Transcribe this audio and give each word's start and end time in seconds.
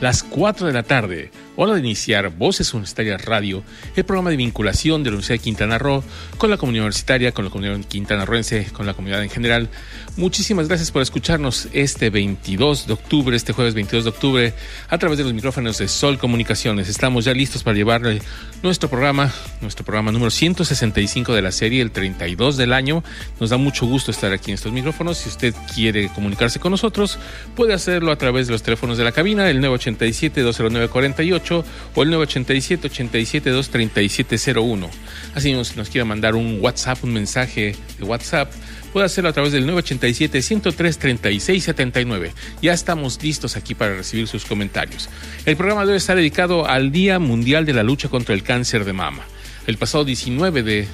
las 0.00 0.22
4 0.22 0.66
de 0.66 0.72
la 0.72 0.82
tarde, 0.82 1.30
hora 1.60 1.74
de 1.74 1.80
iniciar 1.80 2.28
Voces 2.30 2.72
Universitarias 2.72 3.24
Radio, 3.24 3.64
el 3.96 4.04
programa 4.04 4.30
de 4.30 4.36
vinculación 4.36 5.02
de 5.02 5.10
la 5.10 5.16
Universidad 5.16 5.40
de 5.40 5.42
Quintana 5.42 5.76
Roo 5.76 6.04
con 6.36 6.50
la 6.50 6.56
comunidad 6.56 6.84
universitaria, 6.84 7.32
con 7.32 7.44
la 7.44 7.50
comunidad 7.50 7.80
quintanarroense, 7.80 8.68
con 8.72 8.86
la 8.86 8.94
comunidad 8.94 9.24
en 9.24 9.28
general. 9.28 9.68
Muchísimas 10.16 10.68
gracias 10.68 10.92
por 10.92 11.02
escucharnos 11.02 11.68
este 11.72 12.10
22 12.10 12.86
de 12.86 12.92
octubre, 12.92 13.36
este 13.36 13.52
jueves 13.52 13.74
22 13.74 14.04
de 14.04 14.10
octubre, 14.10 14.54
a 14.88 14.98
través 14.98 15.18
de 15.18 15.24
los 15.24 15.34
micrófonos 15.34 15.78
de 15.78 15.88
Sol 15.88 16.16
Comunicaciones. 16.18 16.88
Estamos 16.88 17.24
ya 17.24 17.34
listos 17.34 17.64
para 17.64 17.76
llevarle 17.76 18.22
nuestro 18.62 18.88
programa, 18.88 19.32
nuestro 19.60 19.84
programa 19.84 20.12
número 20.12 20.30
165 20.30 21.34
de 21.34 21.42
la 21.42 21.50
serie, 21.50 21.82
el 21.82 21.90
32 21.90 22.56
del 22.56 22.72
año. 22.72 23.02
Nos 23.40 23.50
da 23.50 23.56
mucho 23.56 23.84
gusto 23.84 24.12
estar 24.12 24.32
aquí 24.32 24.52
en 24.52 24.54
estos 24.54 24.70
micrófonos. 24.70 25.18
Si 25.18 25.28
usted 25.28 25.52
quiere 25.74 26.08
comunicarse 26.10 26.60
con 26.60 26.70
nosotros, 26.70 27.18
puede 27.56 27.74
hacerlo 27.74 28.12
a 28.12 28.16
través 28.16 28.46
de 28.46 28.52
los 28.52 28.62
teléfonos 28.62 28.96
de 28.96 29.02
la 29.02 29.10
cabina, 29.10 29.50
el 29.50 29.60
987-209-48 29.60 31.47
o 31.50 31.64
el 32.02 32.12
987-87-23701. 32.12 34.88
Así 35.34 35.52
nos, 35.52 35.76
nos 35.76 35.88
quiera 35.88 36.04
mandar 36.04 36.34
un 36.34 36.58
WhatsApp, 36.60 37.04
un 37.04 37.12
mensaje 37.12 37.76
de 37.98 38.04
WhatsApp 38.04 38.50
puede 38.92 39.06
hacerlo 39.06 39.30
a 39.30 39.32
través 39.32 39.52
del 39.52 39.66
987-103-3679. 39.68 42.32
Ya 42.62 42.72
estamos 42.72 43.22
listos 43.22 43.56
aquí 43.56 43.74
para 43.74 43.94
recibir 43.94 44.26
sus 44.26 44.44
comentarios. 44.44 45.08
El 45.44 45.56
programa 45.56 45.86
debe 45.86 45.98
estar 45.98 46.16
dedicado 46.16 46.66
al 46.66 46.90
Día 46.90 47.18
Mundial 47.18 47.66
de 47.66 47.74
la 47.74 47.82
Lucha 47.82 48.08
contra 48.08 48.34
el 48.34 48.42
Cáncer 48.42 48.84
de 48.84 48.92
Mama. 48.92 49.24
El 49.66 49.76
pasado 49.76 50.04
19 50.04 50.62
de 50.62 50.86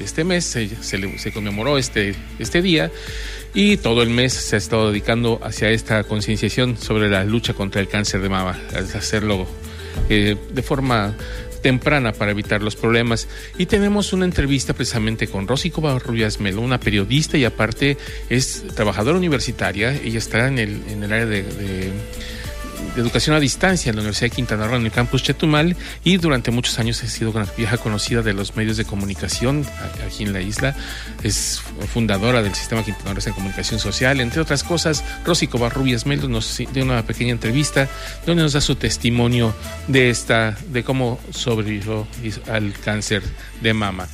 este 0.00 0.24
mes 0.24 0.44
se 0.44 1.32
conmemoró 1.32 1.78
este, 1.78 2.14
este 2.38 2.62
día 2.62 2.90
y 3.54 3.76
todo 3.76 4.02
el 4.02 4.10
mes 4.10 4.32
se 4.32 4.56
ha 4.56 4.58
estado 4.58 4.90
dedicando 4.90 5.40
hacia 5.42 5.70
esta 5.70 6.04
concienciación 6.04 6.76
sobre 6.76 7.10
la 7.10 7.24
lucha 7.24 7.54
contra 7.54 7.80
el 7.80 7.88
cáncer 7.88 8.22
de 8.22 8.28
mama, 8.28 8.56
hacerlo 8.94 9.48
eh, 10.08 10.36
de 10.52 10.62
forma 10.62 11.16
temprana 11.60 12.12
para 12.12 12.30
evitar 12.30 12.62
los 12.62 12.76
problemas. 12.76 13.28
Y 13.58 13.66
tenemos 13.66 14.12
una 14.12 14.24
entrevista 14.24 14.72
precisamente 14.72 15.28
con 15.28 15.46
Rosy 15.46 15.70
Covarrubias 15.70 16.40
Melo, 16.40 16.62
una 16.62 16.80
periodista 16.80 17.36
y 17.36 17.44
aparte 17.44 17.96
es 18.28 18.64
trabajadora 18.74 19.18
universitaria. 19.18 19.94
Ella 19.94 20.18
está 20.18 20.48
en 20.48 20.58
el, 20.58 20.82
en 20.88 21.02
el 21.02 21.12
área 21.12 21.26
de, 21.26 21.42
de 21.42 21.92
de 22.94 23.00
educación 23.00 23.36
a 23.36 23.40
distancia 23.40 23.90
en 23.90 23.96
la 23.96 24.02
Universidad 24.02 24.30
de 24.30 24.36
Quintana 24.36 24.66
Roo 24.66 24.76
en 24.76 24.84
el 24.84 24.90
campus 24.90 25.22
Chetumal 25.22 25.76
y 26.04 26.16
durante 26.16 26.50
muchos 26.50 26.78
años 26.78 27.02
ha 27.02 27.06
sido 27.06 27.30
una 27.30 27.46
vieja 27.56 27.76
conocida 27.78 28.22
de 28.22 28.32
los 28.32 28.56
medios 28.56 28.76
de 28.76 28.84
comunicación 28.84 29.64
aquí 30.06 30.24
en 30.24 30.32
la 30.32 30.40
isla. 30.40 30.74
Es 31.22 31.62
fundadora 31.92 32.42
del 32.42 32.54
sistema 32.54 32.82
quintanarroense 32.84 33.30
de 33.30 33.34
comunicación 33.34 33.80
social, 33.80 34.20
entre 34.20 34.40
otras 34.40 34.64
cosas. 34.64 35.04
Rosy 35.24 35.46
Covarrubias 35.46 36.06
Melo 36.06 36.28
nos 36.28 36.56
dio 36.72 36.84
una 36.84 37.04
pequeña 37.04 37.32
entrevista 37.32 37.88
donde 38.26 38.42
nos 38.42 38.52
da 38.52 38.60
su 38.60 38.74
testimonio 38.74 39.54
de 39.88 40.10
esta, 40.10 40.56
de 40.68 40.82
cómo 40.82 41.20
sobrevivió 41.30 42.06
al 42.50 42.72
cáncer 42.72 43.22
de 43.60 43.74
mama. 43.74 44.08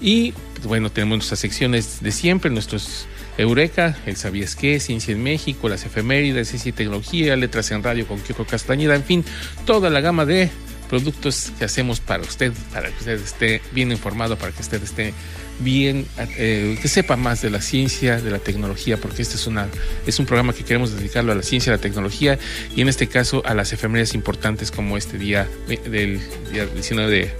Y 0.00 0.34
bueno, 0.64 0.90
tenemos 0.90 1.18
nuestras 1.18 1.40
secciones 1.40 2.00
de 2.00 2.12
siempre, 2.12 2.50
nuestros 2.50 3.06
Eureka, 3.38 3.96
el 4.06 4.16
Sabías 4.16 4.56
qué, 4.56 4.78
Ciencia 4.80 5.12
en 5.12 5.22
México, 5.22 5.68
las 5.68 5.84
efemérides, 5.84 6.48
Ciencia 6.48 6.70
y 6.70 6.72
Tecnología, 6.72 7.36
Letras 7.36 7.70
en 7.70 7.82
Radio 7.82 8.06
con 8.06 8.20
Kiko 8.20 8.44
Castañeda, 8.44 8.94
en 8.94 9.04
fin, 9.04 9.24
toda 9.64 9.90
la 9.90 10.00
gama 10.00 10.24
de 10.24 10.50
productos 10.92 11.52
que 11.58 11.64
hacemos 11.64 12.00
para 12.00 12.22
usted, 12.22 12.52
para 12.70 12.90
que 12.90 12.98
usted 12.98 13.18
esté 13.18 13.62
bien 13.72 13.90
informado, 13.92 14.36
para 14.36 14.52
que 14.52 14.60
usted 14.60 14.82
esté 14.82 15.14
bien, 15.60 16.06
eh, 16.36 16.78
que 16.82 16.88
sepa 16.88 17.16
más 17.16 17.40
de 17.40 17.48
la 17.48 17.62
ciencia, 17.62 18.20
de 18.20 18.30
la 18.30 18.38
tecnología, 18.38 18.98
porque 18.98 19.22
este 19.22 19.36
es, 19.36 19.46
una, 19.46 19.68
es 20.06 20.18
un 20.18 20.26
programa 20.26 20.52
que 20.52 20.64
queremos 20.64 20.94
dedicarlo 20.94 21.32
a 21.32 21.34
la 21.34 21.42
ciencia, 21.42 21.72
a 21.72 21.76
la 21.76 21.80
tecnología 21.80 22.38
y 22.76 22.82
en 22.82 22.88
este 22.88 23.06
caso 23.06 23.42
a 23.46 23.54
las 23.54 23.72
efemérides 23.72 24.14
importantes 24.14 24.70
como 24.70 24.98
este 24.98 25.16
día 25.16 25.48
del 25.66 26.20
día 26.52 26.66
19 26.66 27.10
de, 27.10 27.30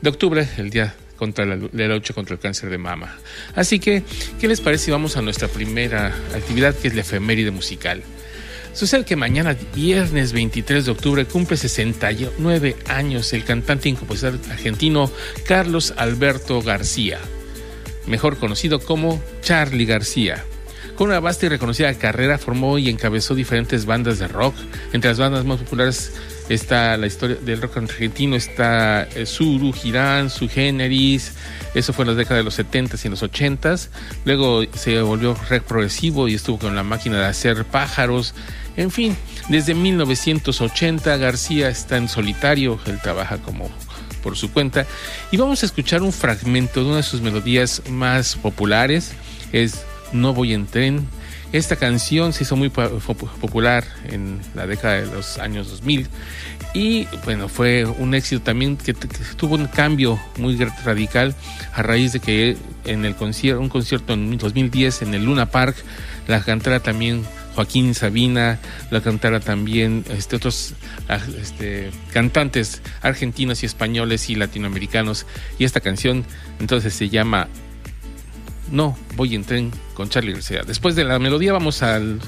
de 0.00 0.10
octubre, 0.10 0.48
el 0.56 0.70
día 0.70 0.94
contra 1.20 1.44
la, 1.44 1.56
la, 1.72 1.88
lucha 1.88 2.14
contra 2.14 2.34
el 2.34 2.40
cáncer 2.40 2.70
de 2.70 2.78
mama. 2.78 3.18
Así 3.54 3.78
que, 3.78 4.02
¿qué 4.40 4.48
les 4.48 4.60
parece 4.60 4.86
si 4.86 4.90
vamos 4.90 5.16
a 5.16 5.22
nuestra 5.22 5.46
primera 5.46 6.08
actividad, 6.34 6.74
que 6.74 6.88
es 6.88 6.94
la 6.94 7.02
efeméride 7.02 7.52
musical? 7.52 8.02
Sucede 8.72 9.04
que 9.04 9.16
mañana, 9.16 9.56
viernes 9.74 10.32
23 10.32 10.86
de 10.86 10.90
octubre, 10.90 11.24
cumple 11.26 11.56
69 11.56 12.76
años 12.88 13.32
el 13.32 13.44
cantante 13.44 13.88
y 13.88 13.94
compositor 13.94 14.38
argentino 14.50 15.10
Carlos 15.44 15.92
Alberto 15.96 16.62
García, 16.62 17.18
mejor 18.06 18.38
conocido 18.38 18.80
como 18.80 19.22
Charlie 19.42 19.84
García. 19.84 20.44
Con 20.96 21.08
una 21.08 21.20
vasta 21.20 21.46
y 21.46 21.48
reconocida 21.48 21.92
carrera, 21.94 22.38
formó 22.38 22.78
y 22.78 22.88
encabezó 22.90 23.34
diferentes 23.34 23.86
bandas 23.86 24.18
de 24.18 24.28
rock. 24.28 24.54
Entre 24.92 25.10
las 25.10 25.18
bandas 25.18 25.44
más 25.44 25.58
populares 25.58 26.12
está 26.50 26.96
la 26.96 27.06
historia 27.06 27.36
del 27.36 27.62
rock 27.62 27.78
argentino, 27.78 28.36
está 28.36 29.04
eh, 29.14 29.24
Suru, 29.24 29.72
Girán, 29.72 30.30
Su 30.30 30.48
Generis, 30.48 31.32
eso 31.74 31.92
fue 31.92 32.02
en 32.02 32.08
las 32.08 32.16
décadas 32.16 32.40
de 32.40 32.44
los 32.44 32.58
70s 32.58 33.04
y 33.04 33.06
en 33.06 33.10
los 33.12 33.22
80s. 33.22 33.88
Luego 34.24 34.64
se 34.74 35.00
volvió 35.00 35.36
rock 35.48 35.62
progresivo 35.62 36.26
y 36.26 36.34
estuvo 36.34 36.58
con 36.58 36.74
la 36.74 36.82
máquina 36.82 37.18
de 37.18 37.26
hacer 37.26 37.64
pájaros. 37.64 38.34
En 38.76 38.90
fin, 38.90 39.16
desde 39.48 39.74
1980 39.74 41.16
García 41.16 41.68
está 41.68 41.96
en 41.96 42.08
solitario, 42.08 42.80
él 42.86 42.98
trabaja 43.00 43.38
como 43.38 43.70
por 44.22 44.36
su 44.36 44.52
cuenta 44.52 44.86
y 45.30 45.38
vamos 45.38 45.62
a 45.62 45.66
escuchar 45.66 46.02
un 46.02 46.12
fragmento 46.12 46.80
de 46.80 46.86
una 46.86 46.96
de 46.98 47.02
sus 47.02 47.22
melodías 47.22 47.82
más 47.88 48.36
populares, 48.36 49.12
es 49.52 49.82
No 50.12 50.34
voy 50.34 50.52
en 50.52 50.66
tren, 50.66 51.08
esta 51.52 51.76
canción 51.76 52.32
se 52.32 52.44
hizo 52.44 52.56
muy 52.56 52.68
popular 52.68 53.84
en 54.08 54.40
la 54.54 54.66
década 54.66 55.00
de 55.00 55.06
los 55.06 55.38
años 55.38 55.68
2000 55.70 56.08
y 56.72 57.08
bueno, 57.24 57.48
fue 57.48 57.84
un 57.84 58.14
éxito 58.14 58.42
también 58.42 58.76
que, 58.76 58.94
tuvo 58.94 59.56
un 59.56 59.66
cambio 59.66 60.20
muy 60.38 60.56
radical 60.84 61.34
a 61.72 61.82
raíz 61.82 62.12
de 62.12 62.20
que 62.20 62.56
en 62.84 63.04
el 63.04 63.16
concierto, 63.16 63.60
un 63.60 63.68
concierto 63.68 64.12
en 64.12 64.38
2010 64.38 65.02
en 65.02 65.14
el 65.14 65.24
Luna 65.24 65.46
Park, 65.46 65.76
la 66.28 66.40
cantara 66.42 66.78
también 66.78 67.24
Joaquín 67.56 67.94
Sabina, 67.94 68.60
la 68.90 69.00
cantara 69.00 69.40
también 69.40 70.04
este, 70.10 70.36
otros 70.36 70.74
este, 71.40 71.90
cantantes 72.12 72.82
argentinos 73.02 73.64
y 73.64 73.66
españoles 73.66 74.30
y 74.30 74.36
latinoamericanos. 74.36 75.26
Y 75.58 75.64
esta 75.64 75.80
canción 75.80 76.24
entonces 76.60 76.94
se 76.94 77.08
llama 77.08 77.48
no, 78.70 78.96
voy 79.16 79.34
en 79.34 79.44
tren 79.44 79.70
con 79.94 80.08
Charlie 80.08 80.32
García. 80.32 80.62
Después 80.66 80.94
de 80.94 81.04
la 81.04 81.18
melodía 81.18 81.52
vamos 81.52 81.82
al 81.82 82.20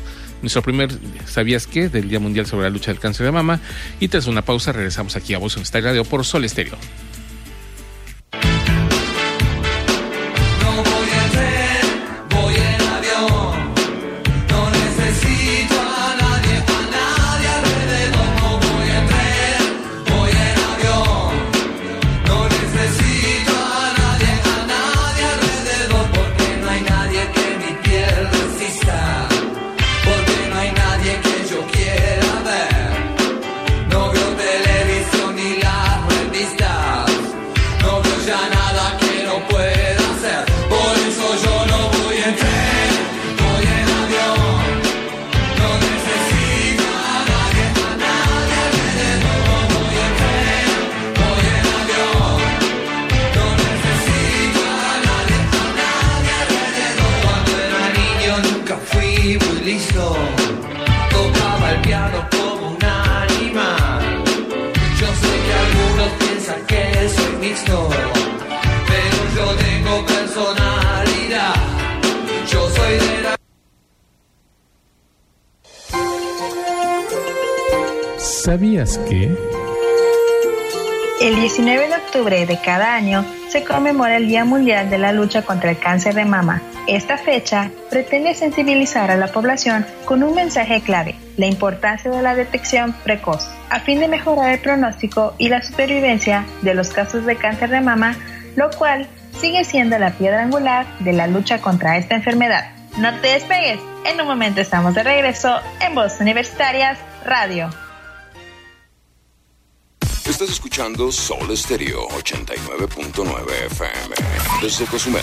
nuestro 0.43 0.63
primer 0.63 0.91
¿Sabías 1.27 1.67
qué? 1.67 1.89
del 1.89 2.09
Día 2.09 2.19
Mundial 2.19 2.47
sobre 2.47 2.65
la 2.65 2.71
Lucha 2.71 2.91
del 2.91 3.01
Cáncer 3.01 3.27
de 3.27 3.33
Mama. 3.33 3.61
Y 4.01 4.09
tras 4.09 4.27
una 4.27 4.43
pausa 4.43 4.73
regresamos 4.73 5.17
aquí 5.17 5.35
a 5.35 5.39
Voz 5.39 5.57
en 5.57 5.83
Radio 5.83 6.05
por 6.05 6.25
Sol 6.25 6.45
Estéreo. 6.45 6.77
¿Sabías 78.87 78.99
que? 79.09 79.31
El 81.21 81.37
19 81.37 81.89
de 81.89 81.95
octubre 81.95 82.47
de 82.47 82.59
cada 82.61 82.95
año 82.95 83.25
se 83.49 83.63
conmemora 83.63 84.17
el 84.17 84.27
Día 84.27 84.45
Mundial 84.45 84.91
de 84.91 84.99
la 84.99 85.13
Lucha 85.13 85.43
contra 85.43 85.71
el 85.71 85.79
Cáncer 85.79 86.15
de 86.15 86.25
Mama. 86.25 86.63
Esta 86.89 87.17
fecha 87.17 87.71
pretende 87.91 88.35
sensibilizar 88.35 89.11
a 89.11 89.17
la 89.17 89.29
población 89.29 89.87
con 90.05 90.25
un 90.25 90.35
mensaje 90.35 90.81
clave, 90.81 91.15
la 91.37 91.47
importancia 91.47 92.11
de 92.11 92.23
la 92.23 92.35
detección 92.35 92.93
precoz, 93.05 93.47
a 93.71 93.79
fin 93.81 94.01
de 94.01 94.09
mejorar 94.09 94.53
el 94.53 94.59
pronóstico 94.59 95.35
y 95.39 95.49
la 95.49 95.63
supervivencia 95.63 96.45
de 96.63 96.75
los 96.75 96.89
casos 96.91 97.25
de 97.25 97.37
cáncer 97.37 97.71
de 97.71 97.81
mama, 97.81 98.17
lo 98.57 98.71
cual 98.71 99.07
sigue 99.39 99.65
siendo 99.65 99.97
la 99.99 100.11
piedra 100.11 100.43
angular 100.43 100.87
de 100.99 101.13
la 101.13 101.29
lucha 101.29 101.61
contra 101.61 101.99
esta 101.99 102.17
enfermedad. 102.17 102.73
No 102.99 103.15
te 103.21 103.29
despegues, 103.29 103.79
en 104.07 104.21
un 104.21 104.27
momento 104.27 104.61
estamos 104.61 104.95
de 104.95 105.05
regreso 105.05 105.61
en 105.81 105.95
Voz 105.95 106.21
Universitarias 106.21 106.99
Radio. 107.25 107.71
Estás 110.25 110.51
escuchando 110.51 111.11
Sol 111.11 111.51
Estéreo 111.51 112.07
89.9 112.09 113.51
FM 113.67 114.15
desde 114.61 114.87
Cozumel. 114.87 115.23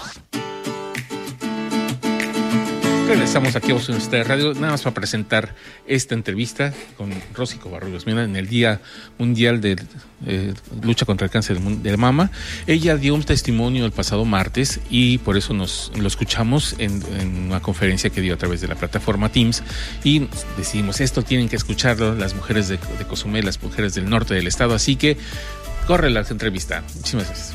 Regresamos 3.11 3.57
aquí 3.57 3.71
a 3.71 3.73
Voz 3.73 3.89
Universitaria 3.89 4.23
Radio, 4.23 4.53
nada 4.53 4.71
más 4.71 4.83
para 4.83 4.93
presentar 4.93 5.53
esta 5.85 6.15
entrevista 6.15 6.73
con 6.95 7.11
Rosy 7.33 7.57
Covarrubias. 7.57 8.05
Mira, 8.05 8.23
en 8.23 8.37
el 8.37 8.47
Día 8.47 8.79
Mundial 9.17 9.59
de 9.59 9.75
eh, 10.25 10.53
Lucha 10.81 11.05
contra 11.05 11.25
el 11.25 11.31
Cáncer 11.31 11.59
de 11.59 11.97
Mama, 11.97 12.31
ella 12.67 12.95
dio 12.95 13.13
un 13.13 13.23
testimonio 13.23 13.85
el 13.85 13.91
pasado 13.91 14.23
martes 14.23 14.79
y 14.89 15.17
por 15.17 15.35
eso 15.35 15.53
nos 15.53 15.91
lo 15.97 16.07
escuchamos 16.07 16.75
en, 16.77 17.03
en 17.19 17.47
una 17.47 17.59
conferencia 17.59 18.09
que 18.11 18.21
dio 18.21 18.33
a 18.33 18.37
través 18.37 18.61
de 18.61 18.69
la 18.69 18.75
plataforma 18.75 19.27
Teams 19.27 19.61
y 20.05 20.29
decidimos, 20.55 21.01
esto 21.01 21.21
tienen 21.21 21.49
que 21.49 21.57
escucharlo 21.57 22.15
las 22.15 22.33
mujeres 22.33 22.69
de, 22.69 22.77
de 22.77 23.05
Cozumel, 23.05 23.45
las 23.45 23.61
mujeres 23.61 23.93
del 23.93 24.09
norte 24.09 24.35
del 24.35 24.47
estado, 24.47 24.73
así 24.73 24.95
que 24.95 25.17
corre 25.85 26.09
la 26.11 26.21
entrevista. 26.21 26.81
Muchísimas 26.95 27.27
gracias. 27.27 27.53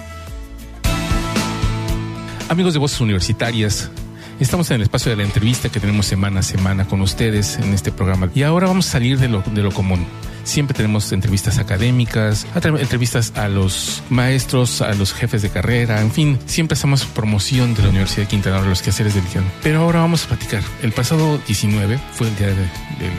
Amigos 2.50 2.74
de 2.74 2.78
Voces 2.78 3.00
Universitarias, 3.00 3.90
Estamos 4.38 4.70
en 4.70 4.76
el 4.76 4.82
espacio 4.82 5.10
de 5.10 5.16
la 5.16 5.22
entrevista 5.22 5.70
que 5.70 5.80
tenemos 5.80 6.04
semana 6.04 6.40
a 6.40 6.42
semana 6.42 6.86
con 6.86 7.00
ustedes 7.00 7.56
en 7.56 7.72
este 7.72 7.90
programa. 7.90 8.28
Y 8.34 8.42
ahora 8.42 8.66
vamos 8.66 8.86
a 8.86 8.92
salir 8.92 9.18
de 9.18 9.28
lo, 9.28 9.40
de 9.40 9.62
lo 9.62 9.72
común. 9.72 10.06
Siempre 10.46 10.76
tenemos 10.76 11.10
entrevistas 11.10 11.58
académicas, 11.58 12.46
entrevistas 12.54 13.32
a 13.34 13.48
los 13.48 14.00
maestros, 14.10 14.80
a 14.80 14.94
los 14.94 15.12
jefes 15.12 15.42
de 15.42 15.50
carrera, 15.50 16.00
en 16.00 16.12
fin, 16.12 16.38
siempre 16.46 16.74
hacemos 16.74 17.04
promoción 17.04 17.74
de 17.74 17.82
la 17.82 17.88
Universidad 17.88 18.22
de 18.22 18.28
Quintana 18.28 18.60
los 18.60 18.80
quehaceres 18.80 19.14
del 19.14 19.24
día. 19.24 19.42
Pero 19.64 19.80
ahora 19.80 20.00
vamos 20.00 20.24
a 20.24 20.28
platicar. 20.28 20.62
El 20.82 20.92
pasado 20.92 21.40
19 21.48 21.98
fue 22.12 22.28
el 22.28 22.36
día 22.36 22.46
de, 22.46 22.54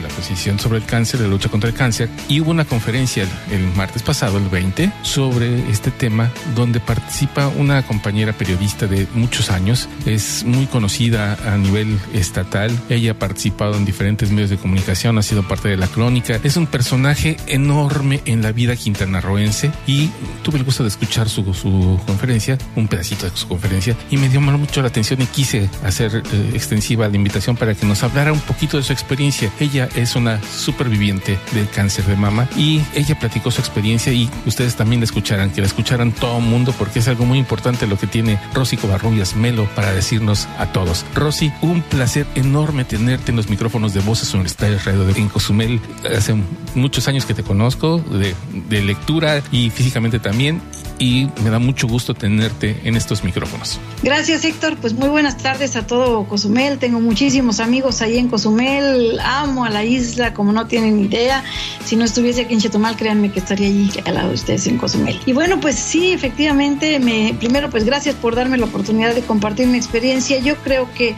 la 0.02 0.08
posición 0.08 0.58
sobre 0.58 0.78
el 0.78 0.84
cáncer, 0.86 1.20
la 1.20 1.28
lucha 1.28 1.50
contra 1.50 1.68
el 1.68 1.76
cáncer, 1.76 2.08
y 2.28 2.40
hubo 2.40 2.50
una 2.50 2.64
conferencia 2.64 3.24
el, 3.50 3.60
el 3.60 3.66
martes 3.74 4.02
pasado, 4.02 4.38
el 4.38 4.48
20, 4.48 4.90
sobre 5.02 5.70
este 5.70 5.90
tema, 5.90 6.32
donde 6.56 6.80
participa 6.80 7.48
una 7.48 7.82
compañera 7.82 8.32
periodista 8.32 8.86
de 8.86 9.06
muchos 9.12 9.50
años, 9.50 9.86
es 10.06 10.44
muy 10.44 10.66
conocida 10.66 11.36
a 11.44 11.58
nivel 11.58 12.00
estatal, 12.14 12.70
ella 12.88 13.12
ha 13.12 13.18
participado 13.18 13.76
en 13.76 13.84
diferentes 13.84 14.30
medios 14.30 14.48
de 14.48 14.56
comunicación, 14.56 15.18
ha 15.18 15.22
sido 15.22 15.46
parte 15.46 15.68
de 15.68 15.76
la 15.76 15.88
crónica, 15.88 16.40
es 16.42 16.56
un 16.56 16.66
personaje 16.66 17.17
enorme 17.46 18.20
en 18.24 18.42
la 18.42 18.52
vida 18.52 18.76
quintanarroense 18.76 19.70
y 19.86 20.10
tuve 20.42 20.58
el 20.58 20.64
gusto 20.64 20.82
de 20.82 20.88
escuchar 20.88 21.28
su, 21.28 21.52
su 21.52 22.00
conferencia, 22.06 22.56
un 22.76 22.88
pedacito 22.88 23.28
de 23.28 23.36
su 23.36 23.48
conferencia, 23.48 23.96
y 24.10 24.16
me 24.16 24.28
dio 24.28 24.40
mucho 24.40 24.80
la 24.82 24.88
atención 24.88 25.20
y 25.20 25.26
quise 25.26 25.68
hacer 25.84 26.22
eh, 26.32 26.50
extensiva 26.54 27.08
la 27.08 27.16
invitación 27.16 27.56
para 27.56 27.74
que 27.74 27.84
nos 27.86 28.02
hablara 28.02 28.32
un 28.32 28.40
poquito 28.40 28.76
de 28.76 28.82
su 28.82 28.92
experiencia. 28.92 29.52
Ella 29.60 29.88
es 29.94 30.16
una 30.16 30.40
superviviente 30.42 31.38
del 31.52 31.68
cáncer 31.68 32.06
de 32.06 32.16
mama 32.16 32.48
y 32.56 32.80
ella 32.94 33.18
platicó 33.18 33.50
su 33.50 33.60
experiencia 33.60 34.12
y 34.12 34.30
ustedes 34.46 34.76
también 34.76 35.00
la 35.00 35.04
escucharan, 35.04 35.50
que 35.50 35.60
la 35.60 35.66
escucharan 35.66 36.12
todo 36.12 36.38
el 36.38 36.44
mundo 36.44 36.74
porque 36.78 37.00
es 37.00 37.08
algo 37.08 37.24
muy 37.24 37.38
importante 37.38 37.86
lo 37.86 37.98
que 37.98 38.06
tiene 38.06 38.38
Rosy 38.54 38.76
Covarrubias 38.76 39.36
Melo 39.36 39.68
para 39.74 39.92
decirnos 39.92 40.48
a 40.58 40.66
todos. 40.72 41.04
Rosy, 41.14 41.52
un 41.60 41.82
placer 41.82 42.26
enorme 42.34 42.84
tenerte 42.84 43.30
en 43.30 43.36
los 43.36 43.48
micrófonos 43.48 43.92
de 43.94 44.00
Voces 44.00 44.32
Universitarias 44.32 44.84
Radio 44.84 45.04
de 45.04 45.18
en 45.18 45.28
Cozumel. 45.28 45.80
Hace 46.16 46.36
muchos 46.74 47.07
años 47.08 47.24
que 47.24 47.34
te 47.34 47.42
conozco, 47.42 47.98
de, 47.98 48.34
de, 48.68 48.82
lectura 48.82 49.42
y 49.50 49.70
físicamente 49.70 50.18
también, 50.18 50.60
y 50.98 51.28
me 51.42 51.50
da 51.50 51.58
mucho 51.58 51.86
gusto 51.86 52.14
tenerte 52.14 52.80
en 52.84 52.96
estos 52.96 53.24
micrófonos. 53.24 53.78
Gracias, 54.02 54.44
Héctor. 54.44 54.76
Pues 54.76 54.94
muy 54.94 55.08
buenas 55.08 55.36
tardes 55.36 55.76
a 55.76 55.86
todo 55.86 56.24
Cozumel. 56.24 56.78
Tengo 56.78 57.00
muchísimos 57.00 57.60
amigos 57.60 58.02
ahí 58.02 58.18
en 58.18 58.28
Cozumel. 58.28 59.18
Amo 59.20 59.64
a 59.64 59.70
la 59.70 59.84
isla, 59.84 60.34
como 60.34 60.52
no 60.52 60.66
tienen 60.66 61.04
idea. 61.04 61.44
Si 61.84 61.96
no 61.96 62.04
estuviese 62.04 62.42
aquí 62.42 62.54
en 62.54 62.60
Chetumal, 62.60 62.96
créanme 62.96 63.30
que 63.30 63.38
estaría 63.38 63.68
allí 63.68 63.90
al 64.04 64.14
lado 64.14 64.28
de 64.28 64.34
ustedes 64.34 64.66
en 64.66 64.78
Cozumel. 64.78 65.20
Y 65.26 65.32
bueno, 65.32 65.60
pues 65.60 65.76
sí, 65.76 66.12
efectivamente, 66.12 66.98
me, 66.98 67.34
primero, 67.38 67.70
pues 67.70 67.84
gracias 67.84 68.14
por 68.16 68.34
darme 68.34 68.58
la 68.58 68.66
oportunidad 68.66 69.14
de 69.14 69.22
compartir 69.22 69.66
mi 69.68 69.78
experiencia. 69.78 70.38
Yo 70.40 70.56
creo 70.56 70.88
que, 70.94 71.14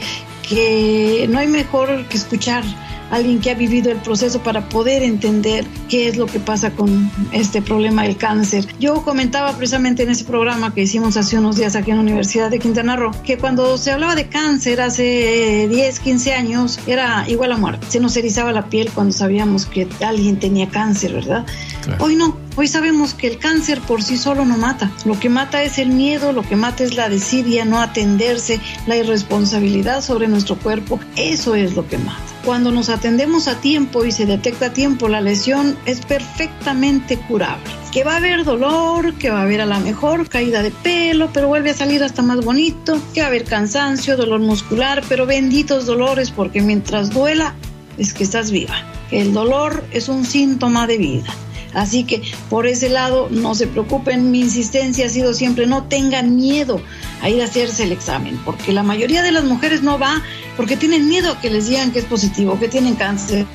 que 0.48 1.26
no 1.30 1.38
hay 1.38 1.46
mejor 1.46 2.06
que 2.08 2.16
escuchar 2.16 2.64
alguien 3.10 3.40
que 3.40 3.50
ha 3.50 3.54
vivido 3.54 3.90
el 3.90 3.98
proceso 3.98 4.42
para 4.42 4.68
poder 4.68 5.02
entender 5.02 5.64
qué 5.88 6.08
es 6.08 6.16
lo 6.16 6.26
que 6.26 6.40
pasa 6.40 6.70
con 6.70 7.10
este 7.32 7.62
problema 7.62 8.02
del 8.02 8.16
cáncer. 8.16 8.66
Yo 8.78 9.02
comentaba 9.02 9.56
precisamente 9.56 10.02
en 10.02 10.10
ese 10.10 10.24
programa 10.24 10.72
que 10.74 10.82
hicimos 10.82 11.16
hace 11.16 11.38
unos 11.38 11.56
días 11.56 11.76
aquí 11.76 11.90
en 11.90 11.98
la 11.98 12.02
Universidad 12.02 12.50
de 12.50 12.58
Quintana 12.58 12.96
Roo 12.96 13.10
que 13.24 13.38
cuando 13.38 13.76
se 13.78 13.90
hablaba 13.90 14.14
de 14.14 14.28
cáncer 14.28 14.80
hace 14.80 15.66
10, 15.68 16.00
15 16.00 16.32
años 16.32 16.80
era 16.86 17.28
igual 17.28 17.52
a 17.52 17.56
muerte. 17.56 17.86
Se 17.88 18.00
nos 18.00 18.16
erizaba 18.16 18.52
la 18.52 18.66
piel 18.66 18.90
cuando 18.94 19.12
sabíamos 19.12 19.66
que 19.66 19.88
alguien 20.04 20.38
tenía 20.38 20.68
cáncer, 20.68 21.12
¿verdad? 21.12 21.46
Claro. 21.82 22.04
Hoy 22.04 22.16
no, 22.16 22.36
Hoy 22.56 22.66
sabemos 22.66 23.14
que 23.14 23.28
el 23.28 23.38
cáncer 23.38 23.80
por 23.80 24.02
sí 24.02 24.18
solo 24.18 24.44
no 24.44 24.58
mata. 24.58 24.90
Lo 25.04 25.18
que 25.18 25.28
mata 25.28 25.62
es 25.62 25.78
el 25.78 25.88
miedo, 25.88 26.32
lo 26.32 26.42
que 26.42 26.56
mata 26.56 26.84
es 26.84 26.94
la 26.94 27.08
desidia, 27.08 27.64
no 27.64 27.80
atenderse, 27.80 28.60
la 28.86 28.96
irresponsabilidad 28.96 30.02
sobre 30.02 30.28
nuestro 30.28 30.56
cuerpo. 30.56 31.00
Eso 31.16 31.54
es 31.54 31.74
lo 31.74 31.88
que 31.88 31.96
mata. 31.98 32.29
Cuando 32.44 32.72
nos 32.72 32.88
atendemos 32.88 33.48
a 33.48 33.60
tiempo 33.60 34.04
y 34.04 34.12
se 34.12 34.24
detecta 34.24 34.66
a 34.66 34.72
tiempo 34.72 35.08
la 35.08 35.20
lesión, 35.20 35.76
es 35.84 36.00
perfectamente 36.00 37.18
curable. 37.18 37.70
Que 37.92 38.02
va 38.02 38.14
a 38.14 38.16
haber 38.16 38.44
dolor, 38.44 39.14
que 39.14 39.30
va 39.30 39.40
a 39.40 39.42
haber 39.42 39.60
a 39.60 39.66
la 39.66 39.78
mejor 39.78 40.28
caída 40.28 40.62
de 40.62 40.70
pelo, 40.70 41.28
pero 41.34 41.48
vuelve 41.48 41.70
a 41.70 41.74
salir 41.74 42.02
hasta 42.02 42.22
más 42.22 42.42
bonito, 42.42 42.98
que 43.12 43.20
va 43.20 43.26
a 43.26 43.28
haber 43.28 43.44
cansancio, 43.44 44.16
dolor 44.16 44.40
muscular, 44.40 45.02
pero 45.08 45.26
benditos 45.26 45.84
dolores 45.84 46.30
porque 46.30 46.62
mientras 46.62 47.10
duela 47.10 47.54
es 47.98 48.14
que 48.14 48.24
estás 48.24 48.50
viva. 48.50 48.74
El 49.10 49.34
dolor 49.34 49.84
es 49.90 50.08
un 50.08 50.24
síntoma 50.24 50.86
de 50.86 50.96
vida. 50.96 51.34
Así 51.74 52.04
que 52.04 52.22
por 52.48 52.66
ese 52.66 52.88
lado 52.88 53.28
no 53.30 53.54
se 53.54 53.66
preocupen, 53.66 54.30
mi 54.30 54.40
insistencia 54.40 55.06
ha 55.06 55.08
sido 55.08 55.34
siempre 55.34 55.66
no 55.66 55.84
tengan 55.84 56.36
miedo 56.36 56.80
a 57.22 57.30
ir 57.30 57.40
a 57.42 57.44
hacerse 57.44 57.84
el 57.84 57.92
examen, 57.92 58.40
porque 58.44 58.72
la 58.72 58.82
mayoría 58.82 59.22
de 59.22 59.32
las 59.32 59.44
mujeres 59.44 59.82
no 59.82 59.98
va 59.98 60.22
porque 60.56 60.76
tienen 60.76 61.08
miedo 61.08 61.32
a 61.32 61.40
que 61.40 61.50
les 61.50 61.68
digan 61.68 61.92
que 61.92 62.00
es 62.00 62.04
positivo, 62.04 62.58
que 62.58 62.68
tienen 62.68 62.94
cáncer. 62.94 63.46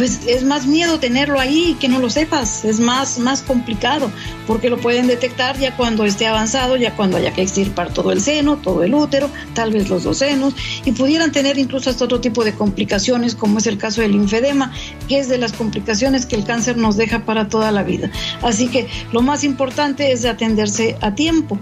Pues 0.00 0.22
es 0.26 0.44
más 0.44 0.66
miedo 0.66 0.98
tenerlo 0.98 1.38
ahí 1.38 1.76
que 1.78 1.86
no 1.86 1.98
lo 1.98 2.08
sepas, 2.08 2.64
es 2.64 2.80
más, 2.80 3.18
más 3.18 3.42
complicado, 3.42 4.10
porque 4.46 4.70
lo 4.70 4.78
pueden 4.78 5.06
detectar 5.06 5.58
ya 5.58 5.76
cuando 5.76 6.06
esté 6.06 6.26
avanzado, 6.26 6.78
ya 6.78 6.96
cuando 6.96 7.18
haya 7.18 7.34
que 7.34 7.42
extirpar 7.42 7.92
todo 7.92 8.10
el 8.10 8.22
seno, 8.22 8.56
todo 8.56 8.82
el 8.82 8.94
útero, 8.94 9.28
tal 9.52 9.74
vez 9.74 9.90
los 9.90 10.04
dos 10.04 10.16
senos, 10.16 10.54
y 10.86 10.92
pudieran 10.92 11.32
tener 11.32 11.58
incluso 11.58 11.90
hasta 11.90 12.06
otro 12.06 12.18
tipo 12.18 12.44
de 12.44 12.54
complicaciones, 12.54 13.34
como 13.34 13.58
es 13.58 13.66
el 13.66 13.76
caso 13.76 14.00
del 14.00 14.12
linfedema, 14.12 14.72
que 15.06 15.18
es 15.18 15.28
de 15.28 15.36
las 15.36 15.52
complicaciones 15.52 16.24
que 16.24 16.36
el 16.36 16.44
cáncer 16.44 16.78
nos 16.78 16.96
deja 16.96 17.26
para 17.26 17.50
toda 17.50 17.70
la 17.70 17.82
vida. 17.82 18.10
Así 18.40 18.68
que 18.68 18.88
lo 19.12 19.20
más 19.20 19.44
importante 19.44 20.12
es 20.12 20.22
de 20.22 20.30
atenderse 20.30 20.96
a 21.02 21.14
tiempo. 21.14 21.58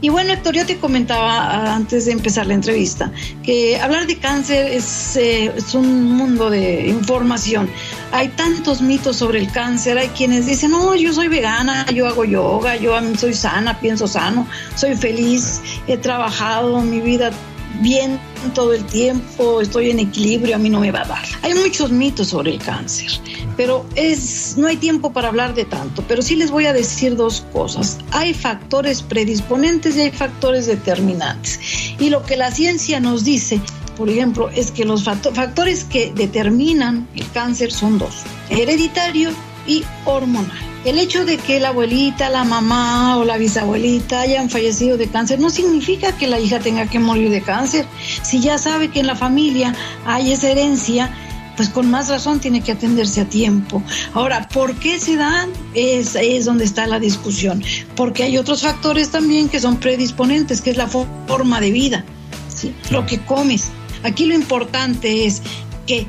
Y 0.00 0.10
bueno, 0.10 0.32
Héctor, 0.32 0.54
yo 0.54 0.64
te 0.64 0.78
comentaba 0.78 1.38
ah, 1.38 1.74
antes 1.74 2.06
de 2.06 2.12
empezar 2.12 2.46
la 2.46 2.54
entrevista 2.54 3.10
que 3.42 3.80
hablar 3.80 4.06
de 4.06 4.16
cáncer 4.18 4.70
es, 4.70 5.16
eh, 5.16 5.52
es, 5.56 5.74
un 5.74 6.12
mundo 6.12 6.50
de 6.50 6.86
información. 6.86 7.68
Hay 8.12 8.28
tantos 8.28 8.80
mitos 8.80 9.16
sobre 9.16 9.40
el 9.40 9.50
cáncer, 9.50 9.98
hay 9.98 10.08
quienes 10.08 10.46
dicen, 10.46 10.70
no, 10.70 10.94
yo 10.94 11.12
soy 11.12 11.26
vegana, 11.26 11.84
yo 11.90 12.06
hago 12.06 12.24
yoga, 12.24 12.76
yo 12.76 12.96
soy 13.16 13.34
sana, 13.34 13.80
pienso 13.80 14.06
sano, 14.06 14.46
soy 14.76 14.94
feliz, 14.94 15.62
he 15.88 15.96
trabajado 15.96 16.80
mi 16.80 17.00
vida 17.00 17.32
bien 17.80 18.18
todo 18.54 18.72
el 18.72 18.84
tiempo, 18.84 19.60
estoy 19.60 19.90
en 19.90 20.00
equilibrio, 20.00 20.56
a 20.56 20.58
mí 20.58 20.70
no 20.70 20.80
me 20.80 20.90
va 20.90 21.02
a 21.02 21.06
dar. 21.06 21.24
Hay 21.42 21.54
muchos 21.54 21.90
mitos 21.90 22.28
sobre 22.28 22.52
el 22.52 22.58
cáncer, 22.58 23.10
pero 23.56 23.84
es 23.94 24.56
no 24.56 24.66
hay 24.66 24.76
tiempo 24.76 25.12
para 25.12 25.28
hablar 25.28 25.54
de 25.54 25.64
tanto, 25.64 26.04
pero 26.08 26.22
sí 26.22 26.36
les 26.36 26.50
voy 26.50 26.66
a 26.66 26.72
decir 26.72 27.16
dos 27.16 27.44
cosas. 27.52 27.98
Hay 28.12 28.34
factores 28.34 29.02
predisponentes 29.02 29.96
y 29.96 30.02
hay 30.02 30.10
factores 30.10 30.66
determinantes. 30.66 31.60
Y 31.98 32.10
lo 32.10 32.22
que 32.24 32.36
la 32.36 32.50
ciencia 32.50 33.00
nos 33.00 33.24
dice, 33.24 33.60
por 33.96 34.08
ejemplo, 34.08 34.48
es 34.50 34.70
que 34.70 34.84
los 34.84 35.04
factores 35.04 35.84
que 35.84 36.12
determinan 36.14 37.08
el 37.14 37.30
cáncer 37.32 37.72
son 37.72 37.98
dos, 37.98 38.22
hereditario 38.50 39.30
y 39.66 39.84
hormonal. 40.04 40.56
El 40.88 40.98
hecho 40.98 41.26
de 41.26 41.36
que 41.36 41.60
la 41.60 41.68
abuelita, 41.68 42.30
la 42.30 42.44
mamá 42.44 43.18
o 43.18 43.24
la 43.26 43.36
bisabuelita 43.36 44.22
hayan 44.22 44.48
fallecido 44.48 44.96
de 44.96 45.06
cáncer 45.06 45.38
no 45.38 45.50
significa 45.50 46.16
que 46.16 46.26
la 46.26 46.40
hija 46.40 46.60
tenga 46.60 46.86
que 46.86 46.98
morir 46.98 47.28
de 47.28 47.42
cáncer. 47.42 47.84
Si 48.22 48.40
ya 48.40 48.56
sabe 48.56 48.88
que 48.88 49.00
en 49.00 49.06
la 49.06 49.14
familia 49.14 49.74
hay 50.06 50.32
esa 50.32 50.48
herencia, 50.48 51.12
pues 51.56 51.68
con 51.68 51.90
más 51.90 52.08
razón 52.08 52.40
tiene 52.40 52.62
que 52.62 52.72
atenderse 52.72 53.20
a 53.20 53.26
tiempo. 53.26 53.82
Ahora, 54.14 54.48
¿por 54.48 54.76
qué 54.76 54.98
se 54.98 55.16
dan? 55.16 55.50
Es, 55.74 56.14
es 56.14 56.46
donde 56.46 56.64
está 56.64 56.86
la 56.86 56.98
discusión. 56.98 57.62
Porque 57.94 58.22
hay 58.22 58.38
otros 58.38 58.62
factores 58.62 59.10
también 59.10 59.50
que 59.50 59.60
son 59.60 59.76
predisponentes, 59.76 60.62
que 60.62 60.70
es 60.70 60.78
la 60.78 60.86
forma 60.86 61.60
de 61.60 61.70
vida, 61.70 62.06
¿sí? 62.48 62.74
lo 62.88 63.04
que 63.04 63.18
comes. 63.18 63.66
Aquí 64.04 64.24
lo 64.24 64.34
importante 64.34 65.26
es 65.26 65.42
que 65.86 66.06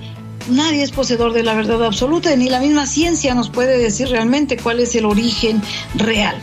nadie 0.50 0.84
es 0.84 0.92
poseedor 0.92 1.34
de 1.34 1.44
la 1.44 1.54
verdad 1.54 1.84
absoluta, 1.84 2.36
ni 2.36 2.50
la 2.50 2.60
misma 2.60 2.86
ciencia 2.86 3.34
nos 3.34 3.50
puede 3.50 3.78
decir 3.78 4.10
realmente 4.10 4.58
cuál 4.58 4.80
es 4.80 4.96
el 4.96 5.06
origen 5.06 5.62
real. 5.96 6.36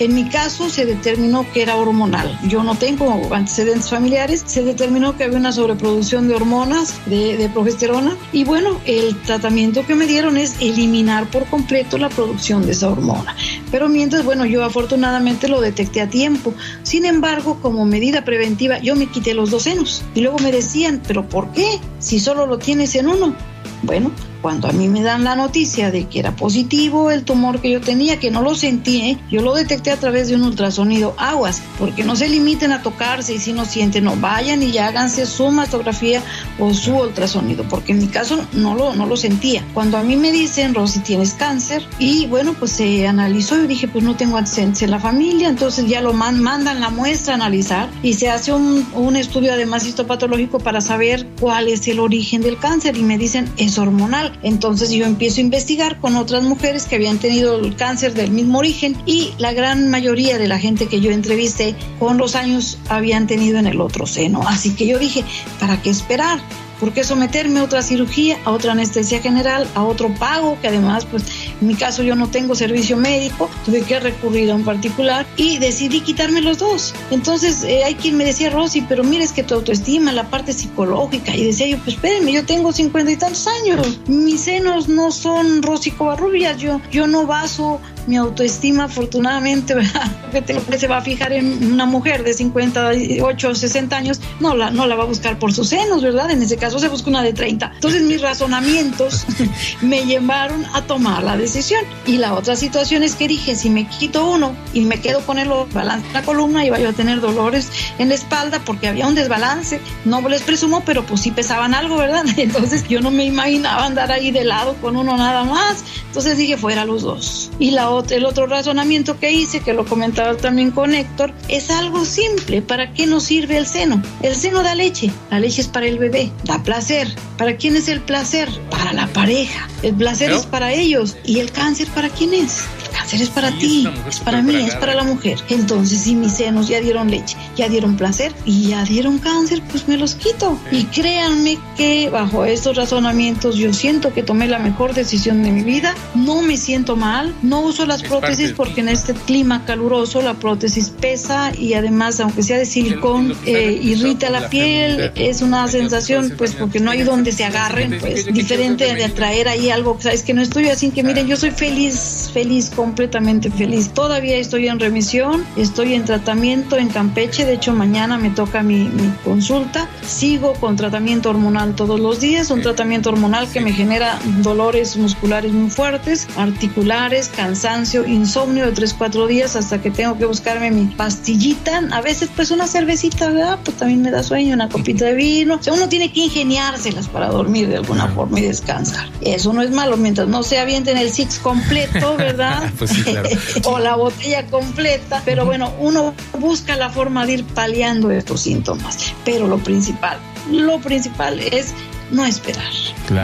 En 0.00 0.14
mi 0.14 0.30
caso 0.30 0.70
se 0.70 0.86
determinó 0.86 1.44
que 1.52 1.60
era 1.60 1.76
hormonal. 1.76 2.38
Yo 2.48 2.64
no 2.64 2.74
tengo 2.74 3.34
antecedentes 3.34 3.90
familiares. 3.90 4.42
Se 4.46 4.64
determinó 4.64 5.14
que 5.14 5.24
había 5.24 5.36
una 5.36 5.52
sobreproducción 5.52 6.26
de 6.26 6.36
hormonas, 6.36 6.98
de, 7.04 7.50
progesterona. 7.52 8.16
Y 8.32 8.44
bueno, 8.44 8.80
el 8.86 9.14
tratamiento 9.20 9.84
que 9.84 9.94
me 9.94 10.06
dieron 10.06 10.38
es 10.38 10.56
eliminar 10.58 11.26
por 11.26 11.44
completo 11.44 11.98
la 11.98 12.08
producción 12.08 12.64
de 12.64 12.72
esa 12.72 12.88
hormona. 12.88 13.36
Pero 13.70 13.88
mientras, 13.88 14.24
bueno, 14.24 14.44
yo 14.46 14.64
afortunadamente 14.64 15.48
lo 15.48 15.60
detecté 15.60 16.00
a 16.00 16.10
tiempo. 16.10 16.54
Sin 16.82 17.04
embargo, 17.04 17.58
como 17.60 17.84
medida 17.84 18.24
preventiva, 18.24 18.78
yo 18.78 18.96
me 18.96 19.06
quité 19.06 19.34
los 19.34 19.50
dos 19.50 19.64
senos. 19.64 20.02
Y 20.14 20.20
luego 20.20 20.38
me 20.38 20.52
decían, 20.52 21.02
¿pero 21.06 21.28
por 21.28 21.52
qué? 21.52 21.78
Si 21.98 22.20
solo 22.20 22.46
lo 22.46 22.58
tienes 22.58 22.94
en 22.94 23.08
uno. 23.08 23.34
Bueno, 23.82 24.10
cuando 24.40 24.68
a 24.68 24.72
mí 24.72 24.88
me 24.88 25.02
dan 25.02 25.24
la 25.24 25.36
noticia 25.36 25.90
de 25.90 26.06
que 26.06 26.18
era 26.18 26.36
positivo 26.36 27.10
el 27.10 27.24
tumor 27.24 27.60
que 27.60 27.70
yo 27.70 27.80
tenía, 27.80 28.18
que 28.18 28.30
no 28.30 28.42
lo 28.42 28.54
sentí, 28.54 29.00
¿eh? 29.00 29.18
yo 29.30 29.42
lo 29.42 29.54
detecté 29.54 29.90
a 29.90 29.96
través 29.96 30.28
de 30.28 30.36
un 30.36 30.42
ultrasonido 30.42 31.14
aguas, 31.18 31.62
porque 31.78 32.04
no 32.04 32.16
se 32.16 32.28
limiten 32.28 32.72
a 32.72 32.82
tocarse 32.82 33.34
y 33.34 33.38
si 33.38 33.52
no 33.52 33.64
sienten, 33.64 34.04
no 34.04 34.16
vayan 34.16 34.62
y 34.62 34.72
ya 34.72 34.88
háganse 34.88 35.26
su 35.26 35.50
mastografía 35.50 36.22
o 36.58 36.74
su 36.74 36.94
ultrasonido, 36.96 37.64
porque 37.68 37.92
en 37.92 37.98
mi 37.98 38.08
caso 38.08 38.44
no 38.52 38.74
lo, 38.74 38.94
no 38.94 39.06
lo 39.06 39.16
sentía. 39.16 39.64
Cuando 39.74 39.98
a 39.98 40.02
mí 40.02 40.16
me 40.16 40.32
dicen, 40.32 40.74
Rosy, 40.74 41.00
tienes 41.00 41.34
cáncer, 41.34 41.86
y 41.98 42.26
bueno, 42.26 42.54
pues 42.54 42.72
se 42.72 43.06
analizó 43.06 43.62
y 43.62 43.66
dije, 43.66 43.88
pues 43.88 44.04
no 44.04 44.16
tengo 44.16 44.36
antecedentes 44.36 44.82
en 44.82 44.90
la 44.90 45.00
familia, 45.00 45.48
entonces 45.48 45.86
ya 45.86 46.00
lo 46.00 46.12
mandan 46.12 46.80
la 46.80 46.90
muestra 46.90 47.34
a 47.34 47.36
analizar 47.36 47.88
y 48.02 48.14
se 48.14 48.30
hace 48.30 48.52
un, 48.52 48.86
un 48.94 49.16
estudio 49.16 49.52
además 49.52 49.86
histopatológico 49.86 50.58
para 50.58 50.80
saber 50.80 51.26
cuál 51.40 51.68
es 51.68 51.86
el 51.88 52.00
origen 52.00 52.42
del 52.42 52.58
cáncer 52.58 52.96
y 52.96 53.02
me 53.02 53.18
dicen, 53.18 53.50
es 53.56 53.78
hormonal 53.78 54.29
entonces 54.42 54.90
yo 54.90 55.06
empiezo 55.06 55.38
a 55.38 55.44
investigar 55.44 55.98
con 56.00 56.16
otras 56.16 56.42
mujeres 56.42 56.84
que 56.84 56.96
habían 56.96 57.18
tenido 57.18 57.58
el 57.58 57.76
cáncer 57.76 58.14
del 58.14 58.30
mismo 58.30 58.58
origen 58.58 58.96
y 59.06 59.32
la 59.38 59.52
gran 59.52 59.90
mayoría 59.90 60.38
de 60.38 60.48
la 60.48 60.58
gente 60.58 60.86
que 60.86 61.00
yo 61.00 61.10
entrevisté 61.10 61.74
con 61.98 62.18
los 62.18 62.34
años 62.34 62.78
habían 62.88 63.26
tenido 63.26 63.58
en 63.58 63.66
el 63.66 63.80
otro 63.80 64.06
seno. 64.06 64.42
Así 64.46 64.74
que 64.74 64.86
yo 64.86 64.98
dije, 64.98 65.24
¿para 65.58 65.80
qué 65.82 65.90
esperar? 65.90 66.40
¿Por 66.80 66.94
qué 66.94 67.04
someterme 67.04 67.60
a 67.60 67.64
otra 67.64 67.82
cirugía, 67.82 68.38
a 68.46 68.52
otra 68.52 68.72
anestesia 68.72 69.20
general, 69.20 69.68
a 69.74 69.84
otro 69.84 70.14
pago? 70.14 70.58
Que 70.62 70.68
además, 70.68 71.04
pues 71.04 71.24
en 71.60 71.66
mi 71.66 71.74
caso 71.74 72.02
yo 72.02 72.14
no 72.14 72.28
tengo 72.28 72.54
servicio 72.54 72.96
médico, 72.96 73.50
tuve 73.64 73.82
que 73.82 74.00
recurrir 74.00 74.50
a 74.50 74.54
un 74.54 74.64
particular 74.64 75.26
y 75.36 75.58
decidí 75.58 76.00
quitarme 76.00 76.40
los 76.40 76.58
dos. 76.58 76.94
Entonces 77.10 77.62
eh, 77.64 77.84
hay 77.84 77.94
quien 77.94 78.16
me 78.16 78.24
decía, 78.24 78.50
Rosy, 78.50 78.82
pero 78.82 79.04
mira, 79.04 79.24
es 79.24 79.32
que 79.32 79.42
tu 79.42 79.54
autoestima, 79.54 80.12
la 80.12 80.28
parte 80.28 80.52
psicológica. 80.52 81.34
Y 81.34 81.44
decía 81.44 81.66
yo, 81.66 81.78
pues 81.78 81.96
espérenme, 81.96 82.32
yo 82.32 82.44
tengo 82.44 82.72
cincuenta 82.72 83.12
y 83.12 83.16
tantos 83.16 83.46
años. 83.46 84.00
Mis 84.06 84.42
senos 84.42 84.88
no 84.88 85.10
son 85.10 85.62
Rosy 85.62 85.90
Covarrubias, 85.90 86.58
yo, 86.58 86.80
yo 86.90 87.06
no 87.06 87.26
baso 87.26 87.80
mi 88.06 88.16
autoestima, 88.16 88.84
afortunadamente, 88.84 89.74
¿verdad? 89.74 90.10
que 90.70 90.78
se 90.78 90.88
va 90.88 90.98
a 90.98 91.02
fijar 91.02 91.32
en 91.32 91.72
una 91.72 91.86
mujer 91.86 92.24
de 92.24 92.34
58 92.34 93.48
o 93.48 93.54
60 93.54 93.96
años, 93.96 94.20
no 94.40 94.54
la, 94.54 94.70
no 94.70 94.86
la 94.86 94.96
va 94.96 95.04
a 95.04 95.06
buscar 95.06 95.38
por 95.38 95.52
sus 95.52 95.68
senos, 95.68 96.02
¿verdad? 96.02 96.30
En 96.30 96.42
ese 96.42 96.56
caso 96.56 96.78
se 96.78 96.88
busca 96.88 97.10
una 97.10 97.22
de 97.22 97.32
30. 97.32 97.72
Entonces 97.74 98.02
mis 98.02 98.20
razonamientos 98.20 99.26
me 99.80 100.04
llevaron 100.04 100.64
a 100.72 100.82
tomar 100.82 101.22
la 101.22 101.36
decisión. 101.36 101.84
Y 102.06 102.18
la 102.18 102.34
otra 102.34 102.56
situación 102.56 103.02
es 103.02 103.14
que 103.14 103.28
dije, 103.28 103.54
si 103.54 103.70
me 103.70 103.88
quito 103.88 104.28
uno 104.28 104.54
y 104.72 104.82
me 104.82 105.00
quedo 105.00 105.20
con 105.20 105.38
el 105.38 105.50
balance 105.72 106.06
en 106.06 106.12
la 106.12 106.22
columna, 106.22 106.64
iba 106.64 106.78
yo 106.78 106.90
a 106.90 106.92
tener 106.92 107.20
dolores 107.20 107.68
en 107.98 108.08
la 108.08 108.14
espalda 108.14 108.60
porque 108.64 108.88
había 108.88 109.06
un 109.06 109.14
desbalance. 109.14 109.80
No 110.04 110.26
les 110.28 110.42
presumo, 110.42 110.82
pero 110.84 111.04
pues 111.04 111.22
sí 111.22 111.30
pesaban 111.30 111.74
algo, 111.74 111.96
¿verdad? 111.96 112.24
Entonces 112.36 112.86
yo 112.88 113.00
no 113.00 113.10
me 113.10 113.24
imaginaba 113.24 113.86
andar 113.86 114.12
ahí 114.12 114.30
de 114.30 114.44
lado 114.44 114.74
con 114.80 114.96
uno 114.96 115.16
nada 115.16 115.44
más. 115.44 115.84
Entonces 116.06 116.36
dije, 116.36 116.56
fuera 116.56 116.84
los 116.84 117.02
dos. 117.02 117.50
Y 117.58 117.72
la 117.72 117.89
el 118.10 118.24
otro 118.24 118.46
razonamiento 118.46 119.18
que 119.18 119.32
hice, 119.32 119.60
que 119.60 119.72
lo 119.72 119.84
comentaba 119.84 120.36
también 120.36 120.70
con 120.70 120.94
Héctor, 120.94 121.32
es 121.48 121.70
algo 121.70 122.04
simple. 122.04 122.62
¿Para 122.62 122.92
qué 122.92 123.06
nos 123.06 123.24
sirve 123.24 123.56
el 123.56 123.66
seno? 123.66 124.02
El 124.22 124.34
seno 124.34 124.62
da 124.62 124.74
leche. 124.74 125.10
La 125.30 125.40
leche 125.40 125.62
es 125.62 125.68
para 125.68 125.86
el 125.86 125.98
bebé, 125.98 126.30
da 126.44 126.62
placer. 126.62 127.08
¿Para 127.36 127.56
quién 127.56 127.76
es 127.76 127.88
el 127.88 128.00
placer? 128.00 128.48
Para 128.70 128.92
la 128.92 129.06
pareja. 129.08 129.68
El 129.82 129.94
placer 129.94 130.30
es 130.30 130.46
para 130.46 130.72
ellos. 130.72 131.16
¿Y 131.24 131.40
el 131.40 131.50
cáncer 131.50 131.88
para 131.88 132.08
quién 132.08 132.34
es? 132.34 132.64
Es 133.12 133.30
para 133.30 133.50
ti, 133.52 133.88
es, 134.08 134.20
para 134.20 134.42
mí, 134.42 134.54
es 134.56 134.74
para 134.76 134.94
la 134.94 135.04
mujer. 135.04 135.38
Entonces, 135.48 136.02
si 136.02 136.14
mis 136.14 136.32
senos 136.32 136.68
ya 136.68 136.80
dieron 136.80 137.10
leche, 137.10 137.36
ya 137.56 137.68
dieron 137.68 137.96
placer 137.96 138.32
y 138.44 138.68
ya 138.68 138.84
dieron 138.84 139.18
cáncer, 139.18 139.62
pues 139.70 139.88
me 139.88 139.96
los 139.96 140.14
quito. 140.14 140.58
Y 140.70 140.84
créanme 140.84 141.58
que 141.76 142.08
bajo 142.10 142.44
estos 142.44 142.76
razonamientos 142.76 143.56
yo 143.56 143.72
siento 143.72 144.12
que 144.12 144.22
tomé 144.22 144.46
la 144.46 144.58
mejor 144.58 144.94
decisión 144.94 145.42
de 145.42 145.50
mi 145.50 145.62
vida. 145.62 145.94
No 146.14 146.42
me 146.42 146.56
siento 146.56 146.96
mal, 146.96 147.34
no 147.42 147.60
uso 147.60 147.86
las 147.86 148.02
prótesis 148.02 148.52
porque 148.52 148.80
en 148.80 148.88
este 148.88 149.14
clima 149.14 149.64
caluroso 149.64 150.22
la 150.22 150.34
prótesis 150.34 150.90
pesa 150.90 151.52
y 151.56 151.74
además, 151.74 152.20
aunque 152.20 152.42
sea 152.42 152.58
de 152.58 152.66
silicón, 152.66 153.34
eh, 153.46 153.78
irrita 153.82 154.30
la 154.30 154.48
piel. 154.48 155.12
Es 155.14 155.42
una 155.42 155.66
sensación, 155.68 156.34
pues, 156.36 156.54
porque 156.54 156.80
no 156.80 156.90
hay 156.90 157.02
donde 157.02 157.32
se 157.32 157.44
agarren, 157.44 157.98
pues, 158.00 158.26
diferente 158.32 158.94
de 158.94 159.04
atraer 159.04 159.48
ahí 159.48 159.70
algo, 159.70 159.98
sabes 160.00 160.22
que 160.22 160.34
no 160.34 160.42
estoy 160.42 160.68
así 160.68 160.90
que 160.90 161.02
miren, 161.02 161.26
yo 161.26 161.36
soy 161.36 161.50
feliz, 161.50 162.30
feliz, 162.32 162.70
completamente 163.00 163.50
feliz. 163.50 163.94
Todavía 163.94 164.36
estoy 164.36 164.68
en 164.68 164.78
remisión, 164.78 165.42
estoy 165.56 165.94
en 165.94 166.04
tratamiento 166.04 166.76
en 166.76 166.90
Campeche, 166.90 167.46
de 167.46 167.54
hecho 167.54 167.72
mañana 167.72 168.18
me 168.18 168.28
toca 168.28 168.62
mi, 168.62 168.90
mi 168.90 169.10
consulta. 169.24 169.88
Sigo 170.06 170.52
con 170.52 170.76
tratamiento 170.76 171.30
hormonal 171.30 171.74
todos 171.74 171.98
los 171.98 172.20
días, 172.20 172.50
un 172.50 172.60
tratamiento 172.60 173.08
hormonal 173.08 173.50
que 173.50 173.62
me 173.62 173.72
genera 173.72 174.18
dolores 174.42 174.98
musculares 174.98 175.50
muy 175.50 175.70
fuertes, 175.70 176.28
articulares, 176.36 177.30
cansancio 177.34 178.06
insomnio 178.06 178.66
de 178.66 178.72
3, 178.72 178.94
4 178.98 179.26
días 179.26 179.56
hasta 179.56 179.80
que 179.80 179.90
tengo 179.90 180.18
que 180.18 180.26
buscarme 180.26 180.70
mi 180.70 180.84
pastillita. 180.84 181.80
A 181.92 182.02
veces 182.02 182.28
pues 182.36 182.50
una 182.50 182.66
cervecita, 182.66 183.30
¿verdad? 183.30 183.60
Pues 183.64 183.78
también 183.78 184.02
me 184.02 184.10
da 184.10 184.22
sueño, 184.22 184.52
una 184.52 184.68
copita 184.68 185.06
de 185.06 185.14
vino. 185.14 185.54
O 185.54 185.62
sea, 185.62 185.72
uno 185.72 185.88
tiene 185.88 186.12
que 186.12 186.20
ingeniárselas 186.20 187.08
para 187.08 187.28
dormir 187.28 187.66
de 187.68 187.76
alguna 187.76 188.08
forma 188.08 188.40
y 188.40 188.42
descansar. 188.42 189.08
Eso 189.22 189.54
no 189.54 189.62
es 189.62 189.70
malo 189.70 189.96
mientras 189.96 190.28
no 190.28 190.42
se 190.42 190.58
avienten 190.58 190.98
el 190.98 191.10
six 191.10 191.38
completo, 191.38 192.16
¿verdad? 192.18 192.70
pues 192.78 192.89
sí, 192.94 193.02
claro. 193.02 193.28
o 193.64 193.78
la 193.78 193.96
botella 193.96 194.46
completa. 194.46 195.22
Pero 195.24 195.44
bueno, 195.44 195.72
uno 195.78 196.14
busca 196.38 196.76
la 196.76 196.90
forma 196.90 197.26
de 197.26 197.34
ir 197.34 197.44
paliando 197.44 198.10
estos 198.10 198.42
síntomas. 198.42 199.14
Pero 199.24 199.46
lo 199.46 199.58
principal, 199.58 200.18
lo 200.50 200.78
principal 200.80 201.40
es 201.40 201.74
no 202.10 202.26
esperar 202.26 202.72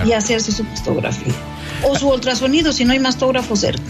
y 0.07 0.13
hacerse 0.13 0.53
su 0.53 0.65
mastografía 0.65 1.35
o 1.83 1.99
su 1.99 2.09
ultrasonido 2.09 2.73
si 2.73 2.85
no 2.85 2.93
hay 2.93 2.99
mastógrafo 2.99 3.57
cerca. 3.57 3.83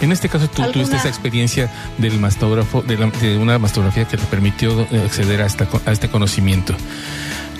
En 0.00 0.12
este 0.12 0.28
caso, 0.28 0.48
tú 0.48 0.62
tuviste 0.70 0.96
esa 0.96 1.08
experiencia 1.08 1.70
del 1.98 2.18
mastógrafo, 2.18 2.82
de, 2.82 3.38
una 3.38 3.58
mastografía 3.58 4.06
que 4.06 4.16
te 4.16 4.24
permitió 4.24 4.86
acceder 5.04 5.40
a, 5.40 5.46
esta, 5.46 5.66
a 5.86 5.92
este 5.92 6.08
conocimiento. 6.08 6.74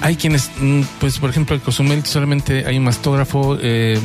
Hay 0.00 0.16
quienes, 0.16 0.50
mm, 0.58 0.82
pues 1.00 1.18
por 1.18 1.30
ejemplo, 1.30 1.54
el 1.54 1.62
Cozumel 1.62 2.04
solamente 2.04 2.66
hay 2.66 2.78
un 2.78 2.84
mastógrafo, 2.84 3.56
eh, 3.60 3.98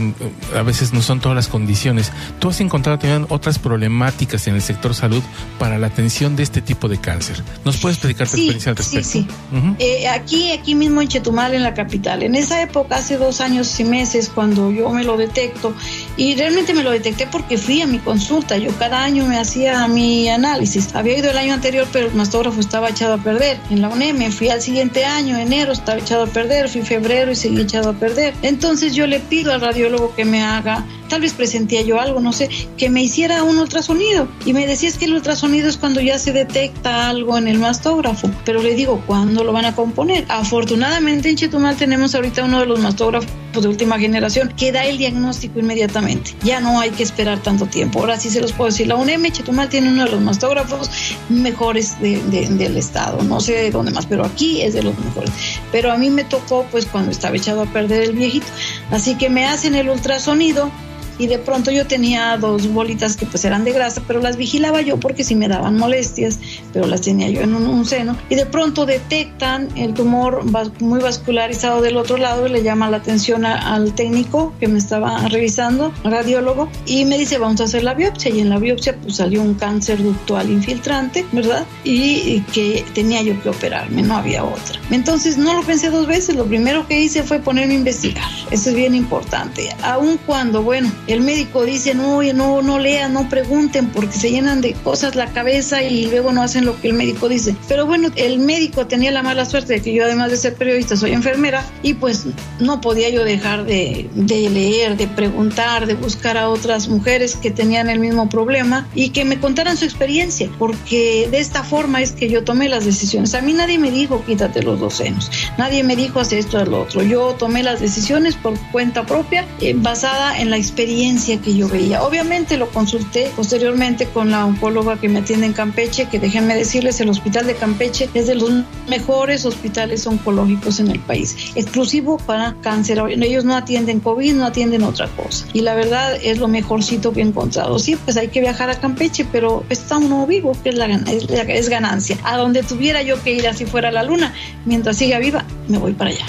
a 0.56 0.62
veces 0.62 0.94
no 0.94 1.02
son 1.02 1.20
todas 1.20 1.36
las 1.36 1.48
condiciones. 1.48 2.12
¿Tú 2.40 2.50
has 2.50 2.62
encontrado 2.62 3.00
también 3.00 3.26
otras 3.30 3.60
problemáticas 3.60 4.48
en 4.48 4.56
el 4.56 4.62
sector 4.62 4.94
salud 4.94 5.24
para 5.58 5.78
la 5.78 5.88
atención 5.88 6.36
de 6.36 6.44
este 6.44 6.62
tipo 6.62 6.88
de 6.88 7.00
cáncer? 7.00 7.44
¿Nos 7.66 7.78
puedes 7.78 7.98
explicar 7.98 8.28
tu 8.28 8.36
experiencia 8.36 8.72
al 8.72 8.78
respecto? 8.78 9.10
Sí, 9.10 9.28
sí. 9.28 9.76
Eh, 9.80 10.08
aquí, 10.08 10.52
aquí 10.52 10.76
mismo 10.76 11.02
en 11.02 11.08
Chetumal, 11.08 11.54
en 11.54 11.64
la 11.64 11.74
capital. 11.74 12.24
En 12.24 12.36
esa 12.36 12.62
época, 12.62 12.98
hace 12.98 13.18
dos 13.18 13.42
años 13.42 13.80
y 13.80 13.84
meses, 13.84 14.32
cuando 14.34 14.72
yo 14.72 14.90
me 14.90 15.04
lo 15.04 15.18
detecto, 15.18 15.74
y 16.20 16.36
realmente 16.36 16.74
me 16.74 16.84
lo 16.84 16.92
detecté 16.92 17.28
porque 17.28 17.58
fui 17.58 17.82
a 17.82 17.88
mi 17.88 17.98
consulta. 17.98 18.58
Yo 18.58 18.72
cada 18.78 19.02
año 19.06 19.24
me 19.24 19.38
hacía 19.38 19.88
mi 19.88 20.28
análisis. 20.28 20.94
Había 20.94 21.18
ido 21.18 21.32
el 21.32 21.38
año 21.38 21.54
anterior, 21.54 21.88
pero 21.94 22.08
el 22.08 22.14
mastógrafo 22.14 22.60
estaba 22.60 22.90
echado 22.90 23.14
a 23.14 23.18
perder. 23.20 23.58
En 23.70 23.82
la 23.82 23.88
UNEM 23.88 24.30
fui 24.34 24.50
al 24.50 24.62
siguiente 24.62 25.06
año, 25.06 25.38
enero, 25.38 25.72
estaba 25.72 25.98
echado 25.98 26.24
a 26.24 26.28
perder. 26.28 26.68
Fui 26.68 26.82
febrero 26.82 27.32
y 27.32 27.38
seguí 27.38 27.62
echado 27.62 27.92
a 27.92 27.94
perder. 27.94 28.34
Entonces 28.42 28.94
yo 28.94 29.08
le 29.08 29.22
pido 29.22 29.54
al 29.54 29.62
radiólogo 29.62 30.14
que 30.14 30.26
me 30.26 30.44
haga 30.44 30.86
tal 31.10 31.22
vez 31.22 31.34
presentía 31.34 31.82
yo 31.82 32.00
algo, 32.00 32.22
no 32.22 32.32
sé, 32.32 32.50
que 32.78 32.90
me 32.90 33.04
hiciera 33.04 33.44
un 33.44 33.58
ultrasonido. 33.58 34.28
Y 34.46 34.54
me 34.54 34.66
decía 34.66 34.90
que 34.98 35.06
el 35.06 35.14
ultrasonido 35.14 35.68
es 35.68 35.78
cuando 35.78 36.00
ya 36.00 36.18
se 36.18 36.32
detecta 36.32 37.10
algo 37.10 37.38
en 37.38 37.48
el 37.48 37.60
mastógrafo. 37.60 38.30
Pero 38.46 38.62
le 38.62 38.76
digo, 38.76 39.04
¿cuándo 39.06 39.44
lo 39.44 39.52
van 39.52 39.66
a 39.66 39.76
componer? 39.76 40.26
Afortunadamente 40.30 41.30
en 41.30 41.36
Chetumal 41.36 41.76
tenemos 41.76 42.16
ahorita 42.16 42.46
uno 42.46 42.62
de 42.62 42.66
los 42.66 42.80
mastógrafos 42.80 43.30
de 43.54 43.68
última 43.68 44.00
generación 44.00 44.54
que 44.56 44.72
da 44.72 44.86
el 44.86 44.98
diagnóstico 44.98 45.60
inmediatamente. 45.60 46.36
Ya 46.44 46.60
no 46.60 46.80
hay 46.80 46.92
que 46.92 47.04
esperar 47.04 47.40
tanto 47.40 47.66
tiempo. 47.66 48.00
Ahora 48.00 48.18
sí 48.18 48.30
se 48.30 48.42
los 48.42 48.54
puedo 48.54 48.70
decir. 48.70 48.88
La 48.88 48.96
UNEM 48.96 49.24
Chetumal 49.32 49.70
tiene 49.70 49.90
uno 49.90 50.06
de 50.06 50.12
los 50.12 50.22
mastógrafos 50.22 50.90
mejores 51.30 52.00
del 52.00 52.78
estado. 52.78 53.24
No 53.24 53.40
sé 53.42 53.54
de 53.54 53.72
dónde 53.72 53.92
más, 53.92 54.06
pero 54.06 54.26
aquí 54.26 54.62
es 54.62 54.74
de 54.74 54.84
los 54.84 54.98
mejores. 55.00 55.32
Pero 55.72 55.92
a 55.92 55.98
mí 55.98 56.10
me 56.10 56.24
tocó 56.24 56.66
pues 56.72 56.86
cuando 56.86 57.12
estaba 57.12 57.36
echado 57.36 57.64
a 57.64 57.66
perder 57.66 58.04
el 58.04 58.14
viejito. 58.14 58.48
Así 58.92 59.16
que 59.16 59.30
me 59.30 59.46
hacen 59.46 59.76
el 59.76 59.90
ultrasonido 59.90 60.72
y 61.20 61.28
de 61.28 61.38
pronto 61.38 61.70
yo 61.70 61.86
tenía 61.86 62.38
dos 62.38 62.68
bolitas 62.72 63.16
que 63.18 63.26
pues 63.26 63.46
eran 63.46 63.66
de 63.66 63.74
grasa, 63.74 64.02
pero 64.08 64.22
las 64.22 64.38
vigilaba 64.38 64.82
yo 64.82 65.00
porque 65.00 65.24
si 65.24 65.36
me 65.36 65.48
daban 65.48 65.78
molestias, 65.78 66.40
pero 66.74 66.88
las 66.88 67.02
tenía 67.02 67.30
yo 67.30 67.42
en 67.42 67.54
un, 67.56 67.86
seno 67.86 68.18
y 68.30 68.36
de 68.36 68.46
pronto 68.46 68.86
detectan 68.86 69.70
el 69.76 69.94
tumor 69.94 70.44
muy 70.80 71.00
vascularizado 71.00 71.82
del 71.82 71.98
otro 71.98 72.18
lado 72.18 72.48
y 72.48 72.50
le 72.50 72.64
llama 72.64 72.90
la 72.90 72.98
atención 72.98 73.46
al 73.46 73.94
técnico 73.94 74.54
que 74.60 74.68
me 74.68 74.80
estaba 74.80 75.28
revisando, 75.28 75.94
radiólogo, 76.04 76.70
y 76.86 77.06
me 77.06 77.18
dice 77.18 77.38
vamos 77.38 77.60
a 77.62 77.66
hacer 77.66 77.84
la 77.84 77.94
biopsia 77.94 78.32
y 78.32 78.40
en 78.40 78.50
la 78.50 78.58
biopsia 78.58 78.96
pues 78.96 79.18
salió 79.18 79.42
un 79.42 79.56
cáncer 79.56 80.02
ductual 80.02 80.50
infiltrante, 80.50 81.26
¿verdad? 81.32 81.66
Y, 81.84 82.40
que 82.54 82.86
tenía 82.94 83.22
yo 83.22 83.40
que 83.44 83.50
operarme, 83.50 84.02
no 84.02 84.16
había 84.16 84.44
otra. 84.44 84.80
Entonces 84.92 85.38
no 85.38 85.54
lo 85.54 85.62
pensé 85.62 85.90
dos 85.90 86.08
veces, 86.08 86.36
lo 86.36 86.46
primero 86.46 86.88
que 86.88 87.00
hice 87.00 87.24
fue 87.24 87.40
ponerme 87.40 87.74
a 87.74 87.78
investigar, 87.78 88.30
eso 88.50 88.70
es 88.70 88.76
bien 88.76 88.96
importante, 88.96 89.70
aun 89.84 90.18
cuando, 90.26 90.64
bueno, 90.64 90.90
el 91.14 91.22
médico 91.22 91.66
dice, 91.66 91.96
no, 91.96 92.22
no, 92.22 92.62
no 92.62 92.80
lean, 92.80 93.14
no 93.14 93.28
pregunten, 93.30 93.88
porque 93.88 94.14
se 94.14 94.30
llenan 94.30 94.62
de 94.62 94.74
cosas 94.74 95.16
la 95.16 95.28
cabeza 95.28 95.82
y 95.82 96.06
luego 96.06 96.32
no 96.32 96.44
hacen 96.44 96.66
lo 96.66 96.80
que 96.80 96.90
el 96.90 96.94
médico 96.94 97.30
dice. 97.30 97.56
Pero 97.68 97.86
bueno, 97.86 98.10
el 98.16 98.40
médico 98.40 98.86
tenía 98.86 99.12
la 99.12 99.24
mala 99.24 99.46
suerte 99.46 99.74
de 99.74 99.82
que 99.82 99.94
yo 99.94 100.04
además 100.04 100.30
de 100.30 100.38
ser 100.38 100.56
periodista 100.56 100.96
soy 100.96 101.12
enfermera 101.12 101.66
y 101.82 101.96
pues 101.96 102.26
no 102.60 102.82
podía 102.82 103.10
yo 103.10 103.24
dejar 103.24 103.66
de, 103.66 104.10
de 104.14 104.50
leer, 104.50 104.98
de 104.98 105.08
preguntar, 105.08 105.88
de 105.88 105.96
buscar 105.96 106.38
a 106.38 106.50
otras 106.50 106.88
mujeres 106.88 107.36
que 107.36 107.50
tenían 107.50 107.90
el 107.90 108.00
mismo 108.00 108.30
problema 108.30 108.88
y 108.94 109.10
que 109.10 109.26
me 109.26 109.40
contaran 109.40 109.78
su 109.78 109.86
experiencia, 109.86 110.50
porque 110.60 111.28
de 111.32 111.40
esta 111.40 111.64
forma 111.64 112.02
es 112.02 112.12
que 112.12 112.30
yo 112.30 112.44
tomé 112.44 112.70
las 112.70 112.86
decisiones. 112.86 113.34
A 113.34 113.42
mí 113.42 113.54
nadie 113.54 113.80
me 113.80 113.90
dijo 113.90 114.24
quítate 114.26 114.62
los 114.62 114.80
dos 114.80 114.96
senos, 114.96 115.32
nadie 115.58 115.84
me 115.84 115.96
dijo 115.96 116.20
haz 116.20 116.34
esto, 116.34 116.60
haz 116.60 116.68
lo 116.68 116.82
otro. 116.82 117.02
Yo 117.02 117.36
tomé 117.40 117.64
las 117.64 117.80
decisiones 117.80 118.36
por 118.36 118.60
cuenta 118.72 119.06
propia, 119.06 119.48
eh, 119.62 119.74
basada 119.76 120.40
en 120.40 120.50
la 120.50 120.58
experiencia 120.58 120.99
que 121.00 121.56
yo 121.56 121.70
veía. 121.70 122.04
Obviamente 122.04 122.58
lo 122.58 122.68
consulté 122.70 123.32
posteriormente 123.34 124.06
con 124.08 124.32
la 124.32 124.46
oncóloga 124.46 125.00
que 125.00 125.08
me 125.08 125.20
atiende 125.20 125.46
en 125.46 125.54
Campeche, 125.54 126.10
que 126.10 126.20
déjenme 126.20 126.56
decirles, 126.56 127.00
el 127.00 127.08
hospital 127.08 127.48
de 127.48 127.56
Campeche 127.56 128.10
es 128.14 128.28
de 128.28 128.36
los 128.36 128.52
mejores 128.90 129.46
hospitales 129.46 130.06
oncológicos 130.06 130.82
en 130.82 130.90
el 130.92 131.00
país, 131.00 131.54
exclusivo 131.56 132.18
para 132.18 132.54
cáncer. 132.62 133.02
Ellos 133.10 133.46
no 133.46 133.56
atienden 133.56 134.02
COVID, 134.02 134.34
no 134.34 134.46
atienden 134.46 134.84
otra 134.84 135.08
cosa. 135.08 135.46
Y 135.54 135.62
la 135.62 135.74
verdad 135.74 136.18
es 136.22 136.38
lo 136.38 136.50
mejorcito 136.50 137.14
que 137.14 137.22
he 137.22 137.24
encontrado. 137.24 137.80
Sí, 137.80 137.96
pues 137.96 138.18
hay 138.18 138.28
que 138.28 138.42
viajar 138.42 138.70
a 138.70 138.76
Campeche, 138.76 139.26
pero 139.32 139.64
está 139.70 139.98
uno 139.98 140.28
vivo, 140.28 140.52
que 140.62 140.70
es, 140.70 140.76
la, 140.76 140.88
es 140.88 141.70
ganancia. 141.70 142.18
A 142.24 142.36
donde 142.36 142.62
tuviera 142.62 143.04
yo 143.04 143.24
que 143.24 143.32
ir 143.32 143.48
así 143.48 143.66
fuera 143.66 143.90
la 143.90 144.04
luna, 144.04 144.34
mientras 144.66 144.98
siga 144.98 145.18
viva, 145.20 145.46
me 145.70 145.78
voy 145.78 145.94
para 145.94 146.10
allá. 146.10 146.26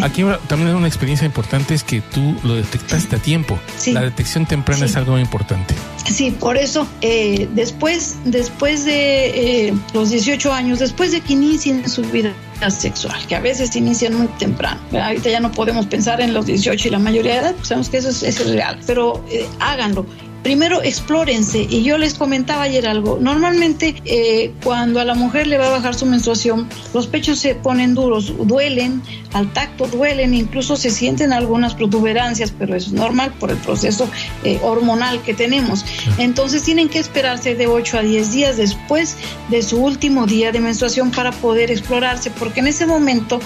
Aquí 0.00 0.22
también 0.46 0.76
una 0.76 0.86
experiencia 0.86 1.26
importante 1.26 1.74
es 1.74 1.82
que 1.82 2.00
tú 2.00 2.36
lo 2.44 2.54
detectaste 2.54 3.16
a 3.16 3.18
tiempo. 3.18 3.58
Sí 3.76 3.92
detección 4.12 4.46
temprana 4.46 4.84
es 4.84 4.96
algo 4.96 5.18
importante. 5.18 5.74
Sí, 6.04 6.30
por 6.30 6.56
eso 6.56 6.86
eh, 7.00 7.48
después, 7.54 8.16
después 8.24 8.84
de 8.84 9.68
eh, 9.68 9.74
los 9.94 10.10
18 10.10 10.52
años, 10.52 10.78
después 10.78 11.12
de 11.12 11.20
que 11.20 11.32
inicien 11.32 11.88
su 11.88 12.02
vida 12.02 12.32
sexual, 12.68 13.18
que 13.26 13.34
a 13.34 13.40
veces 13.40 13.74
inician 13.74 14.14
muy 14.14 14.28
temprano. 14.38 14.80
Ahorita 14.92 15.30
ya 15.30 15.40
no 15.40 15.50
podemos 15.50 15.86
pensar 15.86 16.20
en 16.20 16.34
los 16.34 16.46
18 16.46 16.88
y 16.88 16.90
la 16.90 16.98
mayoría 16.98 17.32
de 17.32 17.38
edad, 17.38 17.54
pues 17.54 17.68
sabemos 17.68 17.88
que 17.88 17.96
eso 17.96 18.10
es, 18.10 18.50
real, 18.50 18.78
pero 18.86 19.24
eh, 19.30 19.46
háganlo 19.58 20.06
primero 20.42 20.82
explórense. 20.82 21.66
Y 21.68 21.82
yo 21.82 21.98
les 21.98 22.14
comentaba 22.14 22.62
ayer 22.62 22.86
algo. 22.86 23.18
Normalmente 23.20 23.94
eh, 24.04 24.52
cuando 24.62 25.00
a 25.00 25.04
la 25.04 25.14
mujer 25.14 25.46
le 25.46 25.58
va 25.58 25.66
a 25.66 25.70
bajar 25.70 25.94
su 25.94 26.06
menstruación, 26.06 26.68
los 26.92 27.06
pechos 27.06 27.38
se 27.38 27.54
ponen 27.54 27.94
duros, 27.94 28.32
duelen, 28.46 29.02
al 29.32 29.52
tacto 29.52 29.86
duelen, 29.86 30.34
incluso 30.34 30.76
se 30.76 30.90
sienten 30.90 31.32
algunas 31.32 31.74
protuberancias, 31.74 32.52
pero 32.56 32.74
es 32.74 32.92
normal 32.92 33.32
por 33.38 33.50
el 33.50 33.56
proceso 33.58 34.08
eh, 34.44 34.58
hormonal 34.62 35.22
que 35.22 35.34
tenemos. 35.34 35.84
Entonces 36.18 36.62
tienen 36.62 36.88
que 36.88 36.98
esperarse 36.98 37.54
de 37.54 37.66
8 37.66 37.98
a 37.98 38.02
10 38.02 38.32
días 38.32 38.56
después 38.56 39.16
de 39.48 39.62
su 39.62 39.82
último 39.82 40.26
día 40.26 40.52
de 40.52 40.60
menstruación 40.60 41.10
para 41.10 41.32
poder 41.32 41.70
explorarse, 41.70 42.30
porque 42.30 42.60
en 42.60 42.66
ese 42.66 42.86
momento 42.86 43.40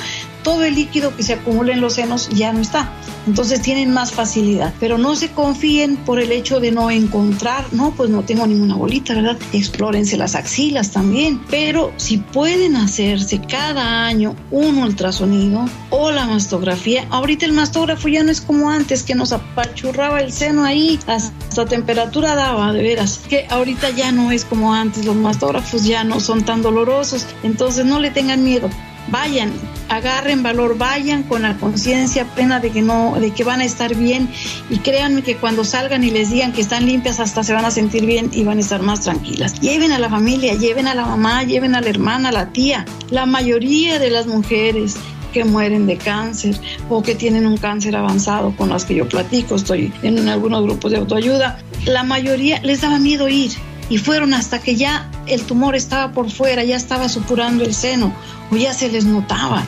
todo 0.47 0.63
el 0.63 0.77
líquido 0.77 1.17
que 1.17 1.25
se 1.25 1.33
acumula 1.33 1.73
en 1.73 1.81
los 1.81 1.95
senos 1.95 2.29
ya 2.29 2.53
no 2.53 2.61
está. 2.61 2.89
Entonces 3.27 3.61
tienen 3.63 3.93
más 3.93 4.13
facilidad. 4.13 4.73
Pero 4.79 4.97
no 4.97 5.17
se 5.17 5.33
confíen 5.33 5.97
por 5.97 6.21
el 6.21 6.31
hecho 6.31 6.61
de 6.61 6.71
no 6.71 6.89
encontrar, 6.93 7.65
no, 7.73 7.91
pues 7.91 8.11
no 8.11 8.23
tengo 8.23 8.47
ninguna 8.47 8.77
bolita, 8.77 9.13
¿verdad? 9.15 9.37
Explórense 9.53 10.17
las 10.17 10.37
axilas 10.37 10.93
también. 10.93 11.41
Pero 11.51 11.93
si 11.97 12.19
pueden 12.19 12.77
hacerse 12.77 13.41
cada 13.41 14.07
año 14.07 14.37
un 14.53 14.79
ultrasonido 14.79 15.65
o 15.91 16.13
la 16.13 16.27
mastografía, 16.27 17.09
ahorita 17.11 17.45
el 17.45 17.53
mastógrafo 17.53 18.07
ya 18.07 18.23
no 18.23 18.31
es 18.31 18.41
como 18.41 18.71
antes 18.71 19.03
que 19.03 19.17
nos 19.17 19.33
apachurraba 19.33 20.21
el 20.21 20.31
seno 20.31 20.63
ahí, 20.63 21.01
hasta 21.09 21.67
temperatura 21.67 22.37
daba, 22.37 22.73
de 22.73 22.85
veras. 22.85 23.21
Que 23.29 23.49
ahorita 23.51 23.91
ya 23.91 24.13
no 24.13 24.31
es 24.31 24.45
como 24.45 24.75
antes, 24.75 25.07
los 25.07 25.17
mastógrafos 25.17 25.83
ya 25.83 26.05
no 26.05 26.21
son 26.21 26.45
tan 26.45 26.63
dolorosos. 26.63 27.27
Entonces 27.43 27.85
no 27.85 27.99
le 27.99 28.13
tengan 28.13 28.45
miedo 28.45 28.71
vayan, 29.09 29.53
agarren 29.89 30.43
valor, 30.43 30.79
vayan 30.79 31.23
con 31.23 31.43
la 31.43 31.57
conciencia 31.57 32.25
plena 32.25 32.61
de 32.61 32.71
que 32.71 32.83
no, 32.83 33.17
de 33.19 33.31
que 33.33 33.45
van 33.45 33.61
a 33.61 33.65
estar 33.65 33.95
bien 33.95 34.29
y 34.71 34.79
créanme 34.79 35.23
que 35.23 35.37
cuando 35.37 35.65
salgan 35.65 36.05
y 36.05 36.11
les 36.11 36.31
digan 36.31 36.53
que 36.53 36.61
están 36.61 36.87
limpias 36.87 37.21
hasta 37.21 37.43
se 37.43 37.53
van 37.53 37.65
a 37.65 37.71
sentir 37.71 38.07
bien 38.07 38.31
y 38.33 38.45
van 38.45 38.59
a 38.59 38.61
estar 38.61 38.83
más 38.83 39.01
tranquilas. 39.03 39.61
Lleven 39.61 39.93
a 39.93 39.99
la 39.99 40.09
familia, 40.09 40.55
lleven 40.55 40.89
a 40.89 40.95
la 40.95 41.07
mamá, 41.07 41.43
lleven 41.45 41.75
a 41.75 41.81
la 41.81 41.89
hermana, 41.89 42.29
a 42.31 42.33
la 42.33 42.53
tía. 42.53 42.85
La 43.11 43.27
mayoría 43.27 43.99
de 43.99 44.11
las 44.11 44.27
mujeres 44.27 44.97
que 45.33 45.45
mueren 45.45 45.87
de 45.87 45.99
cáncer 45.99 46.59
o 46.89 47.03
que 47.03 47.15
tienen 47.15 47.47
un 47.47 47.59
cáncer 47.59 47.95
avanzado 47.95 48.57
con 48.57 48.71
las 48.71 48.87
que 48.87 48.95
yo 48.95 49.07
platico, 49.07 49.57
estoy 49.57 49.93
en 50.03 50.29
algunos 50.29 50.63
grupos 50.63 50.93
de 50.93 50.97
autoayuda, 50.97 51.59
la 51.85 52.05
mayoría 52.05 52.61
les 52.63 52.81
daba 52.81 52.99
miedo 52.99 53.29
ir 53.29 53.51
y 53.91 53.99
fueron 53.99 54.33
hasta 54.33 54.61
que 54.61 54.77
ya 54.77 55.11
el 55.27 55.43
tumor 55.43 55.77
estaba 55.77 56.13
por 56.13 56.31
fuera, 56.31 56.65
ya 56.65 56.77
estaba 56.77 57.09
supurando 57.09 57.65
el 57.65 57.75
seno 57.75 58.13
o 58.51 58.57
ya 58.57 58.73
se 58.73 58.91
les 58.91 59.05
notaba. 59.05 59.67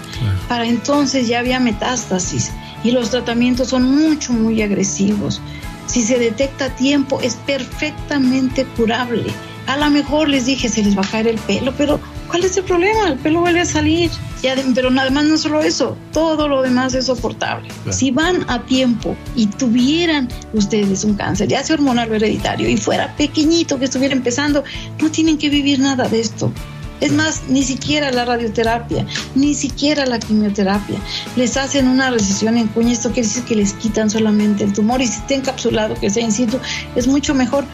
Para 0.48 0.66
entonces 0.66 1.28
ya 1.28 1.40
había 1.40 1.60
metástasis 1.60 2.52
y 2.84 2.90
los 2.90 3.10
tratamientos 3.10 3.68
son 3.68 3.84
mucho, 3.84 4.32
muy 4.32 4.62
agresivos. 4.62 5.40
Si 5.86 6.02
se 6.02 6.18
detecta 6.18 6.66
a 6.66 6.76
tiempo 6.76 7.20
es 7.20 7.36
perfectamente 7.36 8.64
curable. 8.76 9.26
A 9.66 9.76
lo 9.76 9.90
mejor 9.90 10.28
les 10.28 10.46
dije 10.46 10.68
se 10.68 10.82
les 10.82 10.96
va 10.96 11.02
a 11.02 11.10
caer 11.10 11.28
el 11.28 11.38
pelo, 11.38 11.74
pero 11.76 12.00
¿cuál 12.28 12.44
es 12.44 12.56
el 12.56 12.64
problema? 12.64 13.08
El 13.08 13.18
pelo 13.18 13.40
vuelve 13.40 13.60
a 13.60 13.66
salir. 13.66 14.10
Ya, 14.42 14.54
pero 14.74 14.90
nada 14.90 15.10
más 15.10 15.24
no 15.24 15.36
solo 15.36 15.60
eso, 15.60 15.96
todo 16.12 16.46
lo 16.46 16.62
demás 16.62 16.94
es 16.94 17.06
soportable. 17.06 17.68
Si 17.90 18.12
van 18.12 18.48
a 18.48 18.62
tiempo 18.62 19.16
y 19.34 19.46
tuvieran 19.46 20.28
ustedes 20.52 21.02
un 21.02 21.14
cáncer, 21.14 21.48
ya 21.48 21.64
sea 21.64 21.74
hormonal 21.74 22.12
o 22.12 22.14
hereditario, 22.14 22.68
y 22.68 22.76
fuera 22.76 23.16
pequeñito 23.16 23.80
que 23.80 23.86
estuviera 23.86 24.14
empezando, 24.14 24.62
no 25.00 25.10
tienen 25.10 25.38
que 25.38 25.48
vivir 25.48 25.80
nada 25.80 26.08
de 26.08 26.20
esto. 26.20 26.52
Es 27.00 27.12
más, 27.12 27.42
ni 27.48 27.62
siquiera 27.62 28.10
la 28.12 28.24
radioterapia, 28.24 29.06
ni 29.34 29.54
siquiera 29.54 30.06
la 30.06 30.18
quimioterapia. 30.18 30.98
Les 31.36 31.56
hacen 31.56 31.88
una 31.88 32.10
recesión 32.10 32.56
en 32.58 32.68
cuña, 32.68 32.92
esto 32.92 33.10
quiere 33.10 33.28
decir 33.28 33.44
que 33.44 33.56
les 33.56 33.72
quitan 33.74 34.10
solamente 34.10 34.64
el 34.64 34.72
tumor 34.72 35.00
y 35.00 35.06
si 35.06 35.18
está 35.18 35.34
encapsulado, 35.34 35.94
que 35.94 36.10
sea 36.10 36.24
in 36.24 36.32
situ, 36.32 36.58
es 36.94 37.06
mucho 37.06 37.34
mejor. 37.34 37.64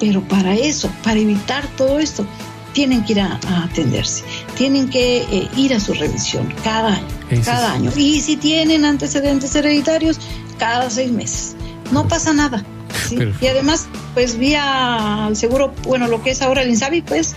Pero 0.00 0.20
para 0.22 0.54
eso, 0.56 0.90
para 1.04 1.20
evitar 1.20 1.66
todo 1.76 1.98
esto, 1.98 2.26
tienen 2.72 3.04
que 3.04 3.12
ir 3.12 3.20
a, 3.20 3.38
atenderse. 3.64 4.24
tienen 4.56 4.88
que 4.88 5.18
eh, 5.18 5.48
ir 5.56 5.74
a 5.74 5.80
su 5.80 5.94
revisión 5.94 6.52
cada 6.64 6.94
año, 6.94 7.06
Eso 7.30 7.42
cada 7.44 7.72
año. 7.72 7.90
Y 7.96 8.20
si 8.20 8.36
tienen 8.36 8.84
antecedentes 8.84 9.54
hereditarios, 9.54 10.18
cada 10.58 10.90
seis 10.90 11.10
meses. 11.10 11.56
No 11.90 12.08
pasa 12.08 12.32
nada. 12.32 12.64
Y 13.10 13.46
además, 13.46 13.88
pues 14.14 14.38
vía 14.38 15.26
el 15.28 15.36
seguro, 15.36 15.74
bueno, 15.84 16.08
lo 16.08 16.22
que 16.22 16.30
es 16.30 16.42
ahora 16.42 16.62
el 16.62 16.70
INSABI, 16.70 17.02
pues, 17.02 17.34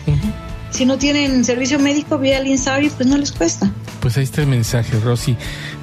si 0.70 0.86
no 0.86 0.98
tienen 0.98 1.44
servicio 1.44 1.80
médico 1.80 2.18
vía 2.18 2.38
el 2.38 2.48
INSABI, 2.48 2.90
pues 2.90 3.08
no 3.08 3.18
les 3.18 3.32
cuesta. 3.32 3.70
Pues 4.00 4.18
ahí 4.18 4.24
está 4.24 4.42
el 4.42 4.48
mensaje, 4.48 5.00
Rosy. 5.00 5.36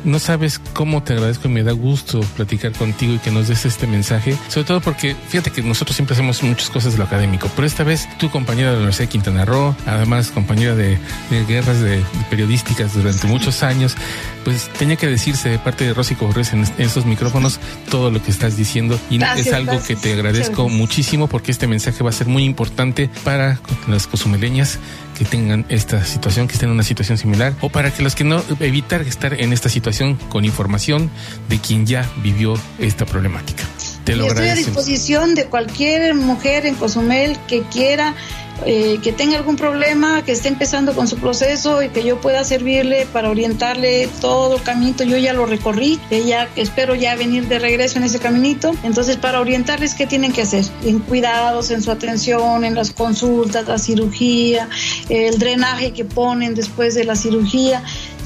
No 0.04 0.18
sabes 0.18 0.60
cómo 0.72 1.02
te 1.02 1.12
agradezco 1.12 1.48
y 1.48 1.50
me 1.50 1.62
da 1.62 1.72
gusto 1.72 2.20
platicar 2.36 2.72
contigo 2.72 3.14
y 3.14 3.18
que 3.18 3.30
nos 3.30 3.48
des 3.48 3.64
este 3.64 3.86
mensaje. 3.86 4.36
Sobre 4.48 4.66
todo 4.66 4.80
porque 4.80 5.14
fíjate 5.28 5.50
que 5.50 5.62
nosotros 5.62 5.96
siempre 5.96 6.14
hacemos 6.14 6.42
muchas 6.42 6.70
cosas 6.70 6.92
de 6.92 6.98
lo 6.98 7.04
académico, 7.04 7.50
pero 7.54 7.66
esta 7.66 7.84
vez 7.84 8.08
tu 8.18 8.30
compañera 8.30 8.68
de 8.68 8.74
la 8.74 8.78
Universidad 8.78 9.06
de 9.06 9.12
Quintana 9.12 9.44
Roo, 9.44 9.76
además 9.86 10.30
compañera 10.30 10.74
de, 10.74 10.98
de 11.30 11.44
guerras 11.46 11.80
de, 11.80 12.02
periodísticas 12.30 12.94
durante 12.94 13.26
muchos 13.26 13.62
años, 13.62 13.94
pues 14.44 14.68
tenía 14.78 14.96
que 14.96 15.06
decirse 15.06 15.48
de 15.48 15.58
parte 15.58 15.84
de 15.84 15.94
Rosy 15.94 16.14
Corres 16.14 16.52
en, 16.52 16.64
estos 16.78 17.06
micrófonos 17.06 17.60
todo 17.90 18.10
lo 18.10 18.22
que 18.22 18.30
estás 18.30 18.56
diciendo 18.56 18.98
y 19.10 19.18
Gracias, 19.18 19.46
es 19.48 19.52
algo 19.52 19.72
gracias. 19.72 19.88
que 19.88 19.96
te 19.96 20.12
agradezco 20.12 20.62
gracias. 20.64 20.78
muchísimo 20.78 21.26
porque 21.28 21.52
este 21.52 21.66
mensaje 21.66 22.02
va 22.02 22.10
a 22.10 22.12
ser 22.12 22.26
muy 22.26 22.44
importante 22.44 23.08
para 23.24 23.60
las 23.86 24.06
cozumeleñas 24.06 24.78
que 25.16 25.24
tengan 25.24 25.64
esta 25.68 26.04
situación, 26.04 26.48
que 26.48 26.54
estén 26.54 26.68
en 26.68 26.74
una 26.74 26.82
situación 26.82 27.18
similar, 27.18 27.54
o 27.60 27.68
para 27.68 27.92
que 27.92 28.02
los 28.02 28.14
que 28.14 28.24
no, 28.24 28.42
evitar 28.60 29.02
estar 29.02 29.34
en 29.34 29.52
esta 29.52 29.68
situación 29.68 30.16
con 30.28 30.44
información 30.44 31.10
de 31.48 31.58
quien 31.58 31.86
ya 31.86 32.10
vivió 32.22 32.54
esta 32.78 33.06
problemática. 33.06 33.64
Te 34.04 34.16
lo 34.16 34.24
Y 34.24 34.28
estoy 34.28 34.48
a 34.48 34.54
disposición 34.54 35.34
de 35.34 35.46
cualquier 35.46 36.14
mujer 36.14 36.66
en 36.66 36.74
Cozumel 36.74 37.38
que 37.46 37.62
quiera, 37.62 38.14
eh, 38.64 38.98
que 39.02 39.12
tenga 39.12 39.36
algún 39.38 39.56
problema, 39.56 40.22
que 40.22 40.32
esté 40.32 40.48
empezando 40.48 40.94
con 40.94 41.08
su 41.08 41.16
proceso 41.16 41.82
y 41.82 41.88
que 41.88 42.04
yo 42.04 42.20
pueda 42.20 42.44
servirle 42.44 43.06
para 43.06 43.28
orientarle 43.28 44.08
todo 44.20 44.56
el 44.56 44.62
caminito. 44.62 45.04
Yo 45.04 45.16
ya 45.16 45.32
lo 45.32 45.46
recorrí, 45.46 45.98
ella 46.10 46.48
espero 46.56 46.94
ya 46.94 47.16
venir 47.16 47.48
de 47.48 47.58
regreso 47.58 47.98
en 47.98 48.04
ese 48.04 48.18
caminito. 48.20 48.72
Entonces, 48.84 49.16
para 49.16 49.40
orientarles 49.40 49.94
qué 49.94 50.06
tienen 50.06 50.32
que 50.32 50.42
hacer, 50.42 50.64
en 50.84 51.00
cuidados, 51.00 51.70
en 51.70 51.82
su 51.82 51.90
atención, 51.90 52.64
en 52.64 52.74
las 52.74 52.92
consultas, 52.92 53.66
la 53.66 53.78
cirugía, 53.78 54.68
el 55.08 55.38
drenaje 55.38 55.92
que 55.92 56.04
ponen 56.04 56.54
después 56.54 56.94
de 56.94 57.04
la 57.04 57.16
cirugía 57.16 57.82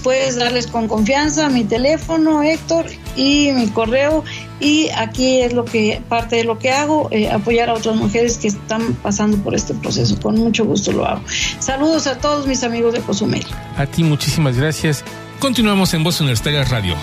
puedes 0.07 0.37
darles 0.37 0.69
con 0.69 0.87
confianza 0.87 1.49
mi 1.49 1.65
teléfono, 1.65 2.41
Héctor, 2.41 2.87
y 3.17 3.51
mi 3.51 3.67
correo. 3.67 4.23
Y 4.59 4.88
aquí 4.97 5.40
es 5.40 5.53
lo 5.53 5.64
que, 5.64 6.01
parte 6.09 6.37
de 6.37 6.45
lo 6.45 6.59
que 6.59 6.71
hago, 6.71 7.09
eh, 7.11 7.31
apoyar 7.31 7.69
a 7.69 7.75
otras 7.75 7.97
mujeres 7.97 8.38
que 8.38 8.49
están 8.49 8.95
pasando 8.95 9.37
por 9.38 9.55
este 9.55 9.75
proceso. 9.75 10.19
Con 10.21 10.37
mucho 10.37 10.64
gusto 10.64 10.92
lo 10.92 11.05
hago. 11.05 11.23
Saludos 11.59 12.07
a 12.07 12.19
todos 12.19 12.47
mis 12.47 12.64
amigos 12.64 12.95
de 12.95 13.01
Cozumel. 13.01 13.47
A 13.77 13.87
ti 13.87 14.03
muchísimas 14.03 14.57
gracias. 14.57 15.05
Continuamos 15.38 15.92
en 15.92 16.03
Voz 16.03 16.21
Universitaria 16.21 16.64
Radio. 16.64 16.95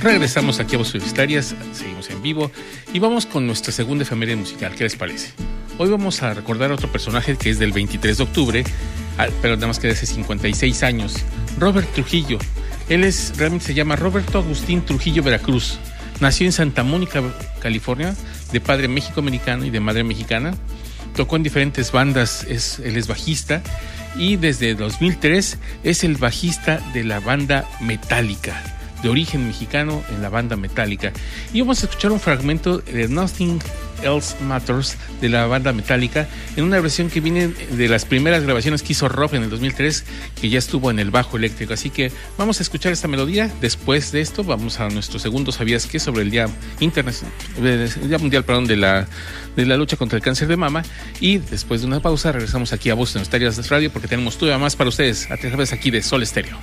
Regresamos 0.00 0.60
aquí 0.60 0.76
a 0.76 0.78
Voces 0.78 0.94
Universitarias, 0.94 1.54
seguimos 1.72 2.08
en 2.08 2.22
vivo 2.22 2.52
y 2.92 2.98
vamos 3.00 3.26
con 3.26 3.46
nuestra 3.46 3.72
segunda 3.72 4.04
efeméride 4.04 4.36
musical. 4.36 4.74
¿Qué 4.74 4.84
les 4.84 4.94
parece? 4.94 5.32
Hoy 5.76 5.90
vamos 5.90 6.22
a 6.22 6.34
recordar 6.34 6.70
a 6.70 6.74
otro 6.74 6.90
personaje 6.90 7.36
que 7.36 7.50
es 7.50 7.58
del 7.58 7.72
23 7.72 8.16
de 8.16 8.22
octubre, 8.22 8.64
pero 9.42 9.56
nada 9.56 9.66
más 9.66 9.78
que 9.78 9.88
de 9.88 9.94
hace 9.94 10.06
56 10.06 10.82
años, 10.84 11.16
Robert 11.58 11.92
Trujillo. 11.94 12.38
Él 12.88 13.04
es, 13.04 13.34
realmente 13.36 13.66
se 13.66 13.74
llama 13.74 13.96
Roberto 13.96 14.38
Agustín 14.38 14.82
Trujillo 14.82 15.22
Veracruz. 15.22 15.78
Nació 16.20 16.46
en 16.46 16.52
Santa 16.52 16.82
Mónica, 16.82 17.22
California, 17.60 18.14
de 18.52 18.60
padre 18.60 18.88
méxico-americano 18.88 19.64
y 19.64 19.70
de 19.70 19.80
madre 19.80 20.04
mexicana. 20.04 20.54
Tocó 21.14 21.36
en 21.36 21.42
diferentes 21.42 21.92
bandas, 21.92 22.44
es, 22.48 22.78
él 22.78 22.96
es 22.96 23.06
bajista 23.06 23.62
y 24.16 24.36
desde 24.36 24.74
2003 24.74 25.58
es 25.84 26.04
el 26.04 26.16
bajista 26.16 26.80
de 26.92 27.04
la 27.04 27.20
banda 27.20 27.68
Metallica 27.80 28.78
de 29.02 29.08
origen 29.08 29.46
mexicano 29.46 30.02
en 30.10 30.22
la 30.22 30.28
banda 30.28 30.56
Metallica. 30.56 31.12
Y 31.52 31.60
vamos 31.60 31.82
a 31.82 31.86
escuchar 31.86 32.12
un 32.12 32.20
fragmento 32.20 32.78
de 32.78 33.08
Nothing 33.08 33.60
Else 34.02 34.36
Matters 34.42 34.96
de 35.20 35.28
la 35.28 35.46
banda 35.46 35.72
Metallica 35.72 36.28
en 36.56 36.64
una 36.64 36.80
versión 36.80 37.10
que 37.10 37.20
viene 37.20 37.48
de 37.48 37.88
las 37.88 38.04
primeras 38.04 38.42
grabaciones 38.42 38.82
que 38.82 38.92
hizo 38.92 39.08
Rob 39.08 39.34
en 39.34 39.44
el 39.44 39.50
2003, 39.50 40.04
que 40.40 40.48
ya 40.48 40.58
estuvo 40.58 40.90
en 40.90 40.98
el 40.98 41.10
bajo 41.10 41.36
eléctrico. 41.36 41.74
Así 41.74 41.90
que 41.90 42.12
vamos 42.36 42.60
a 42.60 42.62
escuchar 42.62 42.92
esta 42.92 43.08
melodía. 43.08 43.50
Después 43.60 44.12
de 44.12 44.20
esto, 44.20 44.44
vamos 44.44 44.80
a 44.80 44.88
nuestro 44.88 45.18
segundo 45.18 45.52
¿Sabías 45.52 45.86
qué? 45.86 45.98
sobre 46.00 46.22
el 46.22 46.30
Día, 46.30 46.48
Internacional, 46.80 47.32
el 47.58 48.08
Día 48.08 48.18
Mundial 48.18 48.44
perdón, 48.44 48.66
de, 48.66 48.76
la, 48.76 49.06
de 49.56 49.66
la 49.66 49.76
lucha 49.76 49.96
contra 49.96 50.16
el 50.16 50.22
cáncer 50.22 50.48
de 50.48 50.56
mama. 50.56 50.82
Y 51.20 51.38
después 51.38 51.80
de 51.80 51.86
una 51.86 52.00
pausa, 52.00 52.32
regresamos 52.32 52.72
aquí 52.72 52.90
a 52.90 52.94
Voz 52.94 53.14
en 53.16 53.22
Estarias 53.22 53.68
Radio 53.68 53.92
porque 53.92 54.08
tenemos 54.08 54.38
todavía 54.38 54.58
más 54.58 54.76
para 54.76 54.88
ustedes 54.88 55.30
a 55.30 55.36
través 55.36 55.72
aquí 55.72 55.90
de 55.90 56.02
Sol 56.02 56.22
Estéreo. 56.22 56.56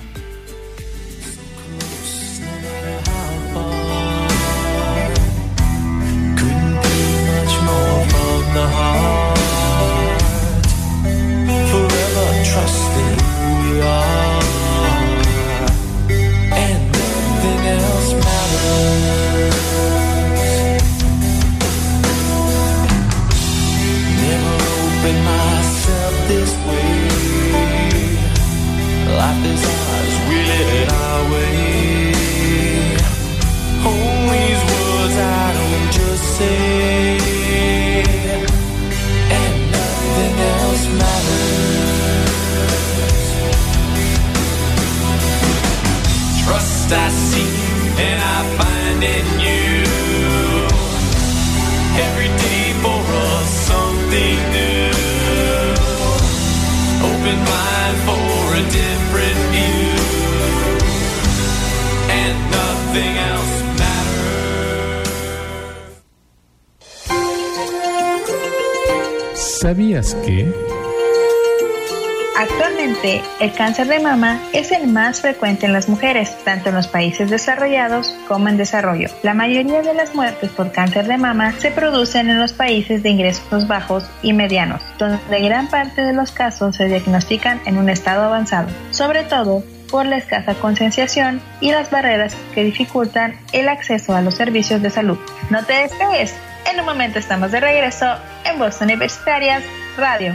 El 73.46 73.52
cáncer 73.52 73.86
de 73.86 74.00
mama 74.00 74.40
es 74.52 74.72
el 74.72 74.88
más 74.88 75.20
frecuente 75.20 75.66
en 75.66 75.72
las 75.72 75.88
mujeres, 75.88 76.36
tanto 76.42 76.70
en 76.70 76.74
los 76.74 76.88
países 76.88 77.30
desarrollados 77.30 78.12
como 78.26 78.48
en 78.48 78.56
desarrollo. 78.56 79.08
La 79.22 79.34
mayoría 79.34 79.82
de 79.82 79.94
las 79.94 80.16
muertes 80.16 80.50
por 80.50 80.72
cáncer 80.72 81.06
de 81.06 81.16
mama 81.16 81.52
se 81.58 81.70
producen 81.70 82.28
en 82.28 82.40
los 82.40 82.52
países 82.52 83.04
de 83.04 83.10
ingresos 83.10 83.68
bajos 83.68 84.04
y 84.20 84.32
medianos, 84.32 84.82
donde 84.98 85.40
gran 85.42 85.68
parte 85.68 86.02
de 86.02 86.12
los 86.12 86.32
casos 86.32 86.74
se 86.74 86.86
diagnostican 86.86 87.60
en 87.66 87.78
un 87.78 87.88
estado 87.88 88.24
avanzado, 88.24 88.66
sobre 88.90 89.22
todo 89.22 89.62
por 89.92 90.06
la 90.06 90.16
escasa 90.16 90.54
concienciación 90.54 91.40
y 91.60 91.70
las 91.70 91.88
barreras 91.88 92.36
que 92.52 92.64
dificultan 92.64 93.38
el 93.52 93.68
acceso 93.68 94.16
a 94.16 94.22
los 94.22 94.34
servicios 94.34 94.82
de 94.82 94.90
salud. 94.90 95.18
No 95.50 95.64
te 95.64 95.74
despegues, 95.74 96.34
en 96.68 96.80
un 96.80 96.86
momento 96.86 97.20
estamos 97.20 97.52
de 97.52 97.60
regreso 97.60 98.06
en 98.44 98.58
Voz 98.58 98.80
Universitarias 98.80 99.62
Radio. 99.96 100.34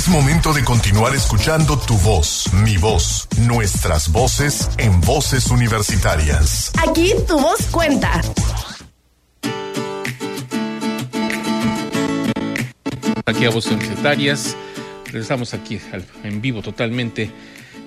Es 0.00 0.08
momento 0.08 0.54
de 0.54 0.64
continuar 0.64 1.14
escuchando 1.14 1.78
tu 1.78 1.94
voz, 1.98 2.50
mi 2.64 2.78
voz, 2.78 3.28
nuestras 3.36 4.10
voces 4.10 4.70
en 4.78 4.98
voces 5.02 5.48
universitarias. 5.48 6.72
Aquí 6.88 7.12
tu 7.28 7.38
voz 7.38 7.66
cuenta. 7.66 8.22
aquí 13.26 13.44
a 13.44 13.50
Voces 13.50 13.72
Universitarias. 13.72 14.56
Regresamos 15.04 15.52
aquí 15.52 15.78
en 16.24 16.40
vivo 16.40 16.62
totalmente. 16.62 17.30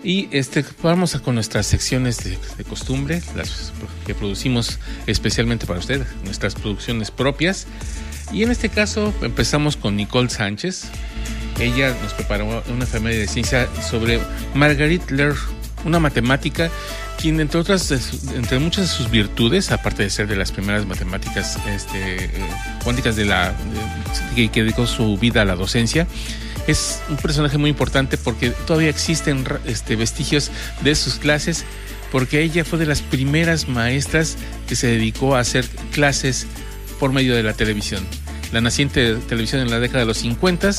Y 0.04 0.30
este, 0.30 0.64
vamos 0.84 1.16
a 1.16 1.20
con 1.20 1.34
nuestras 1.34 1.66
secciones 1.66 2.24
de, 2.24 2.38
de 2.58 2.64
costumbre, 2.64 3.24
las 3.36 3.74
que 4.06 4.14
producimos 4.14 4.78
especialmente 5.08 5.66
para 5.66 5.80
usted, 5.80 6.06
nuestras 6.26 6.54
producciones 6.54 7.10
propias. 7.10 7.66
Y 8.32 8.44
en 8.44 8.52
este 8.52 8.70
caso 8.70 9.12
empezamos 9.24 9.78
con 9.78 9.96
Nicole 9.96 10.30
Sánchez. 10.30 10.92
Ella 11.60 11.96
nos 12.02 12.14
preparó 12.14 12.64
una 12.70 12.84
efeméride 12.84 13.22
de 13.22 13.28
ciencia 13.28 13.68
sobre 13.90 14.20
Marguerite 14.54 15.14
Lear, 15.14 15.36
una 15.86 16.00
matemática 16.00 16.70
quien 17.20 17.40
entre 17.40 17.60
otras 17.60 17.92
entre 18.36 18.60
muchas 18.60 18.90
de 18.90 18.96
sus 18.96 19.10
virtudes 19.10 19.72
aparte 19.72 20.04
de 20.04 20.10
ser 20.10 20.28
de 20.28 20.36
las 20.36 20.52
primeras 20.52 20.86
matemáticas 20.86 21.58
este, 21.68 22.30
cuánticas 22.84 23.16
de 23.16 23.26
la 23.26 23.54
que, 24.36 24.50
dedicó 24.50 24.88
su 24.88 25.18
vida 25.18 25.42
a 25.42 25.46
la 25.46 25.56
docencia 25.56 26.08
es 26.68 27.02
un 27.10 27.18
personaje 27.18 27.58
muy 27.58 27.70
importante 27.70 28.18
porque 28.18 28.52
todavía 28.52 28.90
existen 28.90 29.46
este, 29.66 29.96
vestigios 29.96 30.52
de 30.82 30.96
sus 30.96 31.16
clases 31.16 31.66
porque 32.12 32.42
ella 32.42 32.64
fue 32.64 32.80
de 32.80 32.86
las 32.86 33.02
primeras 33.02 33.68
maestras 33.68 34.38
que 34.68 34.76
se 34.76 34.88
dedicó 34.88 35.36
a 35.36 35.40
hacer 35.40 35.68
clases 35.92 36.46
por 37.00 37.12
medio 37.12 37.36
de 37.36 37.44
la 37.44 37.54
televisión. 37.54 38.06
La 38.54 38.62
naciente 38.62 39.16
televisión 39.16 39.62
en 39.62 39.72
la 39.72 39.80
década 39.80 40.02
de 40.02 40.06
los 40.06 40.20
50, 40.20 40.70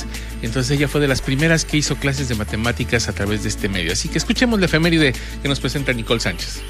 entonces 0.43 0.71
ella 0.71 0.87
fue 0.87 1.01
de 1.01 1.09
las 1.09 1.21
primeras 1.21 1.65
que 1.65 1.77
hizo 1.77 1.97
clases 1.97 2.29
de 2.29 2.37
matemáticas 2.37 3.09
a 3.09 3.13
través 3.13 3.43
de 3.43 3.49
este 3.49 3.69
medio. 3.69 3.93
Así 3.93 4.09
que 4.09 4.17
escuchemos 4.19 4.61
la 4.61 4.67
efeméride 4.67 5.13
que 5.43 5.49
nos 5.49 5.59
presenta 5.59 5.93
Nicole 5.93 6.21
Sánchez. 6.21 6.63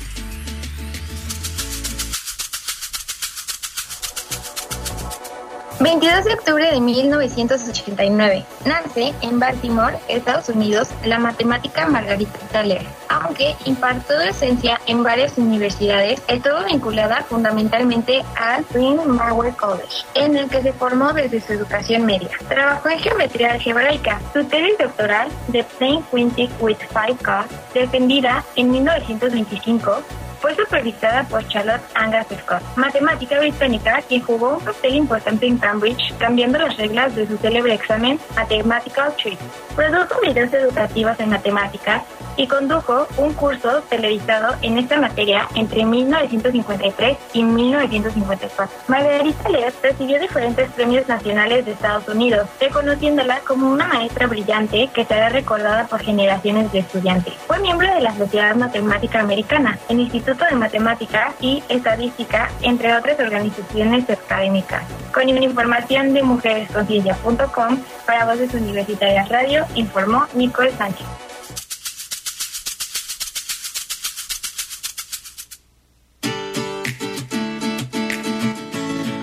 22 5.84 6.24
de 6.24 6.32
octubre 6.32 6.70
de 6.70 6.80
1989. 6.80 8.42
Nace 8.64 9.12
en 9.20 9.38
Baltimore, 9.38 9.98
Estados 10.08 10.48
Unidos, 10.48 10.88
la 11.04 11.18
matemática 11.18 11.86
Margarita 11.86 12.62
Lear. 12.62 12.86
Aunque 13.10 13.54
impartió 13.66 14.18
docencia 14.18 14.80
en 14.86 15.02
varias 15.02 15.36
universidades, 15.36 16.22
estuvo 16.26 16.64
vinculada 16.64 17.22
fundamentalmente 17.24 18.24
al 18.34 18.64
Bryn 18.70 18.98
Mawr 19.06 19.54
College, 19.56 20.06
en 20.14 20.38
el 20.38 20.48
que 20.48 20.62
se 20.62 20.72
formó 20.72 21.12
desde 21.12 21.42
su 21.42 21.52
educación 21.52 22.06
media. 22.06 22.30
Trabajó 22.48 22.88
en 22.88 23.00
geometría 23.00 23.52
algebraica. 23.52 24.22
Su 24.32 24.42
tesis 24.44 24.78
doctoral, 24.78 25.28
The 25.52 25.64
Plane 25.78 26.02
Quintic 26.10 26.50
with 26.62 26.78
Five 26.94 27.18
Cos, 27.22 27.44
defendida 27.74 28.42
en 28.56 28.70
1925, 28.70 30.02
fue 30.44 30.54
supervisada 30.56 31.22
por 31.24 31.48
Charlotte 31.48 31.80
Angus 31.94 32.26
Scott, 32.42 32.62
matemática 32.76 33.38
británica, 33.38 34.02
quien 34.06 34.20
jugó 34.20 34.58
un 34.58 34.60
papel 34.62 34.96
importante 34.96 35.46
en 35.46 35.56
Cambridge, 35.56 36.14
cambiando 36.18 36.58
las 36.58 36.76
reglas 36.76 37.16
de 37.16 37.26
su 37.26 37.38
célebre 37.38 37.72
examen 37.72 38.20
Mathematical 38.36 39.14
Treatise. 39.16 39.42
Produjo 39.74 40.20
videos 40.20 40.52
educativos 40.52 41.18
en 41.18 41.30
matemáticas 41.30 42.02
y 42.36 42.46
condujo 42.46 43.06
un 43.16 43.32
curso 43.34 43.82
televisado 43.88 44.54
en 44.62 44.78
esta 44.78 44.98
materia 44.98 45.48
entre 45.54 45.84
1953 45.84 47.16
y 47.32 47.44
1954. 47.44 48.76
Margarita 48.88 49.48
Lear 49.48 49.72
recibió 49.82 50.20
diferentes 50.20 50.70
premios 50.72 51.06
nacionales 51.08 51.64
de 51.64 51.72
Estados 51.72 52.08
Unidos, 52.08 52.48
reconociéndola 52.60 53.40
como 53.40 53.70
una 53.70 53.86
maestra 53.86 54.26
brillante 54.26 54.88
que 54.92 55.04
será 55.04 55.28
recordada 55.28 55.86
por 55.86 56.00
generaciones 56.00 56.72
de 56.72 56.80
estudiantes. 56.80 57.34
Fue 57.46 57.58
miembro 57.60 57.92
de 57.92 58.00
la 58.00 58.16
Sociedad 58.16 58.54
Matemática 58.56 59.20
Americana, 59.20 59.78
el 59.88 60.00
Instituto 60.00 60.44
de 60.44 60.56
Matemática 60.56 61.32
y 61.40 61.62
Estadística, 61.68 62.50
entre 62.62 62.96
otras 62.96 63.18
organizaciones 63.18 64.08
académicas. 64.08 64.82
Con 65.12 65.28
información 65.28 66.12
de 66.12 66.22
mujeresconciencia.com 66.22 67.78
para 68.06 68.24
Voces 68.24 68.54
Universitarias 68.54 69.28
Radio, 69.28 69.64
informó 69.74 70.26
Nicole 70.34 70.72
Sánchez. 70.72 71.23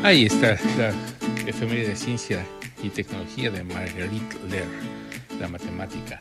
Ahí 0.03 0.25
está 0.25 0.57
la 0.79 0.93
efeméride 1.45 1.89
de 1.89 1.95
ciencia 1.95 2.43
y 2.81 2.89
tecnología 2.89 3.51
de 3.51 3.63
Marguerite 3.63 4.35
Lear, 4.49 4.65
la 5.39 5.47
matemática. 5.47 6.17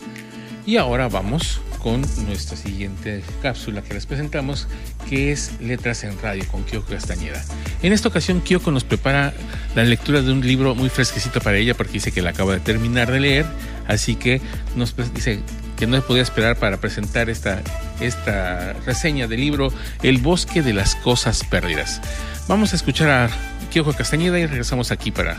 Y 0.67 0.77
ahora 0.77 1.09
vamos 1.09 1.63
con 1.79 2.03
nuestra 2.27 2.59
siguiente 2.59 3.23
cápsula 3.41 3.81
que 3.81 3.95
les 3.95 4.05
presentamos, 4.05 4.69
que 5.09 5.33
es 5.33 5.53
Letras 5.63 6.05
en 6.05 6.21
Radio 6.21 6.47
con 6.49 6.63
Kyoko 6.65 6.91
Castañeda. 6.91 7.43
En 7.83 7.95
esta 7.95 8.09
ocasión, 8.09 8.43
Kyoko 8.43 8.71
nos 8.71 8.85
prepara 8.85 9.33
la 9.75 9.85
lectura 9.85 10.21
de 10.21 10.31
un 10.31 10.47
libro 10.47 10.75
muy 10.75 10.91
fresquecito 10.91 11.41
para 11.41 11.57
ella, 11.57 11.75
porque 11.75 11.95
dice 11.95 12.13
que 12.13 12.21
la 12.21 12.31
acaba 12.31 12.53
de 12.53 12.61
terminar 12.61 13.11
de 13.11 13.21
leer, 13.21 13.47
así 13.89 14.15
que 14.15 14.43
nos 14.77 14.95
dice 15.15 15.41
que 15.79 15.87
no 15.87 16.03
podía 16.03 16.23
esperar 16.23 16.57
para 16.59 16.77
presentar 16.77 17.31
esta, 17.31 17.63
esta 18.01 18.75
reseña 18.85 19.27
del 19.27 19.41
libro 19.41 19.73
El 20.03 20.19
bosque 20.19 20.61
de 20.61 20.75
las 20.75 20.97
cosas 20.97 21.43
perdidas. 21.45 22.03
Vamos 22.47 22.75
a 22.75 22.77
escuchar 22.77 23.09
a 23.09 23.31
Kyoko 23.71 23.93
Castañeda 23.93 24.39
y 24.39 24.47
regresamos 24.47 24.91
aquí 24.91 25.13
para 25.13 25.37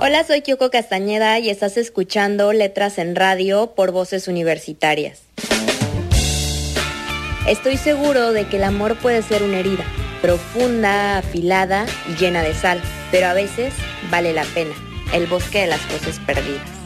Hola, 0.00 0.24
soy 0.26 0.42
Kyoko 0.42 0.70
Castañeda 0.70 1.38
y 1.38 1.50
estás 1.50 1.76
escuchando 1.76 2.52
Letras 2.52 2.98
en 2.98 3.14
Radio 3.14 3.74
por 3.76 3.92
Voces 3.92 4.26
Universitarias. 4.26 5.20
Estoy 7.46 7.76
seguro 7.76 8.32
de 8.32 8.46
que 8.46 8.56
el 8.56 8.64
amor 8.64 8.96
puede 8.96 9.22
ser 9.22 9.42
una 9.42 9.58
herida, 9.58 9.84
profunda, 10.20 11.18
afilada 11.18 11.86
y 12.08 12.14
llena 12.16 12.42
de 12.42 12.54
sal, 12.54 12.80
pero 13.10 13.26
a 13.26 13.34
veces 13.34 13.74
vale 14.10 14.32
la 14.32 14.44
pena. 14.44 14.74
El 15.12 15.26
bosque 15.26 15.60
de 15.60 15.66
las 15.68 15.80
cosas 15.82 16.18
perdidas. 16.20 16.77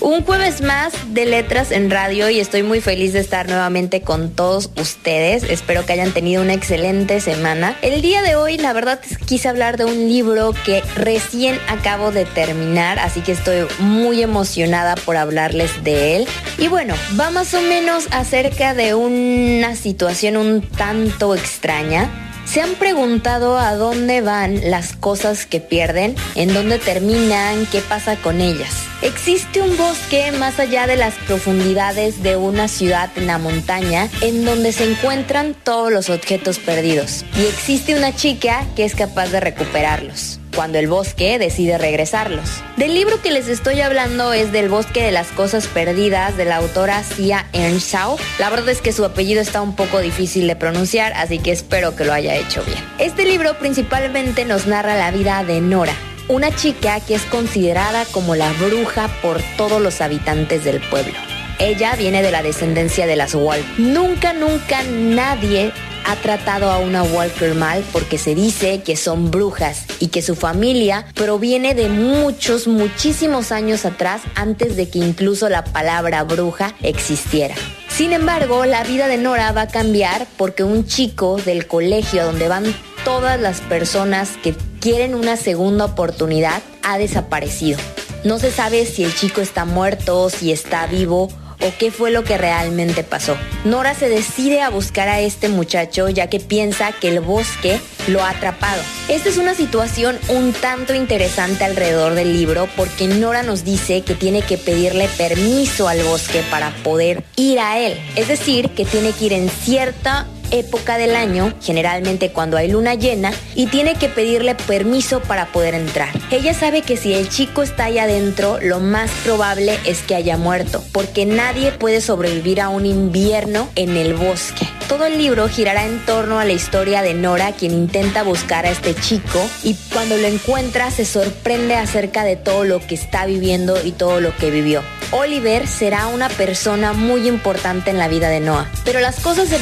Un 0.00 0.24
jueves 0.24 0.62
más 0.62 0.94
de 1.12 1.26
Letras 1.26 1.70
en 1.70 1.90
Radio 1.90 2.30
y 2.30 2.40
estoy 2.40 2.62
muy 2.62 2.80
feliz 2.80 3.12
de 3.12 3.20
estar 3.20 3.48
nuevamente 3.48 4.00
con 4.00 4.30
todos 4.30 4.70
ustedes. 4.78 5.42
Espero 5.42 5.84
que 5.84 5.92
hayan 5.92 6.12
tenido 6.12 6.42
una 6.42 6.54
excelente 6.54 7.20
semana. 7.20 7.76
El 7.82 8.00
día 8.00 8.22
de 8.22 8.34
hoy, 8.34 8.56
la 8.56 8.72
verdad, 8.72 8.98
quise 9.26 9.50
hablar 9.50 9.76
de 9.76 9.84
un 9.84 10.08
libro 10.08 10.54
que 10.64 10.82
recién 10.96 11.58
acabo 11.68 12.12
de 12.12 12.24
terminar, 12.24 12.98
así 12.98 13.20
que 13.20 13.32
estoy 13.32 13.66
muy 13.78 14.22
emocionada 14.22 14.94
por 14.94 15.18
hablarles 15.18 15.84
de 15.84 16.16
él. 16.16 16.28
Y 16.56 16.68
bueno, 16.68 16.94
va 17.20 17.30
más 17.30 17.52
o 17.52 17.60
menos 17.60 18.08
acerca 18.10 18.72
de 18.72 18.94
una 18.94 19.76
situación 19.76 20.38
un 20.38 20.62
tanto 20.62 21.34
extraña. 21.34 22.29
¿Se 22.50 22.60
han 22.60 22.74
preguntado 22.74 23.56
a 23.56 23.76
dónde 23.76 24.22
van 24.22 24.72
las 24.72 24.92
cosas 24.92 25.46
que 25.46 25.60
pierden? 25.60 26.16
¿En 26.34 26.52
dónde 26.52 26.80
terminan? 26.80 27.64
¿Qué 27.66 27.80
pasa 27.80 28.16
con 28.16 28.40
ellas? 28.40 28.74
Existe 29.02 29.62
un 29.62 29.76
bosque 29.76 30.32
más 30.32 30.58
allá 30.58 30.88
de 30.88 30.96
las 30.96 31.14
profundidades 31.28 32.24
de 32.24 32.36
una 32.36 32.66
ciudad 32.66 33.08
en 33.14 33.28
la 33.28 33.38
montaña 33.38 34.08
en 34.20 34.44
donde 34.44 34.72
se 34.72 34.90
encuentran 34.90 35.54
todos 35.62 35.92
los 35.92 36.10
objetos 36.10 36.58
perdidos. 36.58 37.24
Y 37.38 37.42
existe 37.42 37.94
una 37.94 38.16
chica 38.16 38.66
que 38.74 38.84
es 38.84 38.96
capaz 38.96 39.28
de 39.28 39.38
recuperarlos 39.38 40.39
cuando 40.54 40.78
el 40.78 40.88
bosque 40.88 41.38
decide 41.38 41.78
regresarlos. 41.78 42.48
Del 42.76 42.94
libro 42.94 43.20
que 43.22 43.30
les 43.30 43.48
estoy 43.48 43.80
hablando 43.80 44.32
es 44.32 44.52
del 44.52 44.68
bosque 44.68 45.02
de 45.02 45.12
las 45.12 45.28
cosas 45.28 45.66
perdidas 45.66 46.36
de 46.36 46.44
la 46.44 46.56
autora 46.56 47.02
Sia 47.02 47.46
Earnshaw. 47.52 48.16
La 48.38 48.50
verdad 48.50 48.68
es 48.70 48.80
que 48.80 48.92
su 48.92 49.04
apellido 49.04 49.40
está 49.40 49.62
un 49.62 49.76
poco 49.76 50.00
difícil 50.00 50.46
de 50.46 50.56
pronunciar, 50.56 51.12
así 51.14 51.38
que 51.38 51.52
espero 51.52 51.96
que 51.96 52.04
lo 52.04 52.12
haya 52.12 52.36
hecho 52.36 52.62
bien. 52.64 52.78
Este 52.98 53.24
libro 53.24 53.58
principalmente 53.58 54.44
nos 54.44 54.66
narra 54.66 54.96
la 54.96 55.10
vida 55.10 55.44
de 55.44 55.60
Nora, 55.60 55.94
una 56.28 56.54
chica 56.54 57.00
que 57.00 57.14
es 57.14 57.22
considerada 57.22 58.04
como 58.06 58.34
la 58.34 58.52
bruja 58.52 59.08
por 59.22 59.40
todos 59.56 59.80
los 59.80 60.00
habitantes 60.00 60.64
del 60.64 60.80
pueblo. 60.80 61.14
Ella 61.58 61.94
viene 61.94 62.22
de 62.22 62.30
la 62.30 62.42
descendencia 62.42 63.06
de 63.06 63.16
las 63.16 63.34
Wolf. 63.34 63.78
Nunca, 63.78 64.32
nunca 64.32 64.82
nadie 64.82 65.72
ha 66.06 66.16
tratado 66.16 66.70
a 66.70 66.78
una 66.78 67.02
Walker 67.02 67.54
mal 67.54 67.84
porque 67.92 68.18
se 68.18 68.34
dice 68.34 68.82
que 68.82 68.96
son 68.96 69.30
brujas 69.30 69.84
y 69.98 70.08
que 70.08 70.22
su 70.22 70.34
familia 70.34 71.06
proviene 71.14 71.74
de 71.74 71.88
muchos, 71.88 72.66
muchísimos 72.66 73.52
años 73.52 73.84
atrás 73.84 74.22
antes 74.34 74.76
de 74.76 74.88
que 74.88 74.98
incluso 74.98 75.48
la 75.48 75.64
palabra 75.64 76.24
bruja 76.24 76.74
existiera. 76.82 77.54
Sin 77.88 78.12
embargo, 78.12 78.64
la 78.64 78.84
vida 78.84 79.08
de 79.08 79.18
Nora 79.18 79.52
va 79.52 79.62
a 79.62 79.68
cambiar 79.68 80.26
porque 80.36 80.64
un 80.64 80.86
chico 80.86 81.36
del 81.36 81.66
colegio 81.66 82.24
donde 82.24 82.48
van 82.48 82.64
todas 83.04 83.40
las 83.40 83.60
personas 83.60 84.30
que 84.42 84.54
quieren 84.80 85.14
una 85.14 85.36
segunda 85.36 85.84
oportunidad 85.86 86.62
ha 86.82 86.98
desaparecido. 86.98 87.78
No 88.24 88.38
se 88.38 88.50
sabe 88.50 88.84
si 88.86 89.04
el 89.04 89.14
chico 89.14 89.40
está 89.40 89.64
muerto, 89.64 90.28
si 90.30 90.52
está 90.52 90.86
vivo 90.86 91.28
o 91.60 91.72
qué 91.78 91.90
fue 91.90 92.10
lo 92.10 92.24
que 92.24 92.38
realmente 92.38 93.02
pasó. 93.04 93.36
Nora 93.64 93.94
se 93.94 94.08
decide 94.08 94.62
a 94.62 94.70
buscar 94.70 95.08
a 95.08 95.20
este 95.20 95.48
muchacho 95.48 96.08
ya 96.08 96.28
que 96.28 96.40
piensa 96.40 96.92
que 96.92 97.08
el 97.08 97.20
bosque 97.20 97.80
lo 98.08 98.22
ha 98.22 98.30
atrapado. 98.30 98.82
Esta 99.08 99.28
es 99.28 99.36
una 99.36 99.54
situación 99.54 100.18
un 100.28 100.52
tanto 100.52 100.94
interesante 100.94 101.64
alrededor 101.64 102.14
del 102.14 102.32
libro 102.32 102.68
porque 102.76 103.06
Nora 103.06 103.42
nos 103.42 103.64
dice 103.64 104.02
que 104.02 104.14
tiene 104.14 104.42
que 104.42 104.58
pedirle 104.58 105.08
permiso 105.16 105.88
al 105.88 106.02
bosque 106.02 106.42
para 106.50 106.70
poder 106.82 107.24
ir 107.36 107.60
a 107.60 107.78
él. 107.78 107.98
Es 108.16 108.28
decir, 108.28 108.70
que 108.70 108.84
tiene 108.84 109.12
que 109.12 109.26
ir 109.26 109.32
en 109.32 109.48
cierta 109.48 110.26
época 110.50 110.98
del 110.98 111.16
año, 111.16 111.52
generalmente 111.62 112.32
cuando 112.32 112.56
hay 112.56 112.68
luna 112.68 112.94
llena, 112.94 113.32
y 113.54 113.66
tiene 113.66 113.94
que 113.94 114.08
pedirle 114.08 114.54
permiso 114.54 115.20
para 115.20 115.46
poder 115.46 115.74
entrar. 115.74 116.10
Ella 116.30 116.54
sabe 116.54 116.82
que 116.82 116.96
si 116.96 117.14
el 117.14 117.28
chico 117.28 117.62
está 117.62 117.84
ahí 117.84 117.98
adentro, 117.98 118.58
lo 118.60 118.80
más 118.80 119.10
probable 119.24 119.78
es 119.84 120.02
que 120.02 120.14
haya 120.14 120.36
muerto, 120.36 120.82
porque 120.92 121.26
nadie 121.26 121.72
puede 121.72 122.00
sobrevivir 122.00 122.60
a 122.60 122.68
un 122.68 122.86
invierno 122.86 123.68
en 123.74 123.96
el 123.96 124.14
bosque. 124.14 124.66
Todo 124.88 125.06
el 125.06 125.18
libro 125.18 125.48
girará 125.48 125.86
en 125.86 126.04
torno 126.04 126.40
a 126.40 126.44
la 126.44 126.52
historia 126.52 127.00
de 127.00 127.14
Nora, 127.14 127.52
quien 127.52 127.72
intenta 127.72 128.24
buscar 128.24 128.66
a 128.66 128.70
este 128.70 128.94
chico 128.94 129.40
y 129.62 129.76
cuando 129.92 130.16
lo 130.16 130.26
encuentra 130.26 130.90
se 130.90 131.04
sorprende 131.04 131.76
acerca 131.76 132.24
de 132.24 132.34
todo 132.34 132.64
lo 132.64 132.84
que 132.84 132.96
está 132.96 133.24
viviendo 133.24 133.78
y 133.84 133.92
todo 133.92 134.20
lo 134.20 134.36
que 134.36 134.50
vivió. 134.50 134.82
Oliver 135.12 135.66
será 135.66 136.06
una 136.06 136.28
persona 136.28 136.92
muy 136.92 137.28
importante 137.28 137.90
en 137.90 137.98
la 137.98 138.08
vida 138.08 138.28
de 138.28 138.40
Noah, 138.40 138.70
pero 138.84 139.00
las 139.00 139.20
cosas 139.20 139.48
se 139.48 139.58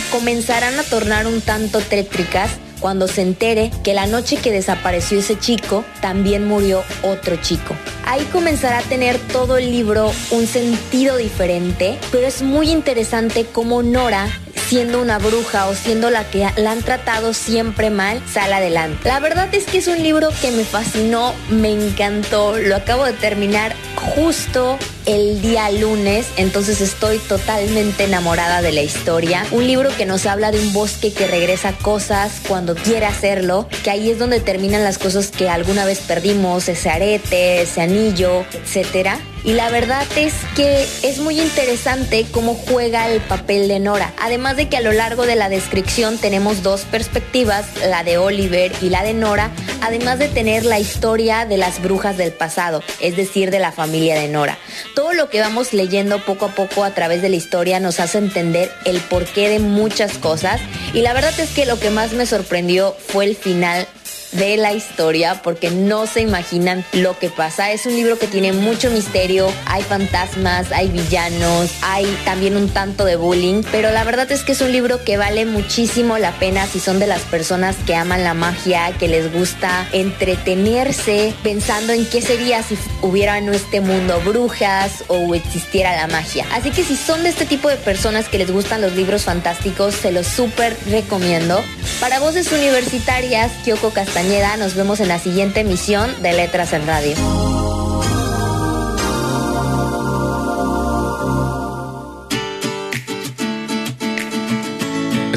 a 0.79 0.85
tornar 0.85 1.27
un 1.27 1.41
tanto 1.41 1.81
tétricas 1.81 2.51
cuando 2.81 3.09
se 3.09 3.23
entere 3.23 3.71
que 3.83 3.95
la 3.95 4.07
noche 4.07 4.37
que 4.37 4.53
desapareció 4.53 5.19
ese 5.19 5.39
chico, 5.39 5.85
también 6.01 6.47
murió 6.47 6.85
otro 7.03 7.37
chico. 7.37 7.75
Ahí 8.05 8.25
comenzará 8.33 8.79
a 8.79 8.83
tener 8.83 9.19
todo 9.19 9.57
el 9.57 9.71
libro 9.71 10.13
un 10.31 10.47
sentido 10.47 11.17
diferente, 11.17 11.99
pero 12.13 12.27
es 12.27 12.43
muy 12.43 12.71
interesante 12.71 13.45
cómo 13.45 13.83
Nora 13.83 14.29
siendo 14.69 15.01
una 15.01 15.19
bruja 15.19 15.67
o 15.67 15.75
siendo 15.75 16.11
la 16.11 16.25
que 16.25 16.47
la 16.57 16.73
han 16.73 16.83
tratado 16.83 17.33
siempre 17.33 17.89
mal, 17.89 18.23
sale 18.31 18.55
adelante. 18.55 19.09
La 19.09 19.19
verdad 19.19 19.49
es 19.53 19.65
que 19.65 19.79
es 19.79 19.89
un 19.89 20.03
libro 20.03 20.29
que 20.43 20.51
me 20.51 20.65
fascinó, 20.65 21.35
me 21.49 21.71
encantó, 21.71 22.59
lo 22.59 22.77
acabo 22.77 23.05
de 23.05 23.15
terminar 23.15 23.75
justo 24.15 24.79
el 25.07 25.41
día 25.41 25.71
lunes, 25.71 26.27
entonces 26.37 26.83
estoy 26.83 27.17
totalmente 27.19 28.05
enamorada 28.05 28.61
de 28.61 28.73
la 28.73 28.83
historia. 28.83 29.47
Un 29.53 29.67
libro 29.67 29.89
que 29.97 30.05
nos 30.05 30.27
habla 30.27 30.51
de 30.51 30.61
un 30.61 30.75
bosque 30.75 31.15
que 31.15 31.27
regresa 31.27 31.73
cosas 31.73 32.43
cuando 32.47 32.75
quiere 32.75 33.07
hacerlo, 33.07 33.67
que 33.83 33.91
ahí 33.91 34.11
es 34.11 34.19
donde 34.19 34.41
terminan 34.41 34.85
las 34.85 34.99
cosas 34.99 35.29
que 35.29 35.49
alguna 35.49 35.87
vez 35.87 36.01
perdimos, 36.01 36.69
ese 36.69 36.91
arete, 36.91 37.63
ese 37.63 37.81
anillo, 37.81 38.45
etcétera. 38.53 39.19
Y 39.49 39.55
la 39.55 39.71
verdad 39.71 40.07
es 40.15 40.35
que 40.55 40.87
es 41.03 41.21
muy 41.21 41.41
interesante 41.41 42.27
cómo 42.31 42.53
juega 42.53 43.09
el 43.09 43.23
papel 43.23 43.67
de 43.67 43.81
Nora. 43.81 44.13
Además 44.21 44.59
de 44.59 44.69
que 44.69 44.77
a 44.77 44.83
lo 44.83 44.93
largo 44.93 45.25
de 45.25 45.37
la 45.37 45.49
descripción 45.49 46.19
tenemos 46.19 46.63
dos 46.63 46.83
perspectivas, 46.83 47.65
la 47.89 48.05
de 48.05 48.19
Oliver 48.19 48.71
y 48.83 48.91
la 48.91 49.03
de 49.03 49.15
Nora, 49.15 49.51
además 49.81 50.19
de 50.19 50.29
tener 50.29 50.67
la 50.67 50.79
historia 50.79 51.47
de 51.47 51.57
las 51.57 51.81
brujas 51.81 52.19
del 52.19 52.33
pasado, 52.33 52.83
es 53.01 53.17
decir, 53.17 53.51
de 53.51 53.59
la 53.59 53.73
familia 53.73 54.21
de 54.21 54.29
Nora. 54.29 54.59
Todo 54.95 55.15
lo 55.15 55.31
que 55.31 55.41
vamos 55.41 55.73
leyendo 55.73 56.23
poco 56.27 56.45
a 56.45 56.55
poco 56.55 56.85
a 56.85 56.91
través 56.91 57.23
de 57.23 57.31
la 57.31 57.37
historia 57.37 57.81
nos 57.81 58.01
hace 58.01 58.19
entender 58.19 58.71
el 58.85 59.01
porqué 59.01 59.49
de 59.49 59.61
muchas 59.61 60.19
cosas 60.19 60.61
y 60.93 61.01
la 61.01 61.15
verdad 61.15 61.33
es 61.41 61.49
que 61.53 61.65
lo 61.65 61.81
que 61.81 61.89
más 61.89 62.13
me 62.13 62.27
sorprendió 62.27 62.95
fue 63.07 63.25
el 63.25 63.35
final 63.35 63.89
de 64.33 64.57
la 64.57 64.73
historia 64.73 65.41
porque 65.43 65.71
no 65.71 66.07
se 66.07 66.21
imaginan 66.21 66.85
lo 66.93 67.19
que 67.19 67.31
pasa. 67.31 67.73
Es 67.73 67.87
un 67.87 67.95
libro 67.95 68.19
que 68.19 68.27
tiene 68.27 68.53
mucho 68.53 68.91
misterio, 68.91 69.51
hay 69.67 69.83
fantasmas, 69.83 70.71
hay 70.73 70.89
villanos, 70.89 71.71
hay 71.83 72.07
también 72.25 72.57
un 72.57 72.69
tanto 72.69 73.05
de 73.05 73.17
bullying, 73.17 73.63
pero 73.71 73.91
la 73.91 74.05
verdad 74.05 74.31
es 74.31 74.43
que 74.43 74.53
es 74.53 74.61
un 74.61 74.73
libro 74.73 75.05
que 75.05 75.17
vale 75.17 75.47
muchísimo 75.47 76.19
la 76.19 76.33
pena 76.33 76.67
si 76.67 76.81
son 76.81 76.99
de 76.99 77.07
las 77.07 77.23
personas 77.23 77.77
que 77.87 77.95
aman 77.95 78.25
la 78.25 78.35
magia, 78.35 78.93
que 78.99 79.09
les 79.09 79.33
gusta 79.33 79.89
entretenerse 79.93 81.33
pensando 81.43 81.93
en 81.93 82.07
qué 82.07 82.21
sería 82.21 82.63
si 82.63 82.77
hubiera 83.03 83.39
en 83.39 83.49
este 83.49 83.81
mundo 83.81 84.21
brujas 84.25 85.05
o 85.09 85.35
existiera 85.35 85.97
la 85.97 86.07
magia. 86.07 86.47
Así 86.53 86.71
que 86.71 86.85
si 86.85 86.97
son 86.97 87.23
de 87.23 87.31
este 87.31 87.47
tipo 87.47 87.69
de 87.69 87.77
personas 87.77 88.29
que 88.29 88.39
les 88.39 88.51
gustan 88.51 88.81
los 88.81 88.95
libros 88.95 89.23
fantásticos, 89.23 89.95
se 89.95 90.13
los 90.13 90.27
súper 90.27 90.77
recomiendo. 90.91 91.63
Para 92.01 92.21
voces 92.21 92.53
universitarias, 92.53 93.51
Kyoko 93.65 93.91
Castañeda 93.91 94.18
nos 94.57 94.75
vemos 94.75 94.99
en 94.99 95.07
la 95.07 95.21
siguiente 95.21 95.61
emisión 95.61 96.11
de 96.23 96.33
Letras 96.33 96.73
en 96.73 96.87
Radio. 96.89 97.15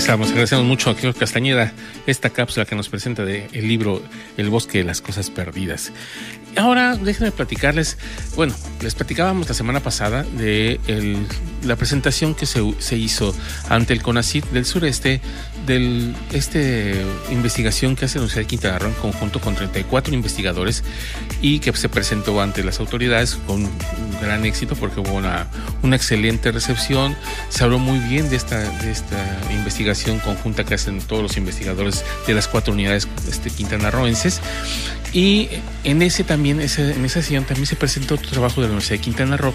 Agradecemos 0.10 0.66
mucho 0.66 0.90
a 0.90 0.96
Kiko 0.96 1.14
Castañeda 1.14 1.74
esta 2.08 2.32
cápsula 2.32 2.66
que 2.66 2.76
nos 2.76 2.90
presenta 2.90 3.24
del 3.24 3.48
el 3.54 3.68
libro 3.68 4.02
El 4.36 4.50
bosque 4.50 4.80
de 4.80 4.84
las 4.84 5.00
cosas 5.00 5.30
perdidas. 5.30 5.92
Ahora 6.58 6.98
déjenme 6.98 7.32
platicarles, 7.32 7.98
bueno, 8.36 8.54
les 8.82 8.96
platicábamos 8.96 9.48
la 9.48 9.54
semana 9.54 9.80
pasada 9.80 10.24
de 10.24 10.80
la 11.64 11.76
presentación 11.76 12.36
que 12.36 12.46
se, 12.46 12.98
hizo 12.98 13.34
ante 13.70 13.94
el 13.94 14.02
CONACIT 14.02 14.46
del 14.48 14.66
sureste 14.66 15.22
de 15.66 16.14
este 16.34 16.96
investigación 17.32 17.96
que 17.96 18.06
hace 18.06 18.16
la 18.16 18.24
Universidad 18.24 18.42
de 18.42 18.48
Quintana 18.48 18.80
Roo 18.80 18.90
en 18.90 18.96
conjunto 18.96 19.40
con 19.40 19.56
34 19.56 20.14
investigadores 20.14 20.84
y 21.42 21.60
que 21.60 21.72
se 21.74 21.90
presentó 21.90 22.42
ante 22.42 22.64
las 22.64 22.80
autoridades 22.80 23.36
con 23.48 23.70
gran 24.22 24.46
éxito 24.46 24.76
porque 24.76 25.00
hubo 25.00 25.14
una, 25.14 25.48
una 25.82 25.96
excelente 25.96 26.52
recepción, 26.52 27.16
se 27.50 27.64
habló 27.64 27.80
muy 27.80 28.00
bien 28.00 28.30
de 28.30 28.36
esta, 28.36 28.60
de 28.60 28.92
esta 28.92 29.18
investigación 29.52 30.20
conjunta 30.20 30.64
que 30.64 30.76
hacen 30.76 31.00
todos 31.02 31.24
los 31.24 31.38
investigadores 31.38 32.04
de 32.28 32.34
las 32.34 32.48
cuatro 32.48 32.74
unidades 32.74 33.08
este, 33.28 33.50
quintanarroenses 33.50 34.42
y 35.14 35.50
en 35.84 36.02
ese 36.02 36.24
también, 36.24 36.62
ese, 36.62 36.94
en 36.94 37.04
esa 37.06 37.22
sesión 37.22 37.44
también 37.44 37.68
se 37.68 37.76
presentó 37.76 38.16
otro 38.16 38.30
trabajo 38.30 38.62
de 38.62 38.68
la 38.68 38.74
Universidad 38.74 38.98
de 38.98 39.04
Quintana 39.04 39.38
Roo. 39.38 39.54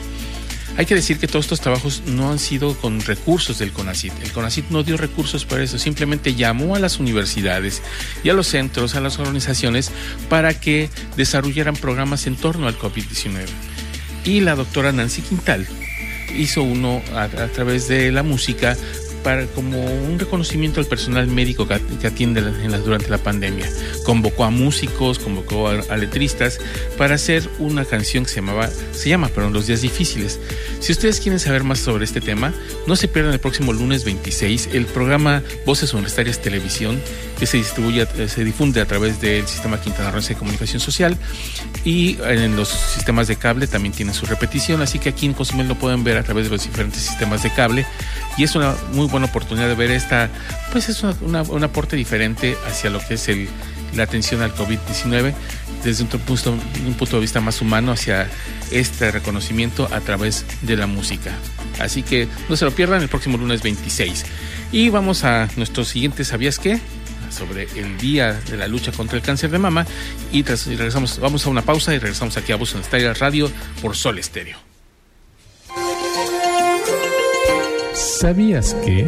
Hay 0.78 0.84
que 0.84 0.94
decir 0.94 1.18
que 1.18 1.26
todos 1.26 1.46
estos 1.46 1.60
trabajos 1.60 2.02
no 2.06 2.30
han 2.30 2.38
sido 2.38 2.76
con 2.76 3.00
recursos 3.00 3.58
del 3.58 3.72
CONACIT. 3.72 4.12
El 4.22 4.32
CONACIT 4.32 4.68
no 4.68 4.82
dio 4.82 4.98
recursos 4.98 5.46
para 5.46 5.62
eso, 5.62 5.78
simplemente 5.78 6.34
llamó 6.34 6.76
a 6.76 6.78
las 6.78 6.98
universidades 6.98 7.82
y 8.22 8.28
a 8.28 8.34
los 8.34 8.48
centros, 8.48 8.94
a 8.94 9.00
las 9.00 9.18
organizaciones, 9.18 9.90
para 10.28 10.52
que 10.60 10.90
desarrollaran 11.16 11.76
programas 11.76 12.26
en 12.26 12.36
torno 12.36 12.68
al 12.68 12.78
COVID-19. 12.78 13.46
Y 14.26 14.40
la 14.40 14.56
doctora 14.56 14.92
Nancy 14.92 15.22
Quintal 15.22 15.66
hizo 16.36 16.62
uno 16.62 17.00
a, 17.14 17.28
través 17.28 17.88
de 17.88 18.10
la 18.10 18.22
música 18.22 18.76
como 19.54 19.84
un 19.84 20.18
reconocimiento 20.18 20.80
al 20.80 20.86
personal 20.86 21.26
médico 21.26 21.66
que, 21.66 22.06
atiende 22.06 22.40
durante 22.40 23.08
la 23.08 23.18
pandemia. 23.18 23.68
Convocó 24.04 24.44
a 24.44 24.50
músicos, 24.50 25.18
convocó 25.18 25.68
a, 25.68 25.96
letristas 25.96 26.58
para 26.96 27.16
hacer 27.16 27.48
una 27.58 27.84
canción 27.84 28.24
que 28.24 28.30
se 28.30 28.36
llamaba, 28.36 28.68
se 28.92 29.08
llama, 29.08 29.28
perdón, 29.28 29.52
Los 29.52 29.66
días 29.66 29.82
difíciles. 29.82 30.38
Si 30.80 30.92
ustedes 30.92 31.20
quieren 31.20 31.40
saber 31.40 31.64
más 31.64 31.78
sobre 31.80 32.04
este 32.04 32.20
tema, 32.20 32.52
no 32.86 32.96
se 32.96 33.08
pierdan 33.08 33.32
el 33.32 33.40
próximo 33.40 33.72
lunes 33.72 34.04
26 34.04 34.70
el 34.72 34.86
programa 34.86 35.42
Voces 35.64 35.92
Universitarias 35.92 36.40
Televisión 36.40 37.00
que 37.38 37.46
se 37.46 37.56
distribuye, 37.56 38.06
se 38.28 38.44
difunde 38.44 38.80
a 38.80 38.86
través 38.86 39.20
del 39.20 39.46
sistema 39.46 39.80
Quintana 39.80 40.10
Roo 40.10 40.20
de 40.20 40.34
comunicación 40.34 40.80
social 40.80 41.16
y 41.84 42.18
en 42.22 42.56
los 42.56 42.68
sistemas 42.68 43.28
de 43.28 43.36
cable 43.36 43.66
también 43.66 43.94
tienen 43.94 44.14
su 44.14 44.26
repetición, 44.26 44.80
así 44.82 44.98
que 44.98 45.10
aquí 45.10 45.26
en 45.26 45.34
Cozumel 45.34 45.68
lo 45.68 45.74
pueden 45.74 46.04
ver 46.04 46.16
a 46.16 46.22
través 46.22 46.44
de 46.44 46.50
los 46.50 46.64
diferentes 46.64 47.02
sistemas 47.02 47.42
de 47.42 47.50
cable 47.50 47.86
y 48.38 48.44
es 48.44 48.54
una 48.54 48.74
muy 48.92 49.06
buena 49.06 49.15
oportunidad 49.24 49.68
de 49.68 49.74
ver 49.74 49.90
esta, 49.90 50.28
pues 50.72 50.88
es 50.88 51.02
un 51.02 51.64
aporte 51.64 51.96
diferente 51.96 52.56
hacia 52.66 52.90
lo 52.90 53.00
que 53.00 53.14
es 53.14 53.28
la 53.94 54.02
atención 54.02 54.42
al 54.42 54.54
COVID-19 54.54 55.32
desde 55.84 56.02
un 56.02 56.08
punto, 56.08 56.52
un 56.52 56.94
punto 56.94 57.16
de 57.16 57.20
vista 57.20 57.40
más 57.40 57.60
humano 57.62 57.92
hacia 57.92 58.28
este 58.70 59.10
reconocimiento 59.10 59.88
a 59.92 60.00
través 60.00 60.44
de 60.62 60.76
la 60.76 60.86
música. 60.86 61.32
Así 61.80 62.02
que 62.02 62.28
no 62.48 62.56
se 62.56 62.64
lo 62.64 62.72
pierdan 62.72 63.02
el 63.02 63.08
próximo 63.08 63.38
lunes 63.38 63.62
26. 63.62 64.24
Y 64.72 64.88
vamos 64.88 65.24
a 65.24 65.48
nuestro 65.56 65.84
siguiente 65.84 66.24
¿Sabías 66.24 66.58
qué? 66.58 66.80
sobre 67.30 67.64
el 67.76 67.98
día 67.98 68.32
de 68.32 68.56
la 68.56 68.66
lucha 68.68 68.92
contra 68.92 69.16
el 69.16 69.22
cáncer 69.22 69.50
de 69.50 69.58
mama 69.58 69.86
y, 70.32 70.42
regresamos, 70.42 71.18
vamos 71.18 71.44
a 71.44 71.50
una 71.50 71.62
pausa 71.62 71.94
y 71.94 71.98
regresamos 71.98 72.36
aquí 72.36 72.52
a 72.52 72.56
Voz 72.56 72.74
Estadio 72.74 73.12
Radio 73.14 73.50
por 73.82 73.96
Sol 73.96 74.18
Estéreo. 74.18 74.75
¿Sabías 78.18 78.72
que? 78.82 79.00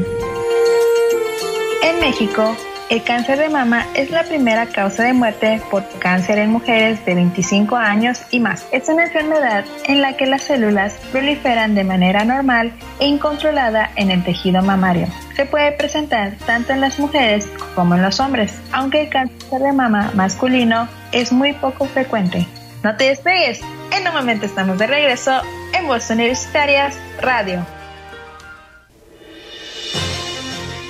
En 1.83 1.99
México, 1.99 2.55
el 2.91 3.03
cáncer 3.03 3.39
de 3.39 3.49
mama 3.49 3.87
es 3.95 4.11
la 4.11 4.25
primera 4.25 4.67
causa 4.67 5.03
de 5.05 5.15
muerte 5.15 5.63
por 5.71 5.83
cáncer 5.99 6.37
en 6.37 6.51
mujeres 6.51 7.03
de 7.07 7.15
25 7.15 7.75
años 7.75 8.21
y 8.31 8.41
más. 8.41 8.67
Es 8.71 8.87
una 8.91 9.05
enfermedad 9.05 9.65
en 9.85 10.03
la 10.03 10.15
que 10.19 10.27
las 10.27 10.43
células 10.43 10.99
proliferan 11.11 11.75
de 11.75 11.85
manera 11.85 12.27
normal 12.27 12.71
e 13.01 13.07
incontrolada 13.07 13.93
en 13.97 14.11
el 14.11 14.23
tejido 14.25 14.61
mamario. 14.61 15.07
Se 15.37 15.47
puede 15.47 15.73
presentar 15.73 16.37
tanto 16.45 16.75
en 16.75 16.83
las 16.83 16.99
mujeres 16.99 17.49
como 17.75 17.95
en 17.95 18.03
los 18.03 18.21
hombres, 18.21 18.53
aunque 18.73 19.05
el 19.05 19.09
cáncer 19.09 19.61
de 19.63 19.73
mama 19.73 20.13
masculino 20.17 20.87
es 21.13 21.33
muy 21.33 21.55
poco 21.55 21.87
frecuente. 21.87 22.47
No 22.85 22.95
te 22.99 23.05
despegues, 23.05 23.63
en 23.91 24.07
un 24.07 24.13
momento 24.13 24.45
estamos 24.45 24.77
de 24.77 24.87
regreso 24.87 25.33
en 25.73 25.87
Voz 25.87 26.11
Universitarias 26.11 26.95
Radio. 27.23 27.78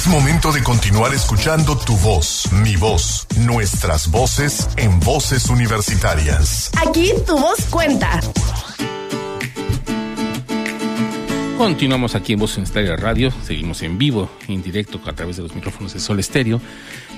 Es 0.00 0.06
momento 0.06 0.50
de 0.50 0.62
continuar 0.62 1.12
escuchando 1.12 1.76
tu 1.76 1.94
voz, 1.98 2.50
mi 2.64 2.74
voz, 2.74 3.26
nuestras 3.36 4.10
voces 4.10 4.66
en 4.78 4.98
voces 5.00 5.50
universitarias. 5.50 6.70
Aquí 6.80 7.12
tu 7.26 7.38
voz 7.38 7.66
cuenta. 7.66 8.18
Continuamos 11.58 12.14
aquí 12.14 12.32
en 12.32 12.38
Voz 12.38 12.56
Universitaria 12.56 12.96
Radio, 12.96 13.30
seguimos 13.44 13.82
en 13.82 13.98
vivo, 13.98 14.30
en 14.48 14.62
directo 14.62 14.98
a 15.04 15.12
través 15.12 15.36
de 15.36 15.42
los 15.42 15.54
micrófonos 15.54 15.92
de 15.92 16.00
Sol 16.00 16.18
Estéreo 16.18 16.62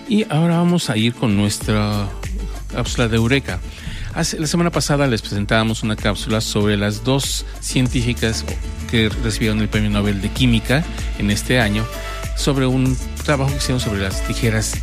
y 0.09 0.25
ahora 0.29 0.57
vamos 0.57 0.91
a 0.91 0.97
ir 0.97 1.15
con 1.15 1.37
nuestra 1.37 2.09
cápsula 2.73 3.07
de 3.07 3.15
Eureka. 3.17 3.61
Hace, 4.13 4.41
la 4.41 4.49
semana 4.49 4.71
pasada 4.71 5.07
les 5.07 5.23
presentábamos 5.23 5.85
una 5.85 5.95
cápsula 5.95 6.41
sobre 6.41 6.77
las 6.77 7.05
dos 7.05 7.47
científicas 7.61 8.45
que 8.91 9.09
recibieron 9.09 9.61
el 9.61 9.69
Premio 9.69 9.91
Nobel 9.91 10.21
de 10.21 10.31
Química 10.31 10.83
en 11.21 11.31
este 11.31 11.61
año 11.61 11.87
sobre 12.37 12.67
un 12.67 12.97
trabajo 13.25 13.51
que 13.51 13.59
hicieron 13.59 13.81
sobre 13.81 14.03
las 14.03 14.27
tijeras, 14.27 14.75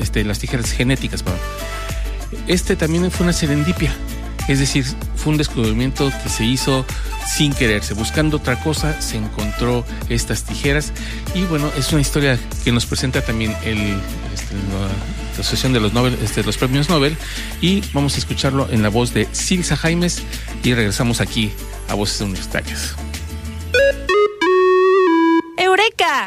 este, 0.00 0.24
las 0.24 0.38
tijeras 0.38 0.70
genéticas. 0.72 1.22
Perdón. 1.22 1.40
Este 2.46 2.76
también 2.76 3.10
fue 3.10 3.24
una 3.24 3.32
serendipia, 3.32 3.94
es 4.48 4.58
decir, 4.58 4.84
fue 5.16 5.32
un 5.32 5.38
descubrimiento 5.38 6.10
que 6.22 6.28
se 6.28 6.44
hizo 6.44 6.84
sin 7.26 7.52
quererse, 7.52 7.94
buscando 7.94 8.38
otra 8.38 8.58
cosa, 8.60 9.00
se 9.00 9.18
encontró 9.18 9.84
estas 10.08 10.44
tijeras 10.44 10.92
y 11.34 11.42
bueno, 11.44 11.70
es 11.76 11.92
una 11.92 12.00
historia 12.00 12.38
que 12.64 12.72
nos 12.72 12.86
presenta 12.86 13.20
también 13.20 13.54
el, 13.64 13.78
este, 14.34 14.54
la, 14.54 14.88
Asociación 15.38 15.72
de 15.72 15.78
los, 15.78 15.92
Nobel, 15.92 16.18
este, 16.20 16.42
los 16.42 16.56
Premios 16.56 16.88
Nobel 16.88 17.16
y 17.60 17.84
vamos 17.92 18.16
a 18.16 18.18
escucharlo 18.18 18.68
en 18.70 18.82
la 18.82 18.88
voz 18.88 19.14
de 19.14 19.28
Silsa 19.30 19.76
Jaimes 19.76 20.22
y 20.64 20.74
regresamos 20.74 21.20
aquí 21.20 21.52
a 21.88 21.94
Voces 21.94 22.20
Universitarias. 22.22 22.96
¡Eureka! 25.56 26.26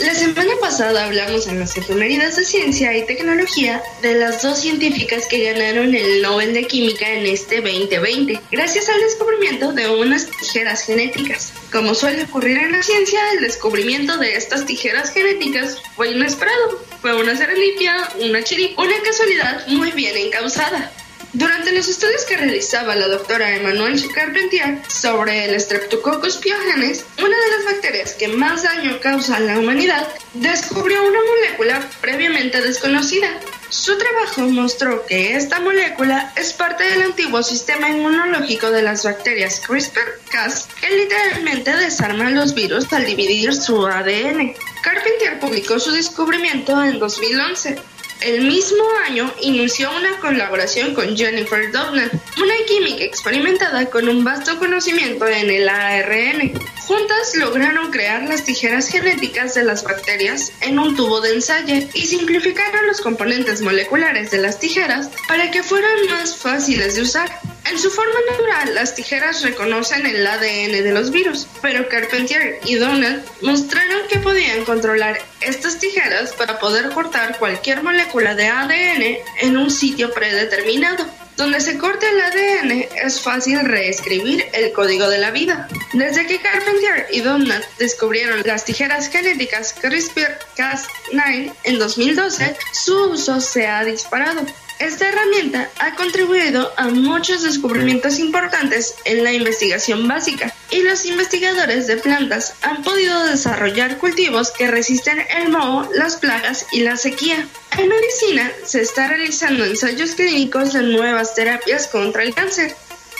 La 0.00 0.14
semana 0.14 0.54
pasada 0.58 1.04
hablamos 1.04 1.46
en 1.48 1.60
las 1.60 1.76
efemérides 1.76 2.36
de 2.36 2.46
ciencia 2.46 2.96
y 2.96 3.04
tecnología 3.04 3.82
de 4.00 4.14
las 4.14 4.42
dos 4.42 4.58
científicas 4.58 5.26
que 5.26 5.44
ganaron 5.52 5.94
el 5.94 6.22
Nobel 6.22 6.54
de 6.54 6.66
Química 6.66 7.06
en 7.10 7.26
este 7.26 7.60
2020, 7.60 8.40
gracias 8.50 8.88
al 8.88 9.00
descubrimiento 9.02 9.72
de 9.72 9.90
unas 9.90 10.26
tijeras 10.26 10.86
genéticas. 10.86 11.52
Como 11.70 11.94
suele 11.94 12.24
ocurrir 12.24 12.56
en 12.56 12.72
la 12.72 12.82
ciencia, 12.82 13.20
el 13.34 13.42
descubrimiento 13.42 14.16
de 14.16 14.34
estas 14.34 14.64
tijeras 14.64 15.12
genéticas 15.12 15.76
fue 15.94 16.12
inesperado. 16.12 16.82
Fue 17.02 17.14
una 17.14 17.36
serendipia, 17.36 17.94
una 18.18 18.42
chiri, 18.42 18.74
una 18.78 18.98
casualidad 19.04 19.66
muy 19.68 19.90
bien 19.90 20.16
encausada. 20.16 20.90
Durante 21.32 21.72
los 21.72 21.88
estudios 21.88 22.24
que 22.24 22.36
realizaba 22.36 22.94
la 22.94 23.08
doctora 23.08 23.56
Emmanuelle 23.56 24.08
Carpentier 24.14 24.78
sobre 24.88 25.46
el 25.46 25.60
Streptococcus 25.60 26.36
pyogenes, 26.36 27.04
una 27.18 27.36
de 27.36 27.50
las 27.56 27.64
bacterias 27.72 28.12
que 28.12 28.28
más 28.28 28.62
daño 28.62 29.00
causa 29.00 29.36
a 29.36 29.40
la 29.40 29.58
humanidad, 29.58 30.06
descubrió 30.34 31.00
una 31.02 31.20
molécula 31.20 31.88
previamente 32.00 32.60
desconocida. 32.60 33.28
Su 33.70 33.96
trabajo 33.96 34.42
mostró 34.42 35.06
que 35.06 35.34
esta 35.34 35.58
molécula 35.58 36.32
es 36.36 36.52
parte 36.52 36.84
del 36.84 37.02
antiguo 37.02 37.42
sistema 37.42 37.88
inmunológico 37.88 38.70
de 38.70 38.82
las 38.82 39.02
bacterias 39.02 39.62
CRISPR-Cas, 39.66 40.68
que 40.78 40.90
literalmente 40.90 41.74
desarma 41.76 42.30
los 42.30 42.52
virus 42.52 42.92
al 42.92 43.06
dividir 43.06 43.54
su 43.54 43.86
ADN. 43.86 44.54
Carpentier 44.82 45.40
publicó 45.40 45.80
su 45.80 45.90
descubrimiento 45.92 46.82
en 46.84 46.98
2011. 46.98 47.91
El 48.20 48.42
mismo 48.42 48.84
año 49.06 49.32
inició 49.40 49.90
una 49.96 50.16
colaboración 50.18 50.94
con 50.94 51.16
Jennifer 51.16 51.72
Doudna, 51.72 52.10
una 52.36 52.54
química 52.68 53.04
experimentada 53.04 53.86
con 53.90 54.08
un 54.08 54.22
vasto 54.22 54.58
conocimiento 54.58 55.26
en 55.26 55.50
el 55.50 55.68
ARN. 55.68 56.52
Juntas 56.92 57.34
lograron 57.36 57.90
crear 57.90 58.28
las 58.28 58.44
tijeras 58.44 58.86
genéticas 58.86 59.54
de 59.54 59.64
las 59.64 59.82
bacterias 59.82 60.52
en 60.60 60.78
un 60.78 60.94
tubo 60.94 61.22
de 61.22 61.32
ensayo 61.32 61.88
y 61.94 62.02
simplificaron 62.02 62.86
los 62.86 63.00
componentes 63.00 63.62
moleculares 63.62 64.30
de 64.30 64.36
las 64.36 64.58
tijeras 64.58 65.08
para 65.26 65.50
que 65.50 65.62
fueran 65.62 66.04
más 66.10 66.36
fáciles 66.36 66.94
de 66.94 67.00
usar. 67.00 67.30
En 67.64 67.78
su 67.78 67.88
forma 67.88 68.18
natural, 68.30 68.74
las 68.74 68.94
tijeras 68.94 69.42
reconocen 69.42 70.04
el 70.04 70.26
ADN 70.26 70.84
de 70.84 70.92
los 70.92 71.10
virus, 71.10 71.46
pero 71.62 71.88
Carpentier 71.88 72.60
y 72.66 72.74
Donald 72.74 73.24
mostraron 73.40 74.06
que 74.10 74.18
podían 74.18 74.66
controlar 74.66 75.18
estas 75.40 75.78
tijeras 75.78 76.34
para 76.34 76.58
poder 76.58 76.90
cortar 76.90 77.38
cualquier 77.38 77.82
molécula 77.82 78.34
de 78.34 78.48
ADN 78.48 79.16
en 79.40 79.56
un 79.56 79.70
sitio 79.70 80.12
predeterminado. 80.12 81.06
Donde 81.36 81.60
se 81.60 81.78
corte 81.78 82.06
el 82.08 82.20
ADN 82.20 82.88
es 83.04 83.20
fácil 83.20 83.60
reescribir 83.60 84.44
el 84.52 84.72
código 84.72 85.08
de 85.08 85.18
la 85.18 85.30
vida. 85.30 85.68
Desde 85.92 86.26
que 86.26 86.40
Carpentier 86.40 87.06
y 87.10 87.20
Donald 87.20 87.64
descubrieron 87.78 88.42
las 88.44 88.64
tijeras 88.64 89.08
genéticas 89.08 89.74
CRISPR-Cas9 89.82 91.52
en 91.64 91.78
2012, 91.78 92.56
su 92.72 93.10
uso 93.10 93.40
se 93.40 93.66
ha 93.66 93.84
disparado. 93.84 94.44
Esta 94.78 95.08
herramienta 95.08 95.70
ha 95.78 95.94
contribuido 95.94 96.72
a 96.76 96.88
muchos 96.88 97.42
descubrimientos 97.42 98.18
importantes 98.18 98.94
en 99.04 99.22
la 99.22 99.32
investigación 99.32 100.08
básica 100.08 100.52
y 100.72 100.82
los 100.82 101.04
investigadores 101.04 101.86
de 101.86 101.98
plantas 101.98 102.54
han 102.62 102.82
podido 102.82 103.24
desarrollar 103.24 103.98
cultivos 103.98 104.50
que 104.50 104.68
resisten 104.68 105.24
el 105.36 105.50
moho, 105.50 105.88
las 105.94 106.16
plagas 106.16 106.66
y 106.72 106.80
la 106.80 106.96
sequía. 106.96 107.46
En 107.78 107.88
medicina 107.88 108.50
se 108.64 108.80
está 108.80 109.06
realizando 109.06 109.64
ensayos 109.64 110.14
clínicos 110.14 110.72
de 110.72 110.82
nuevas 110.82 111.34
terapias 111.34 111.86
contra 111.86 112.22
el 112.22 112.34
cáncer 112.34 112.74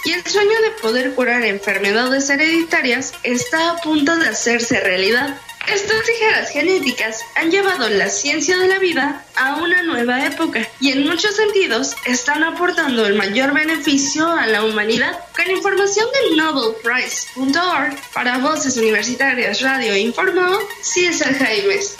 y 0.05 0.13
el 0.13 0.27
sueño 0.27 0.61
de 0.63 0.71
poder 0.81 1.15
curar 1.15 1.45
enfermedades 1.45 2.29
hereditarias 2.31 3.13
está 3.23 3.71
a 3.71 3.77
punto 3.77 4.17
de 4.17 4.29
hacerse 4.29 4.81
realidad. 4.81 5.37
Estas 5.69 6.03
tijeras 6.05 6.51
genéticas 6.51 7.21
han 7.37 7.51
llevado 7.51 7.89
la 7.89 8.09
ciencia 8.09 8.59
de 8.59 8.69
la 8.69 8.79
vida 8.79 9.25
a 9.37 9.57
una 9.57 9.83
nueva 9.83 10.27
época 10.27 10.69
y 10.81 10.91
en 10.91 11.07
muchos 11.07 11.37
sentidos 11.37 11.95
están 12.05 12.43
aportando 12.43 13.07
el 13.07 13.15
mayor 13.15 13.55
beneficio 13.55 14.29
a 14.31 14.47
la 14.47 14.65
humanidad. 14.65 15.19
Con 15.37 15.51
información 15.51 16.07
de 16.13 16.37
nobelprize.org 16.37 17.97
para 18.13 18.39
Voces 18.39 18.77
Universitarias 18.77 19.61
Radio 19.61 19.97
informó 19.97 20.59
César 20.83 21.35
Jaimes. 21.35 21.97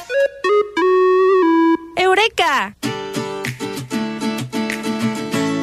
¡Eureka! 1.97 2.75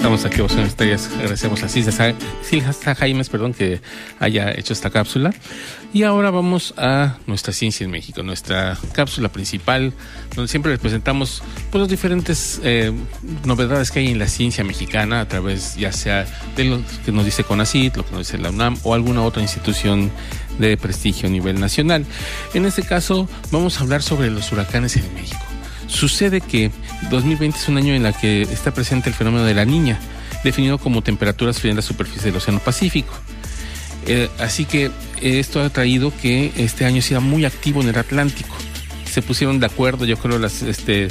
Aquí, 0.10 0.42
Voces 0.42 0.58
Universitarias. 0.58 1.08
Agradecemos 1.14 1.62
a 1.62 1.70
Silsa 1.70 2.96
Jaimes, 2.96 3.30
perdón, 3.30 3.54
que 3.54 3.80
haya 4.20 4.52
hecho 4.52 4.74
esta 4.74 4.90
cápsula. 4.90 5.32
Y 5.94 6.02
ahora 6.02 6.32
vamos 6.32 6.74
a 6.78 7.18
nuestra 7.28 7.54
ciencia 7.54 7.86
en 7.86 7.92
México, 7.92 8.24
nuestra 8.24 8.76
cápsula 8.94 9.30
principal, 9.30 9.94
donde 10.36 10.50
siempre 10.50 10.72
les 10.72 10.82
presentamos 10.82 11.44
pues, 11.70 11.80
las 11.80 11.90
diferentes 11.90 12.60
eh, 12.64 12.92
novedades 13.46 13.92
que 13.92 14.00
hay 14.00 14.08
en 14.08 14.18
la 14.18 14.28
ciencia 14.28 14.64
mexicana 14.64 15.22
a 15.22 15.28
través 15.28 15.76
ya 15.76 15.92
sea 15.92 16.26
de 16.56 16.64
lo 16.64 16.82
que 17.06 17.12
nos 17.12 17.24
dice 17.24 17.44
CONACYT, 17.44 17.96
lo 17.96 18.04
que 18.04 18.12
nos 18.12 18.28
dice 18.28 18.40
la 18.40 18.50
UNAM 18.50 18.78
o 18.82 18.96
alguna 18.96 19.22
otra 19.22 19.44
institución 19.44 20.12
de 20.58 20.76
prestigio 20.76 21.30
a 21.30 21.32
nivel 21.32 21.60
nacional. 21.60 22.04
En 22.56 22.66
este 22.66 22.82
caso 22.82 23.30
vamos 23.52 23.80
a 23.80 23.84
hablar 23.84 24.02
sobre 24.02 24.32
los 24.32 24.52
huracanes 24.52 24.98
en 24.98 25.14
México. 25.14 25.49
Sucede 25.90 26.40
que 26.40 26.72
2020 27.10 27.58
es 27.58 27.68
un 27.68 27.78
año 27.78 27.94
en 27.94 28.06
el 28.06 28.14
que 28.14 28.44
está 28.44 28.74
presente 28.74 29.10
el 29.10 29.16
fenómeno 29.16 29.44
de 29.44 29.56
la 29.56 29.66
niña, 29.66 30.00
definido 30.44 30.78
como 30.78 31.02
temperaturas 31.02 31.60
frías 31.60 31.72
en 31.72 31.78
la 31.78 31.82
superficie 31.82 32.26
del 32.26 32.36
Océano 32.36 32.60
Pacífico. 32.60 33.14
Eh, 34.06 34.30
así 34.40 34.66
que 34.66 34.92
esto 35.22 35.62
ha 35.62 35.70
traído 35.70 36.14
que 36.16 36.54
este 36.58 36.86
año 36.86 37.02
sea 37.02 37.20
muy 37.20 37.44
activo 37.44 37.82
en 37.82 37.90
el 37.90 37.98
Atlántico. 37.98 38.56
Se 39.12 39.24
pusieron 39.24 39.60
de 39.60 39.66
acuerdo, 39.66 40.06
yo 40.06 40.16
creo, 40.18 40.38
las, 40.38 40.62
este, 40.62 41.08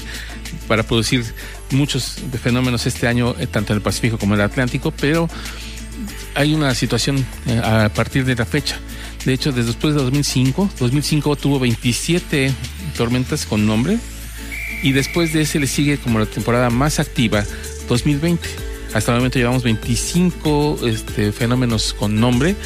para 0.69 0.85
producir 0.85 1.25
muchos 1.71 2.17
fenómenos 2.41 2.87
este 2.87 3.09
año, 3.09 3.35
eh, 3.39 3.49
tanto 3.49 3.73
en 3.73 3.79
el 3.79 3.83
Pacífico 3.83 4.17
como 4.17 4.35
en 4.35 4.41
el 4.41 4.47
Atlántico, 4.47 4.93
pero 4.93 5.29
hay 6.37 6.55
una 6.55 6.73
situación 6.75 7.27
eh, 7.47 7.61
a 7.63 7.89
partir 7.89 8.25
de 8.25 8.37
la 8.37 8.47
fecha. 8.47 8.79
De 9.25 9.33
hecho, 9.33 9.51
desde 9.51 9.73
después 9.73 9.95
de 9.95 10.03
2005, 10.03 10.71
2005 10.79 11.37
tuvo 11.37 11.59
27 11.59 12.53
tormentas 12.97 13.45
con 13.45 13.67
nombre 13.67 13.99
y 14.83 14.93
después 14.93 15.33
de 15.33 15.43
ese 15.43 15.59
le 15.59 15.67
sigue 15.67 15.99
como 15.99 16.19
la 16.19 16.27
temporada 16.27 16.71
más 16.71 17.01
activa 17.01 17.45
2020. 17.89 18.49
Hasta 18.95 19.13
el 19.13 19.19
momento 19.19 19.39
llevamos 19.39 19.63
25 19.63 20.81
este, 20.87 21.33
fenómenos 21.33 21.93
con 21.93 22.19
nombre 22.19 22.57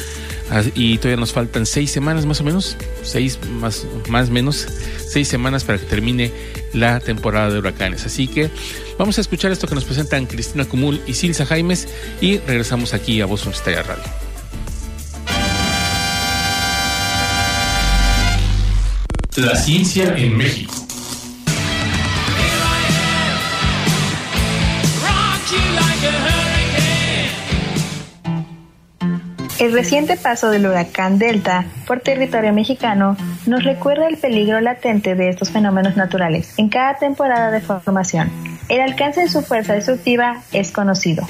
y 0.75 0.97
todavía 0.97 1.19
nos 1.19 1.33
faltan 1.33 1.65
seis 1.65 1.91
semanas 1.91 2.25
más 2.25 2.39
o 2.41 2.43
menos, 2.43 2.77
seis 3.01 3.39
más 3.59 3.85
más 4.07 4.29
menos 4.29 4.67
seis 5.07 5.27
semanas 5.27 5.63
para 5.63 5.79
que 5.79 5.85
termine 5.85 6.31
la 6.73 6.99
temporada 6.99 7.49
de 7.49 7.59
huracanes. 7.59 8.05
Así 8.05 8.27
que 8.27 8.49
vamos 8.97 9.17
a 9.17 9.21
escuchar 9.21 9.51
esto 9.51 9.67
que 9.67 9.75
nos 9.75 9.85
presentan 9.85 10.25
Cristina 10.25 10.65
Cumul 10.65 11.01
y 11.07 11.13
Silsa 11.13 11.45
Jaimes 11.45 11.87
y 12.21 12.37
regresamos 12.37 12.93
aquí 12.93 13.19
a 13.21 13.25
Voz 13.25 13.41
Universitaria 13.41 13.83
Radio. 13.83 14.03
La 19.35 19.55
ciencia 19.55 20.15
en 20.15 20.37
México. 20.37 20.82
El 29.63 29.71
reciente 29.71 30.17
paso 30.17 30.49
del 30.49 30.65
huracán 30.65 31.17
Delta 31.17 31.63
por 31.87 32.01
territorio 32.01 32.51
mexicano 32.51 33.15
nos 33.45 33.63
recuerda 33.63 34.09
el 34.09 34.17
peligro 34.17 34.59
latente 34.59 35.15
de 35.15 35.29
estos 35.29 35.51
fenómenos 35.51 35.95
naturales 35.95 36.53
en 36.57 36.67
cada 36.67 36.95
temporada 36.95 37.49
de 37.49 37.61
formación. 37.61 38.29
El 38.67 38.81
alcance 38.81 39.21
de 39.21 39.29
su 39.29 39.41
fuerza 39.41 39.71
destructiva 39.73 40.41
es 40.51 40.73
conocido. 40.73 41.25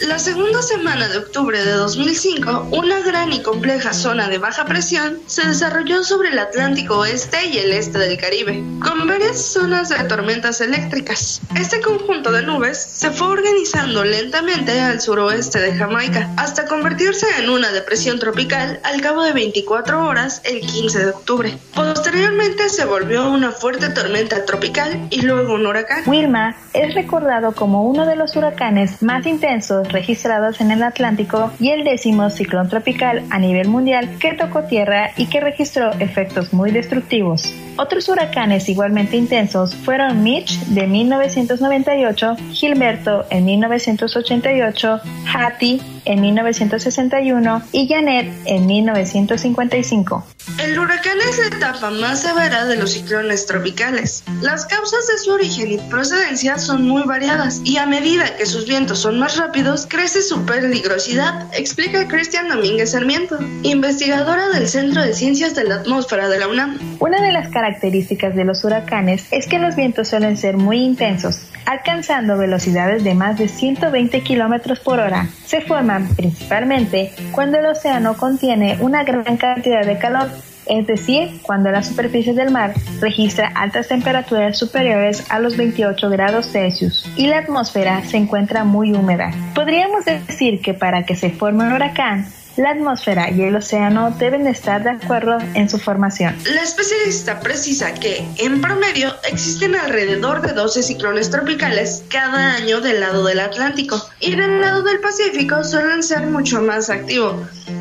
La 0.00 0.18
segunda 0.18 0.62
semana 0.62 1.08
de 1.08 1.18
octubre 1.18 1.62
de 1.62 1.72
2005, 1.72 2.68
una 2.70 3.00
gran 3.00 3.32
y 3.34 3.42
compleja 3.42 3.92
zona 3.92 4.28
de 4.28 4.38
baja 4.38 4.64
presión 4.64 5.18
se 5.26 5.46
desarrolló 5.46 6.02
sobre 6.04 6.30
el 6.30 6.38
Atlántico 6.38 7.00
Oeste 7.00 7.36
y 7.46 7.58
el 7.58 7.72
este 7.72 7.98
del 7.98 8.16
Caribe, 8.16 8.64
con 8.80 9.06
varias 9.06 9.44
zonas 9.44 9.90
de 9.90 10.02
tormentas 10.04 10.62
eléctricas. 10.62 11.42
Este 11.54 11.82
conjunto 11.82 12.32
de 12.32 12.42
nubes 12.42 12.78
se 12.78 13.10
fue 13.10 13.28
organizando 13.28 14.02
lentamente 14.02 14.80
al 14.80 15.02
suroeste 15.02 15.60
de 15.60 15.76
Jamaica, 15.76 16.30
hasta 16.38 16.64
convertirse 16.64 17.26
en 17.38 17.50
una 17.50 17.70
depresión 17.70 18.18
tropical 18.18 18.80
al 18.84 19.02
cabo 19.02 19.22
de 19.22 19.34
24 19.34 20.02
horas 20.06 20.40
el 20.44 20.60
15 20.60 20.98
de 20.98 21.10
octubre. 21.10 21.58
Posteriormente 21.74 22.70
se 22.70 22.86
volvió 22.86 23.30
una 23.30 23.52
fuerte 23.52 23.90
tormenta 23.90 24.46
tropical 24.46 25.08
y 25.10 25.20
luego 25.20 25.54
un 25.54 25.66
huracán. 25.66 26.04
Wilma 26.06 26.56
es 26.72 26.94
recordado 26.94 27.52
como 27.52 27.84
uno 27.84 28.06
de 28.06 28.16
los 28.16 28.34
huracanes 28.34 29.02
más 29.02 29.26
intensos 29.26 29.89
registrados 29.92 30.60
en 30.60 30.70
el 30.70 30.82
Atlántico 30.82 31.50
y 31.58 31.70
el 31.70 31.84
décimo 31.84 32.30
ciclón 32.30 32.68
tropical 32.68 33.24
a 33.30 33.38
nivel 33.38 33.68
mundial 33.68 34.18
que 34.18 34.34
tocó 34.34 34.64
tierra 34.64 35.10
y 35.16 35.26
que 35.26 35.40
registró 35.40 35.92
efectos 35.98 36.52
muy 36.52 36.70
destructivos. 36.70 37.54
Otros 37.76 38.08
huracanes 38.08 38.68
igualmente 38.68 39.16
intensos 39.16 39.74
fueron 39.74 40.22
Mitch 40.22 40.58
de 40.66 40.86
1998, 40.86 42.36
Gilberto 42.52 43.24
en 43.30 43.44
1988, 43.44 45.00
Hattie 45.32 45.80
en 46.04 46.20
1961 46.20 47.62
y 47.72 47.88
Janet 47.88 48.32
en 48.46 48.66
1955. 48.66 50.26
El 50.58 50.78
huracán 50.78 51.18
es 51.28 51.38
la 51.38 51.56
etapa 51.56 51.90
más 51.90 52.22
severa 52.22 52.64
de 52.64 52.76
los 52.76 52.92
ciclones 52.92 53.46
tropicales. 53.46 54.24
Las 54.40 54.66
causas 54.66 55.06
de 55.06 55.18
su 55.18 55.32
origen 55.32 55.72
y 55.72 55.78
procedencia 55.78 56.58
son 56.58 56.86
muy 56.86 57.02
variadas 57.04 57.60
y 57.64 57.76
a 57.76 57.86
medida 57.86 58.36
que 58.36 58.46
sus 58.46 58.66
vientos 58.66 58.98
son 58.98 59.18
más 59.18 59.36
rápidos 59.36 59.86
crece 59.88 60.22
su 60.22 60.44
peligrosidad, 60.44 61.46
explica 61.56 62.08
Cristian 62.08 62.48
Domínguez 62.48 62.92
Sarmiento, 62.92 63.38
investigadora 63.62 64.48
del 64.48 64.68
Centro 64.68 65.02
de 65.02 65.12
Ciencias 65.12 65.54
de 65.54 65.64
la 65.64 65.76
Atmósfera 65.76 66.28
de 66.28 66.38
la 66.38 66.48
UNAM. 66.48 66.78
Una 66.98 67.20
de 67.22 67.32
las 67.32 67.48
características 67.48 68.34
de 68.34 68.44
los 68.44 68.64
huracanes 68.64 69.26
es 69.30 69.46
que 69.46 69.58
los 69.58 69.76
vientos 69.76 70.08
suelen 70.08 70.36
ser 70.36 70.56
muy 70.56 70.78
intensos, 70.78 71.46
alcanzando 71.66 72.36
velocidades 72.36 73.04
de 73.04 73.14
más 73.14 73.38
de 73.38 73.48
120 73.48 74.22
kilómetros 74.22 74.80
por 74.80 75.00
hora. 75.00 75.28
Se 75.46 75.60
forman 75.60 75.89
principalmente 76.16 77.12
cuando 77.32 77.58
el 77.58 77.66
océano 77.66 78.16
contiene 78.16 78.78
una 78.80 79.04
gran 79.04 79.36
cantidad 79.36 79.84
de 79.84 79.98
calor, 79.98 80.28
es 80.66 80.86
decir, 80.86 81.40
cuando 81.42 81.70
la 81.70 81.82
superficie 81.82 82.32
del 82.32 82.50
mar 82.50 82.74
registra 83.00 83.48
altas 83.54 83.88
temperaturas 83.88 84.56
superiores 84.56 85.24
a 85.30 85.40
los 85.40 85.56
28 85.56 86.10
grados 86.10 86.46
Celsius 86.52 87.10
y 87.16 87.26
la 87.26 87.38
atmósfera 87.38 88.02
se 88.04 88.18
encuentra 88.18 88.64
muy 88.64 88.92
húmeda. 88.92 89.32
Podríamos 89.54 90.04
decir 90.04 90.60
que 90.60 90.74
para 90.74 91.04
que 91.04 91.16
se 91.16 91.30
forme 91.30 91.64
un 91.64 91.72
huracán, 91.72 92.26
la 92.60 92.70
atmósfera 92.70 93.30
y 93.30 93.42
el 93.42 93.56
océano 93.56 94.10
deben 94.18 94.46
estar 94.46 94.82
de 94.82 94.90
acuerdo 94.90 95.38
en 95.54 95.68
su 95.68 95.78
formación. 95.78 96.36
La 96.44 96.62
especialista 96.62 97.40
precisa 97.40 97.94
que, 97.94 98.26
en 98.38 98.60
promedio, 98.60 99.14
existen 99.30 99.74
alrededor 99.74 100.42
de 100.42 100.52
12 100.52 100.82
ciclones 100.82 101.30
tropicales 101.30 102.04
cada 102.08 102.54
año 102.54 102.80
del 102.80 103.00
lado 103.00 103.24
del 103.24 103.40
Atlántico 103.40 104.00
y 104.20 104.36
del 104.36 104.60
lado 104.60 104.82
del 104.82 105.00
Pacífico 105.00 105.64
suelen 105.64 106.02
ser 106.02 106.26
mucho 106.26 106.60
más 106.60 106.90
activos. 106.90 107.34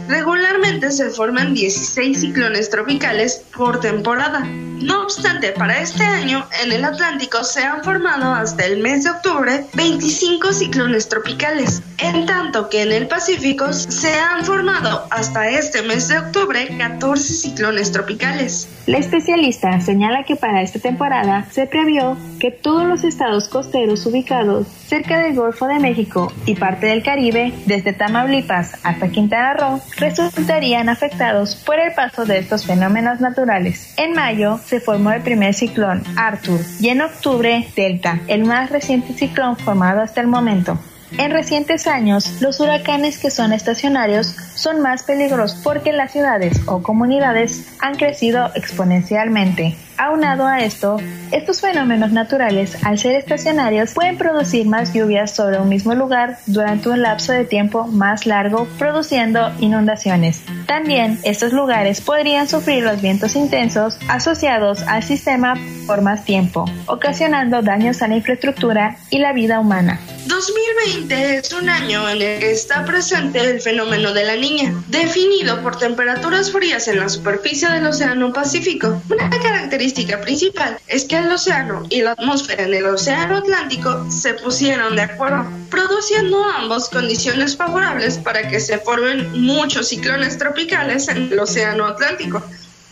Regularmente 0.08 0.92
se 0.92 1.10
forman 1.10 1.54
16 1.54 2.20
ciclones 2.20 2.70
tropicales 2.70 3.44
por 3.56 3.80
temporada. 3.80 4.40
No 4.82 5.04
obstante, 5.04 5.52
para 5.52 5.82
este 5.82 6.04
año 6.04 6.48
en 6.64 6.72
el 6.72 6.86
Atlántico 6.86 7.44
se 7.44 7.62
han 7.62 7.84
formado 7.84 8.34
hasta 8.34 8.66
el 8.66 8.82
mes 8.82 9.04
de 9.04 9.10
octubre 9.10 9.66
25 9.74 10.54
ciclones 10.54 11.10
tropicales, 11.10 11.82
en 11.98 12.26
tanto 12.26 12.70
que 12.70 12.84
en 12.84 12.94
el 12.94 13.08
Pacífico 13.08 13.74
se 13.74 14.14
han 14.14 14.46
formado 14.46 14.69
hasta 15.12 15.50
este 15.50 15.82
mes 15.82 16.08
de 16.08 16.20
octubre 16.20 16.68
14 16.78 17.34
ciclones 17.34 17.92
tropicales. 17.92 18.70
La 18.86 18.98
especialista 18.98 19.80
señala 19.82 20.24
que 20.24 20.36
para 20.36 20.62
esta 20.62 20.80
temporada 20.80 21.46
se 21.52 21.68
previó 21.68 22.18
que 22.40 22.52
todos 22.52 22.86
los 22.86 23.04
estados 23.04 23.50
costeros 23.50 24.06
ubicados 24.06 24.68
cerca 24.88 25.20
del 25.20 25.36
Golfo 25.36 25.68
de 25.68 25.80
México 25.80 26.32
y 26.46 26.56
parte 26.56 26.88
del 26.88 27.04
Caribe, 27.04 27.54
desde 27.66 27.94
Tamaulipas 27.94 28.74
hasta 28.84 29.10
Quintana 29.10 29.54
Roo, 29.54 29.82
resultarían 29.98 30.90
afectados 30.90 31.56
por 31.56 31.80
el 31.80 31.94
paso 31.94 32.26
de 32.26 32.40
estos 32.40 32.66
fenómenos 32.66 33.20
naturales. 33.20 33.94
En 33.98 34.14
mayo 34.14 34.60
se 34.66 34.80
formó 34.80 35.12
el 35.12 35.22
primer 35.22 35.54
ciclón, 35.54 36.04
Arthur, 36.16 36.62
y 36.80 36.90
en 36.90 37.02
octubre, 37.02 37.68
Delta, 37.76 38.20
el 38.28 38.46
más 38.46 38.70
reciente 38.70 39.14
ciclón 39.14 39.58
formado 39.58 40.02
hasta 40.02 40.22
el 40.22 40.28
momento. 40.28 40.80
En 41.18 41.32
recientes 41.32 41.88
años, 41.88 42.40
los 42.40 42.60
huracanes 42.60 43.18
que 43.18 43.32
son 43.32 43.52
estacionarios 43.52 44.36
son 44.60 44.82
más 44.82 45.04
peligrosos 45.04 45.58
porque 45.64 45.94
las 45.94 46.12
ciudades 46.12 46.62
o 46.66 46.84
comunidades 46.84 47.66
han 47.80 47.96
crecido 47.96 48.52
exponencialmente. 48.56 49.76
Aunado 49.98 50.48
a 50.48 50.60
esto, 50.60 50.98
estos 51.32 51.60
fenómenos 51.60 52.14
naturales, 52.14 52.78
al 52.86 52.98
ser 52.98 53.16
estacionarios, 53.16 53.94
pueden 53.94 54.18
producir 54.18 54.66
más 54.66 54.94
lluvias 54.94 55.36
sobre 55.36 55.60
un 55.60 55.68
mismo 55.68 55.94
lugar 55.94 56.38
durante 56.46 56.88
un 56.88 57.02
lapso 57.02 57.34
de 57.34 57.44
tiempo 57.44 57.86
más 57.86 58.26
largo, 58.26 58.66
produciendo 58.78 59.52
inundaciones. 59.60 60.42
También, 60.68 61.20
estos 61.24 61.52
lugares 61.52 62.00
podrían 62.00 62.48
sufrir 62.48 62.84
los 62.84 63.02
vientos 63.02 63.36
intensos 63.36 63.98
asociados 64.08 64.84
al 64.84 65.04
sistema 65.04 65.56
por 65.86 66.02
más 66.02 66.24
tiempo, 66.24 66.64
ocasionando 66.86 67.62
daños 67.62 68.02
a 68.02 68.08
la 68.08 68.16
infraestructura 68.16 68.98
y 69.10 69.20
la 69.20 69.34
vida 69.34 69.60
humana. 69.60 70.00
2020 70.28 71.38
es 71.38 71.52
un 71.52 71.68
año 71.68 72.08
en 72.08 72.22
el 72.22 72.40
que 72.40 72.52
está 72.52 72.86
presente 72.86 73.40
el 73.40 73.60
fenómeno 73.60 74.14
de 74.14 74.24
la 74.24 74.36
niña, 74.36 74.49
definido 74.88 75.62
por 75.62 75.78
temperaturas 75.78 76.52
frías 76.52 76.88
en 76.88 77.00
la 77.00 77.10
superficie 77.10 77.70
del 77.70 77.86
Océano 77.86 78.34
Pacífico. 78.34 79.02
Una 79.10 79.30
característica 79.30 80.20
principal 80.22 80.78
es 80.88 81.06
que 81.06 81.18
el 81.18 81.32
océano 81.32 81.84
y 81.90 82.02
la 82.02 82.12
atmósfera 82.12 82.64
en 82.64 82.74
el 82.74 82.86
Océano 82.86 83.38
Atlántico 83.38 84.10
se 84.10 84.34
pusieron 84.36 84.96
de 84.96 85.04
acuerdo, 85.04 85.46
produciendo 85.70 86.44
ambos 86.44 86.90
condiciones 86.90 87.56
favorables 87.56 88.18
para 88.18 88.48
que 88.48 88.60
se 88.60 88.80
formen 88.80 89.32
muchos 89.40 89.90
ciclones 89.90 90.38
tropicales 90.38 91.08
en 91.08 91.32
el 91.32 91.40
Océano 91.40 91.86
Atlántico 91.86 92.44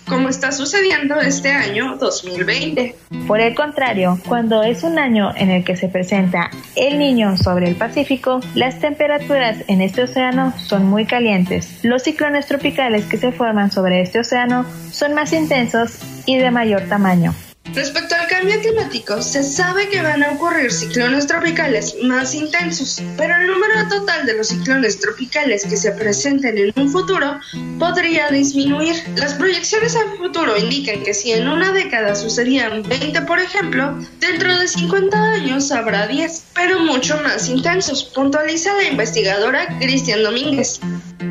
como 0.08 0.30
está 0.30 0.52
sucediendo 0.52 1.20
este 1.20 1.52
año 1.52 1.98
2020. 1.98 2.96
Por 3.28 3.40
el 3.40 3.56
contrario, 3.56 4.20
cuando 4.28 4.64
es 4.64 4.84
un 4.84 5.00
año 5.00 5.32
en 5.36 5.50
el 5.50 5.64
que 5.64 5.76
se 5.76 5.88
presenta 5.88 6.50
el 6.76 6.98
niño 7.00 7.38
sobre 7.38 7.68
el 7.68 7.76
Pacífico, 7.76 8.40
las 8.56 8.80
temperaturas 8.80 9.64
en 9.68 9.82
este 9.82 10.04
océano 10.04 10.54
son 10.58 10.86
muy 10.86 11.06
calientes. 11.06 11.84
Los 11.84 12.04
ciclones 12.04 12.48
tropicales 12.48 13.06
que 13.06 13.18
se 13.18 13.32
forman 13.32 13.72
sobre 13.72 14.02
este 14.02 14.20
océano 14.20 14.66
son 14.92 15.14
más 15.14 15.34
intensos 15.34 16.00
y 16.26 16.38
de 16.38 16.52
mayor 16.52 16.84
tamaño. 16.84 17.34
Respecto 17.78 18.16
al 18.16 18.26
cambio 18.26 18.60
climático, 18.60 19.22
se 19.22 19.44
sabe 19.44 19.88
que 19.88 20.02
van 20.02 20.24
a 20.24 20.32
ocurrir 20.32 20.72
ciclones 20.72 21.28
tropicales 21.28 21.96
más 22.02 22.34
intensos, 22.34 23.00
pero 23.18 23.36
el 23.36 23.46
número 23.46 23.88
total 23.88 24.26
de 24.26 24.34
los 24.34 24.48
ciclones 24.48 25.00
tropicales 25.00 25.64
que 25.64 25.78
se 25.78 25.92
presenten 25.92 26.58
en 26.58 26.74
un 26.76 26.92
futuro 26.92 27.40
podría 27.78 28.30
disminuir. 28.30 28.96
Las 29.16 29.36
proyecciones 29.36 29.96
al 29.96 30.18
futuro 30.18 30.58
indican 30.58 31.04
que 31.04 31.14
si 31.14 31.34
en 31.34 31.48
una 31.48 31.72
década 31.72 32.16
sucedían 32.16 32.82
20, 32.82 33.22
por 33.22 33.38
ejemplo, 33.38 33.96
dentro 34.20 34.58
de 34.58 34.68
50 34.68 35.16
años 35.34 35.72
habrá 35.72 36.08
10, 36.08 36.46
pero 36.56 36.80
mucho 36.80 37.22
más 37.22 37.48
intensos, 37.48 38.06
puntualiza 38.06 38.74
la 38.74 38.86
investigadora 38.86 39.68
Cristian 39.78 40.24
Domínguez. 40.24 40.80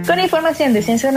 Con 0.06 0.20
información 0.20 0.72
de 0.74 0.82
Ciencia 0.82 1.10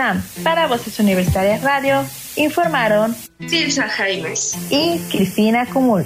para 0.44 0.66
Voces 0.66 1.00
Universitarias 1.00 1.62
Radio, 1.62 2.04
informaron 2.40 3.16
Silsa 3.48 3.88
Jaimes 3.90 4.58
y 4.72 4.98
Cristina 5.12 5.66
Cumul. 5.66 6.06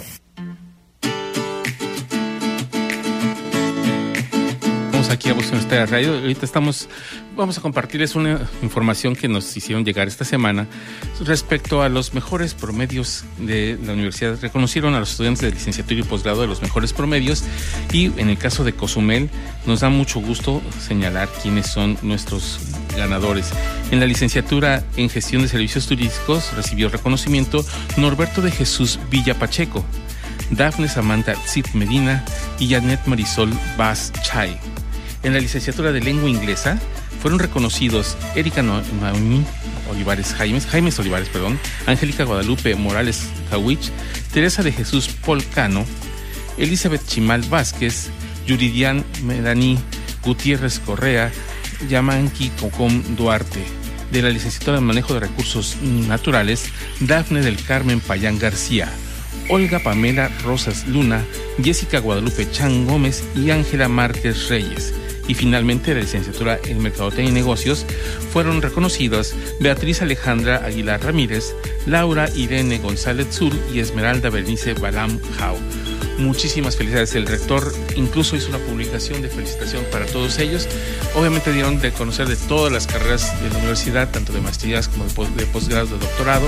Vamos 4.91 5.09
aquí 5.09 5.29
a 5.29 5.34
Boston 5.34 5.61
Stereo 5.61 5.86
Radio. 5.86 6.13
Ahorita 6.15 6.45
estamos, 6.45 6.89
vamos 7.36 7.57
a 7.57 7.61
compartirles 7.61 8.15
una 8.15 8.47
información 8.61 9.15
que 9.15 9.27
nos 9.27 9.55
hicieron 9.57 9.84
llegar 9.84 10.07
esta 10.07 10.25
semana 10.25 10.67
respecto 11.21 11.81
a 11.81 11.89
los 11.89 12.13
mejores 12.13 12.53
promedios 12.53 13.23
de 13.39 13.77
la 13.84 13.93
universidad. 13.93 14.39
Reconocieron 14.39 14.93
a 14.93 14.99
los 14.99 15.11
estudiantes 15.11 15.41
de 15.41 15.51
licenciatura 15.51 15.99
y 15.99 16.03
posgrado 16.03 16.41
de 16.41 16.47
los 16.47 16.61
mejores 16.61 16.93
promedios 16.93 17.43
y 17.91 18.05
en 18.19 18.29
el 18.29 18.38
caso 18.38 18.63
de 18.63 18.73
Cozumel 18.73 19.29
nos 19.65 19.81
da 19.81 19.89
mucho 19.89 20.19
gusto 20.19 20.61
señalar 20.79 21.29
quiénes 21.41 21.67
son 21.67 21.97
nuestros 22.01 22.59
ganadores. 22.95 23.51
En 23.91 23.99
la 23.99 24.05
licenciatura 24.05 24.84
en 24.97 25.09
gestión 25.09 25.41
de 25.41 25.47
servicios 25.47 25.88
turísticos 25.88 26.53
recibió 26.55 26.89
reconocimiento 26.89 27.65
Norberto 27.97 28.41
de 28.41 28.51
Jesús 28.51 28.99
Villa 29.09 29.38
Pacheco. 29.38 29.84
Dafne 30.51 30.88
Samantha 30.88 31.36
Zip 31.47 31.67
Medina 31.73 32.23
y 32.59 32.69
Janet 32.69 33.05
Marisol 33.07 33.51
Bass 33.77 34.11
Chai. 34.23 34.57
En 35.23 35.34
la 35.34 35.39
licenciatura 35.39 35.91
de 35.91 36.01
lengua 36.01 36.29
inglesa 36.29 36.79
fueron 37.24 37.39
reconocidos 37.39 38.17
Erika 38.36 38.61
Naomi 38.61 39.45
Olivares 39.89 40.34
Jaimes, 40.34 40.65
Jaimes 40.65 40.99
Olivares, 40.99 41.30
perdón, 41.30 41.57
Angélica 41.88 42.26
Guadalupe 42.26 42.76
Morales 42.76 43.30
Kawich, 43.49 43.91
Teresa 44.34 44.61
de 44.61 44.74
Jesús 44.74 45.07
Polcano, 45.07 45.86
Elizabeth 46.57 47.07
Chimal 47.07 47.41
Vázquez, 47.43 48.09
Yuridian 48.45 49.05
Medani 49.24 49.80
Gutiérrez 50.21 50.80
Correa, 50.80 51.32
Yamanqui 51.89 52.49
Cocom 52.59 53.15
Duarte. 53.15 53.63
De 54.11 54.21
la 54.21 54.30
licenciatura 54.30 54.80
en 54.80 54.84
manejo 54.84 55.13
de 55.13 55.21
recursos 55.21 55.78
naturales, 55.82 56.65
Dafne 56.99 57.41
del 57.41 57.55
Carmen 57.55 58.01
Payán 58.01 58.38
García. 58.38 58.91
Olga 59.50 59.80
Pamela 59.80 60.30
Rosas 60.44 60.88
Luna, 60.88 61.26
Jessica 61.64 62.00
Guadalupe 62.00 62.50
Chan 62.52 62.86
Gómez 62.86 63.24
y 63.36 63.52
Ángela 63.52 63.88
Márquez 63.88 64.50
Reyes. 64.50 64.94
Y 65.28 65.36
finalmente, 65.36 65.94
la 65.94 66.02
licenciatura 66.02 66.60
en 66.66 66.82
Mercadotecnia 66.82 67.32
y 67.32 67.34
Negocios 67.34 67.86
fueron 68.32 68.62
reconocidas 68.62 69.36
Beatriz 69.60 70.02
Alejandra 70.02 70.58
Aguilar 70.66 71.04
Ramírez, 71.04 71.56
Laura 71.86 72.28
Irene 72.36 72.80
González 72.80 73.28
Zul 73.32 73.58
y 73.74 73.80
Esmeralda 73.80 74.30
Bernice 74.30 74.74
Balam 74.74 75.20
Jau. 75.38 75.58
Muchísimas 76.18 76.78
felicidades. 76.78 77.16
El 77.16 77.26
rector 77.26 77.74
incluso 77.95 78.36
hizo 78.36 78.49
una 78.49 78.59
publicación 78.59 79.22
de 79.22 79.30
felicitación 79.30 79.84
para 79.91 80.05
todos 80.05 80.38
ellos. 80.39 80.68
Obviamente 81.16 81.51
dieron 81.51 81.80
de 81.80 81.91
conocer 81.91 82.28
de 82.28 82.36
todas 82.36 82.72
las 82.72 82.88
carreras 82.88 83.41
de 83.41 83.49
la 83.49 83.57
universidad, 83.57 84.09
tanto 84.11 84.32
de 84.32 84.41
maestrías 84.41 84.88
como 84.88 85.05
de 85.05 85.45
posgrado, 85.47 85.88
de 85.88 85.97
doctorado. 85.97 86.47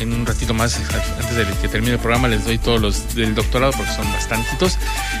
En 0.00 0.12
un 0.12 0.26
ratito 0.26 0.52
más, 0.54 0.76
antes 0.76 1.36
de 1.36 1.46
que 1.62 1.68
termine 1.68 1.94
el 1.94 2.00
programa, 2.00 2.26
les 2.26 2.44
doy 2.44 2.58
todos 2.58 2.80
los 2.80 3.14
del 3.14 3.34
doctorado 3.34 3.72
porque 3.72 3.92
son 3.92 4.12
bastantitos. 4.12 4.78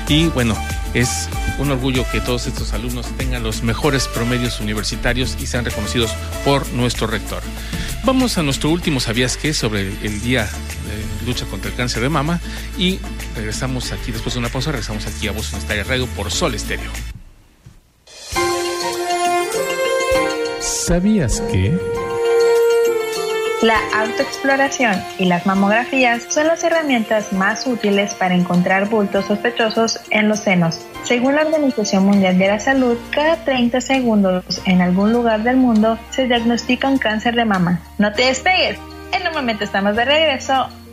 Y 0.08 0.26
bueno, 0.26 0.56
es 0.92 1.28
un 1.58 1.70
orgullo 1.70 2.04
que 2.10 2.20
todos 2.20 2.46
estos 2.46 2.72
alumnos 2.72 3.06
tengan 3.16 3.44
los 3.44 3.62
mejores 3.62 4.08
promedios 4.08 4.60
universitarios 4.60 5.36
y 5.40 5.46
sean 5.46 5.64
reconocidos 5.64 6.10
por 6.44 6.66
nuestro 6.72 7.06
rector. 7.06 7.42
Vamos 8.04 8.36
a 8.36 8.42
nuestro 8.42 8.70
último 8.70 9.00
¿Sabías 9.00 9.36
qué? 9.36 9.54
sobre 9.54 9.80
el 10.02 10.20
día 10.20 10.50
lucha 11.26 11.46
contra 11.46 11.70
el 11.70 11.76
cáncer 11.76 12.02
de 12.02 12.08
mama 12.08 12.40
y 12.78 12.98
regresamos 13.34 13.92
aquí 13.92 14.12
después 14.12 14.34
de 14.34 14.40
una 14.40 14.48
pausa, 14.48 14.72
regresamos 14.72 15.06
aquí 15.06 15.28
a 15.28 15.32
Voz 15.32 15.52
Estadio 15.52 15.84
Radio 15.84 16.06
por 16.08 16.30
Sol 16.30 16.54
Estéreo. 16.54 16.90
¿Sabías 20.60 21.40
que? 21.50 21.78
La 23.62 23.78
autoexploración 23.98 25.02
y 25.18 25.24
las 25.24 25.46
mamografías 25.46 26.24
son 26.28 26.48
las 26.48 26.62
herramientas 26.64 27.32
más 27.32 27.66
útiles 27.66 28.12
para 28.12 28.34
encontrar 28.34 28.90
bultos 28.90 29.24
sospechosos 29.24 30.00
en 30.10 30.28
los 30.28 30.40
senos. 30.40 30.84
Según 31.02 31.36
la 31.36 31.46
Organización 31.46 32.04
Mundial 32.04 32.36
de 32.36 32.48
la 32.48 32.60
Salud, 32.60 32.98
cada 33.10 33.42
30 33.44 33.80
segundos 33.80 34.44
en 34.66 34.82
algún 34.82 35.14
lugar 35.14 35.44
del 35.44 35.56
mundo 35.56 35.98
se 36.10 36.26
diagnostica 36.26 36.88
un 36.88 36.98
cáncer 36.98 37.36
de 37.36 37.46
mama. 37.46 37.80
No 37.96 38.12
te 38.12 38.26
despegues. 38.26 38.78
En 39.12 39.26
un 39.26 39.32
momento 39.32 39.64
estamos 39.64 39.96
de 39.96 40.04
regreso 40.04 40.68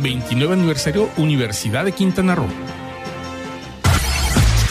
29 0.00 0.54
aniversario 0.54 1.10
Universidad 1.16 1.84
de 1.84 1.92
Quintana 1.92 2.34
Roo. 2.34 2.48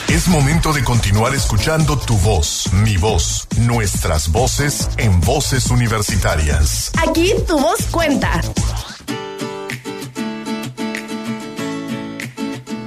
Es 0.10 0.28
momento 0.30 0.72
de 0.72 0.84
continuar 0.84 1.36
escuchando 1.36 1.98
tu 1.98 2.18
voz, 2.18 2.72
mi 2.72 2.96
voz, 2.98 3.48
nuestras 3.60 4.32
voces 4.32 4.90
en 4.98 5.20
voces 5.22 5.70
universitarias. 5.70 6.92
Aquí 7.08 7.34
tu 7.46 7.60
voz 7.60 7.86
cuenta. 7.92 8.42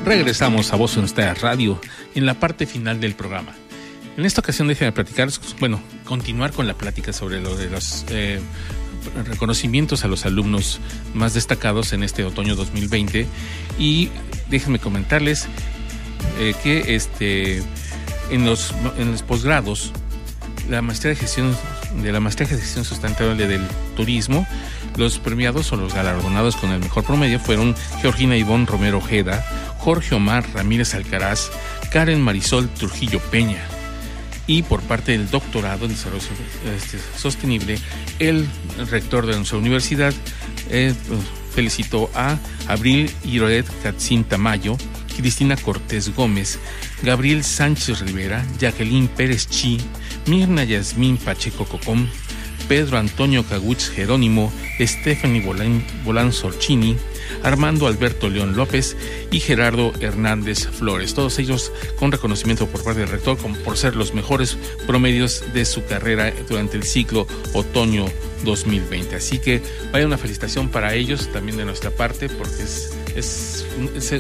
Regresamos 0.05 0.73
a 0.73 0.77
Voz 0.77 0.97
Universitaria 0.97 1.35
Radio 1.35 1.79
en 2.15 2.25
la 2.25 2.35
parte 2.35 2.67
final 2.67 3.01
del 3.01 3.15
programa. 3.15 3.53
En 4.17 4.25
esta 4.25 4.41
ocasión 4.41 4.67
déjenme 4.67 4.93
platicar, 4.93 5.29
bueno, 5.61 5.81
continuar 6.05 6.53
con 6.53 6.67
la 6.67 6.75
plática 6.75 7.13
sobre 7.13 7.41
lo 7.41 7.55
de 7.55 7.71
los 7.71 8.05
eh, 8.09 8.41
reconocimientos 9.25 10.05
a 10.05 10.09
los 10.09 10.27
alumnos 10.27 10.81
más 11.15 11.35
destacados 11.35 11.93
en 11.93 12.03
este 12.03 12.25
otoño 12.25 12.55
2020 12.55 13.27
y 13.79 14.11
déjenme 14.49 14.79
comentarles 14.79 15.47
eh, 16.39 16.55
que 16.63 16.95
este 16.95 17.63
en 18.31 18.45
los 18.45 18.75
en 18.99 19.11
los 19.11 19.23
posgrados 19.23 19.93
la 20.69 20.83
maestría 20.83 21.11
de 21.11 21.17
gestión 21.17 21.57
de 22.03 22.13
la 22.13 22.21
maestría 22.21 22.49
de 22.49 22.57
gestión 22.57 22.85
sustentable 22.85 23.47
del 23.47 23.63
turismo 23.97 24.47
los 24.97 25.19
premiados 25.19 25.73
o 25.73 25.77
los 25.77 25.95
galardonados 25.95 26.57
con 26.57 26.71
el 26.71 26.81
mejor 26.81 27.05
promedio 27.05 27.41
fueron 27.41 27.75
Georgina 28.01 28.37
Ivonne 28.37 28.67
Romero 28.67 28.99
Ojeda, 28.99 29.45
Jorge 29.79 30.15
Omar 30.15 30.45
Ramírez 30.53 30.95
Alcaraz, 30.95 31.51
Karen 31.91 32.21
Marisol 32.21 32.69
Trujillo 32.69 33.21
Peña. 33.31 33.80
Y 34.51 34.65
por 34.65 34.81
parte 34.83 35.13
del 35.13 35.31
doctorado 35.31 35.85
en 35.85 35.93
desarrollo 35.93 36.27
este, 36.77 36.99
sostenible, 37.17 37.79
el 38.19 38.49
rector 38.91 39.25
de 39.25 39.37
nuestra 39.37 39.59
universidad 39.59 40.13
eh, 40.71 40.93
felicitó 41.55 42.11
a 42.17 42.37
Abril 42.67 43.09
Iroet 43.23 43.65
Katzin 43.85 44.25
Tamayo, 44.25 44.77
Cristina 45.17 45.57
Cortés 45.57 46.13
Gómez, 46.17 46.59
Gabriel 47.05 47.45
Sánchez 47.45 48.01
Rivera, 48.01 48.45
Jacqueline 48.59 49.07
Pérez 49.07 49.47
Chi, 49.47 49.79
Mirna 50.27 50.65
Yasmín 50.65 51.17
Pacheco 51.17 51.65
Cocom, 51.65 52.09
Pedro 52.67 52.99
Antonio 52.99 53.45
Caguch 53.45 53.93
Jerónimo, 53.95 54.53
Stephanie 54.81 55.43
Bolán, 55.43 55.85
Bolán 56.05 56.33
Sorchini, 56.33 56.97
Armando 57.43 57.87
Alberto 57.87 58.29
León 58.29 58.57
López 58.57 58.97
y 59.31 59.41
Gerardo 59.41 59.93
Hernández 60.01 60.69
Flores. 60.69 61.15
Todos 61.15 61.39
ellos 61.39 61.73
con 61.99 62.13
reconocimiento 62.13 62.67
por 62.67 62.83
parte 62.83 63.01
del 63.01 63.09
rector 63.09 63.37
por 63.37 63.77
ser 63.77 63.97
los 63.97 64.15
mejores 64.15 64.57
promedios 64.87 65.45
de 65.53 65.65
su 65.65 65.85
carrera 65.85 66.33
durante 66.49 66.77
el 66.77 66.83
ciclo 66.83 67.27
otoño 67.55 68.07
2020. 68.45 69.17
Así 69.17 69.39
que 69.39 69.63
vaya 69.93 70.07
una 70.07 70.19
felicitación 70.19 70.69
para 70.69 70.95
ellos 70.95 71.29
también 71.33 71.57
de 71.57 71.65
nuestra 71.65 71.91
parte 71.91 72.29
porque 72.29 72.63
es, 73.17 73.67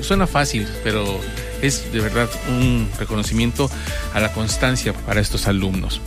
suena 0.02 0.26
fácil, 0.26 0.66
pero 0.84 1.20
es 1.62 1.92
de 1.92 2.00
verdad 2.00 2.28
un 2.48 2.88
reconocimiento 2.98 3.70
a 4.14 4.20
la 4.20 4.32
constancia 4.32 4.92
para 4.92 5.20
estos 5.20 5.46
alumnos. 5.46 6.00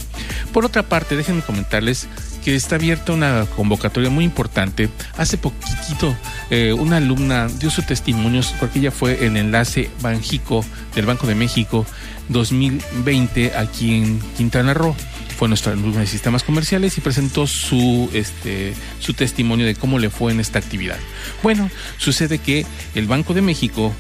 Por 0.52 0.66
otra 0.66 0.84
parte, 0.84 1.16
déjenme 1.16 1.42
comentarles 1.42 2.08
que 2.44 2.56
está 2.56 2.76
abierta 2.76 3.14
una 3.14 3.46
convocatoria 3.56 4.10
muy 4.10 4.26
importante. 4.26 4.90
Hace 5.18 5.38
poquito 5.38 6.16
eh, 6.50 6.74
una 6.74 6.98
alumna 6.98 7.48
dio 7.48 7.70
su 7.70 7.84
testimonio 7.84 8.42
porque 8.60 8.80
ella 8.80 8.92
fue 8.92 9.26
el 9.26 9.38
enlace 9.38 9.90
Banjico 10.02 10.66
del 10.96 11.06
Banco 11.06 11.26
de 11.26 11.36
México 11.36 11.86
2020 12.30 13.56
aquí 13.56 13.96
en 13.96 14.20
Quintana 14.38 14.74
Roo. 14.74 14.96
Fue 15.38 15.48
nuestra 15.48 15.72
alumna 15.72 16.02
de 16.02 16.08
sistemas 16.08 16.44
comerciales 16.44 16.98
y 16.98 17.02
presentó 17.02 17.48
su, 17.48 18.10
este, 18.14 18.74
su 19.00 19.14
testimonio 19.14 19.66
de 19.66 19.76
cómo 19.76 19.98
le 19.98 20.10
fue 20.10 20.32
en 20.32 20.40
esta 20.40 20.60
actividad. 20.60 20.98
Bueno, 21.42 21.70
sucede 21.98 22.38
que 22.38 22.66
el 22.94 23.08
Banco 23.08 23.34
de 23.34 23.42
México, 23.42 23.94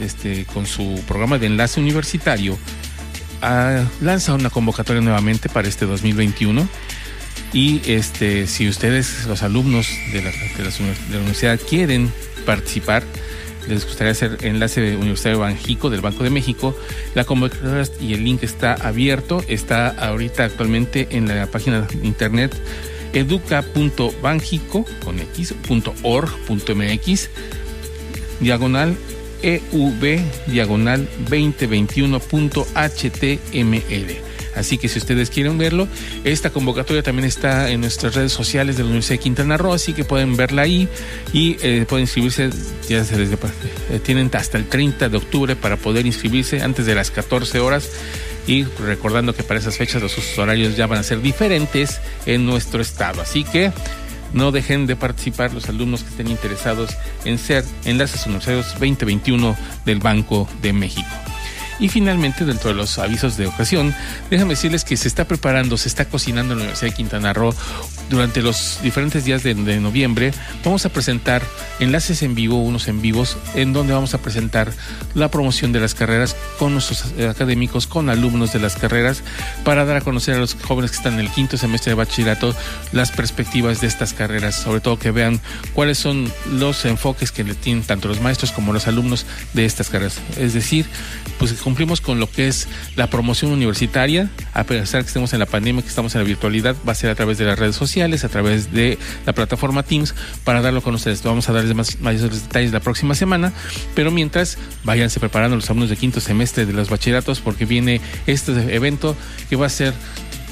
este, 0.00 0.44
con 0.46 0.66
su 0.66 1.00
programa 1.06 1.38
de 1.38 1.46
enlace 1.46 1.80
universitario, 1.80 2.58
ah, 3.40 3.84
lanza 4.00 4.34
una 4.34 4.50
convocatoria 4.50 5.00
nuevamente 5.00 5.48
para 5.48 5.68
este 5.68 5.86
2021 5.86 6.68
y 7.52 7.80
este, 7.86 8.46
si 8.46 8.68
ustedes, 8.68 9.26
los 9.26 9.42
alumnos 9.42 9.88
de 10.12 10.22
la, 10.22 10.30
universidad, 11.18 11.58
quieren 11.58 12.12
participar, 12.44 13.02
les 13.68 13.84
gustaría 13.84 14.12
hacer 14.12 14.38
enlace 14.42 14.96
Universitario 14.96 15.40
Banjico 15.40 15.90
del 15.90 16.00
Banco 16.00 16.24
de 16.24 16.30
México, 16.30 16.74
la 17.14 17.24
convocatoria 17.24 17.84
y 18.00 18.14
el 18.14 18.24
link 18.24 18.42
está 18.42 18.72
abierto, 18.74 19.44
está 19.48 19.88
ahorita 19.88 20.44
actualmente 20.44 21.08
en 21.10 21.28
la 21.28 21.46
página 21.46 21.82
de 21.82 22.06
internet 22.06 22.54
educa.banjico 23.12 24.86
con 25.04 25.18
x.org.mx 25.18 27.28
diagonal 28.40 28.96
EUB 29.42 30.20
diagonal 30.46 31.06
2021.html. 31.30 34.27
Así 34.58 34.78
que 34.78 34.88
si 34.88 34.98
ustedes 34.98 35.30
quieren 35.30 35.58
verlo, 35.58 35.88
esta 36.24 36.50
convocatoria 36.50 37.02
también 37.02 37.26
está 37.26 37.70
en 37.70 37.80
nuestras 37.80 38.14
redes 38.14 38.32
sociales 38.32 38.76
de 38.76 38.82
la 38.82 38.88
Universidad 38.88 39.14
de 39.14 39.22
Quintana 39.22 39.56
Roo, 39.56 39.72
así 39.72 39.92
que 39.92 40.04
pueden 40.04 40.36
verla 40.36 40.62
ahí 40.62 40.88
y 41.32 41.56
eh, 41.62 41.84
pueden 41.88 42.04
inscribirse, 42.04 42.50
ya 42.88 43.04
se 43.04 43.16
les, 43.16 43.30
eh, 43.32 44.00
tienen 44.02 44.30
hasta 44.34 44.58
el 44.58 44.66
30 44.66 45.08
de 45.08 45.16
octubre 45.16 45.56
para 45.56 45.76
poder 45.76 46.06
inscribirse 46.06 46.60
antes 46.62 46.86
de 46.86 46.94
las 46.94 47.10
14 47.10 47.60
horas 47.60 47.88
y 48.46 48.64
recordando 48.64 49.34
que 49.34 49.42
para 49.42 49.60
esas 49.60 49.76
fechas 49.76 50.02
los 50.02 50.38
horarios 50.38 50.76
ya 50.76 50.86
van 50.86 50.98
a 50.98 51.02
ser 51.02 51.20
diferentes 51.20 52.00
en 52.26 52.46
nuestro 52.46 52.80
estado. 52.80 53.20
Así 53.20 53.44
que 53.44 53.72
no 54.32 54.52
dejen 54.52 54.86
de 54.86 54.96
participar 54.96 55.52
los 55.52 55.68
alumnos 55.68 56.02
que 56.02 56.10
estén 56.10 56.28
interesados 56.28 56.90
en 57.24 57.38
ser 57.38 57.64
enlaces 57.84 58.26
universitarios 58.26 58.72
2021 58.72 59.56
del 59.84 59.98
Banco 59.98 60.48
de 60.62 60.72
México. 60.72 61.08
Y 61.78 61.88
finalmente, 61.88 62.44
dentro 62.44 62.70
de 62.70 62.76
los 62.76 62.98
avisos 62.98 63.36
de 63.36 63.46
ocasión, 63.46 63.94
déjame 64.30 64.50
decirles 64.50 64.84
que 64.84 64.96
se 64.96 65.08
está 65.08 65.26
preparando, 65.26 65.76
se 65.76 65.88
está 65.88 66.06
cocinando 66.06 66.52
en 66.52 66.58
la 66.58 66.64
Universidad 66.64 66.90
de 66.90 66.96
Quintana 66.96 67.32
Roo 67.32 67.54
durante 68.10 68.42
los 68.42 68.78
diferentes 68.82 69.24
días 69.24 69.42
de, 69.42 69.54
noviembre. 69.54 70.32
Vamos 70.64 70.86
a 70.86 70.88
presentar 70.88 71.42
enlaces 71.80 72.22
en 72.22 72.34
vivo, 72.34 72.62
unos 72.62 72.88
en 72.88 73.00
vivos, 73.00 73.36
en 73.54 73.72
donde 73.72 73.92
vamos 73.92 74.14
a 74.14 74.18
presentar 74.18 74.72
la 75.14 75.30
promoción 75.30 75.72
de 75.72 75.80
las 75.80 75.94
carreras 75.94 76.36
con 76.58 76.72
nuestros 76.72 77.04
académicos, 77.28 77.86
con 77.86 78.08
alumnos 78.08 78.52
de 78.52 78.60
las 78.60 78.76
carreras, 78.76 79.22
para 79.64 79.84
dar 79.84 79.98
a 79.98 80.00
conocer 80.00 80.34
a 80.34 80.38
los 80.38 80.54
jóvenes 80.54 80.90
que 80.90 80.96
están 80.96 81.14
en 81.14 81.20
el 81.20 81.30
quinto 81.30 81.56
semestre 81.56 81.90
de 81.90 81.96
bachillerato 81.96 82.54
las 82.92 83.10
perspectivas 83.10 83.80
de 83.80 83.86
estas 83.86 84.12
carreras, 84.12 84.56
sobre 84.56 84.80
todo 84.80 84.98
que 84.98 85.10
vean 85.10 85.40
cuáles 85.74 85.98
son 85.98 86.30
los 86.50 86.84
enfoques 86.84 87.32
que 87.32 87.44
le 87.44 87.54
tienen 87.54 87.84
tanto 87.84 88.08
los 88.08 88.20
maestros 88.20 88.52
como 88.52 88.72
los 88.72 88.86
alumnos 88.86 89.26
de 89.54 89.64
estas 89.64 89.88
carreras. 89.90 90.18
Es 90.38 90.54
decir, 90.54 90.86
pues 91.38 91.52
cumplimos 91.54 92.00
con 92.00 92.20
lo 92.20 92.30
que 92.30 92.48
es 92.48 92.68
la 92.96 93.08
promoción 93.08 93.52
universitaria, 93.52 94.30
a 94.54 94.64
pesar 94.64 95.02
que 95.02 95.08
estemos 95.08 95.32
en 95.32 95.40
la 95.40 95.46
pandemia, 95.46 95.82
que 95.82 95.88
estamos 95.88 96.14
en 96.14 96.22
la 96.22 96.26
virtualidad, 96.26 96.76
va 96.86 96.92
a 96.92 96.94
ser 96.94 97.10
a 97.10 97.14
través 97.14 97.38
de 97.38 97.44
las 97.44 97.58
redes 97.58 97.76
sociales, 97.76 97.97
a 98.00 98.28
través 98.28 98.72
de 98.72 98.96
la 99.26 99.32
plataforma 99.32 99.82
Teams, 99.82 100.14
para 100.44 100.60
darlo 100.60 100.82
con 100.82 100.94
ustedes. 100.94 101.22
Vamos 101.22 101.48
a 101.48 101.52
darles 101.52 101.74
más 101.74 102.00
mayores 102.00 102.42
detalles 102.42 102.72
la 102.72 102.80
próxima 102.80 103.14
semana, 103.14 103.52
pero 103.94 104.10
mientras 104.10 104.56
váyanse 104.84 105.18
preparando 105.18 105.56
los 105.56 105.68
alumnos 105.68 105.90
de 105.90 105.96
quinto 105.96 106.20
semestre 106.20 106.64
de 106.64 106.72
los 106.72 106.90
bachilleratos, 106.90 107.40
porque 107.40 107.64
viene 107.64 108.00
este 108.26 108.52
evento 108.74 109.16
que 109.50 109.56
va 109.56 109.66
a 109.66 109.70
ser 109.70 109.94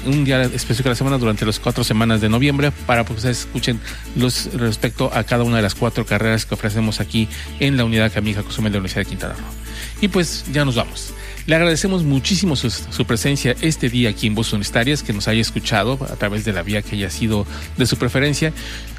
un 0.05 0.25
día 0.25 0.41
específico 0.43 0.83
de 0.83 0.91
la 0.91 0.95
semana 0.95 1.17
durante 1.17 1.45
las 1.45 1.59
cuatro 1.59 1.83
semanas 1.83 2.21
de 2.21 2.29
noviembre 2.29 2.71
para 2.85 3.03
que 3.03 3.13
ustedes 3.13 3.39
escuchen 3.39 3.79
los 4.15 4.53
respecto 4.53 5.09
a 5.13 5.23
cada 5.23 5.43
una 5.43 5.57
de 5.57 5.63
las 5.63 5.75
cuatro 5.75 6.05
carreras 6.05 6.45
que 6.45 6.53
ofrecemos 6.53 6.99
aquí 6.99 7.27
en 7.59 7.77
la 7.77 7.85
unidad 7.85 8.11
Camija 8.13 8.43
Cozumel 8.43 8.71
de 8.71 8.77
la 8.77 8.81
Universidad 8.81 9.05
de 9.05 9.09
Quintana 9.09 9.33
Roo. 9.33 9.45
Y 10.01 10.09
pues 10.09 10.45
ya 10.51 10.65
nos 10.65 10.75
vamos. 10.75 11.13
Le 11.47 11.55
agradecemos 11.55 12.03
muchísimo 12.03 12.57
su, 12.57 13.05
presencia 13.05 13.55
este 13.61 13.89
día 13.89 14.09
aquí 14.09 14.27
en 14.27 14.35
Voz 14.35 14.51
que 14.51 15.13
nos 15.13 15.29
haya 15.29 15.39
escuchado 15.39 15.97
a 16.01 16.17
través 16.17 16.43
de 16.43 16.51
la 16.51 16.61
vía 16.61 16.81
que 16.81 16.97
haya 16.97 17.09
sido 17.09 17.47
de 17.77 17.85
su 17.85 17.95
preferencia. 17.95 18.51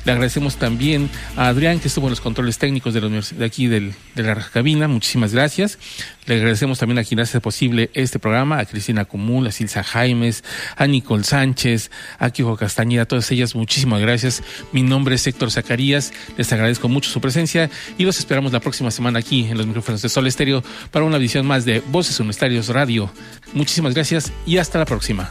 Le 0.04 0.12
agradecemos 0.12 0.56
también 0.56 1.10
a 1.36 1.48
Adrián, 1.48 1.80
que 1.80 1.88
estuvo 1.88 2.06
en 2.06 2.10
los 2.10 2.20
controles 2.20 2.58
técnicos 2.58 2.94
de, 2.94 3.00
la 3.00 3.08
de 3.08 3.44
aquí 3.44 3.66
de 3.66 3.92
la 4.14 4.34
cabina. 4.34 4.88
Muchísimas 4.88 5.32
gracias. 5.32 5.78
Le 6.28 6.34
agradecemos 6.34 6.78
también 6.78 6.98
a 6.98 7.04
quien 7.04 7.20
hace 7.20 7.40
posible 7.40 7.90
este 7.94 8.18
programa, 8.18 8.58
a 8.58 8.66
Cristina 8.66 9.06
Común, 9.06 9.46
a 9.46 9.50
Silsa 9.50 9.82
Jaimes, 9.82 10.44
a 10.76 10.86
Nicole 10.86 11.24
Sánchez, 11.24 11.90
a 12.18 12.28
Kiko 12.28 12.54
Castañeda, 12.54 13.02
a 13.02 13.06
todas 13.06 13.30
ellas, 13.30 13.54
muchísimas 13.54 14.02
gracias. 14.02 14.42
Mi 14.72 14.82
nombre 14.82 15.14
es 15.14 15.26
Héctor 15.26 15.50
Zacarías, 15.50 16.12
les 16.36 16.52
agradezco 16.52 16.86
mucho 16.88 17.08
su 17.08 17.22
presencia 17.22 17.70
y 17.96 18.04
los 18.04 18.18
esperamos 18.18 18.52
la 18.52 18.60
próxima 18.60 18.90
semana 18.90 19.20
aquí 19.20 19.46
en 19.46 19.56
los 19.56 19.66
micrófonos 19.66 20.02
de 20.02 20.10
Sol 20.10 20.26
Estéreo 20.26 20.62
para 20.90 21.06
una 21.06 21.16
edición 21.16 21.46
más 21.46 21.64
de 21.64 21.80
Voces 21.80 22.20
Universitarios 22.20 22.68
Radio. 22.68 23.10
Muchísimas 23.54 23.94
gracias 23.94 24.30
y 24.44 24.58
hasta 24.58 24.78
la 24.78 24.84
próxima. 24.84 25.30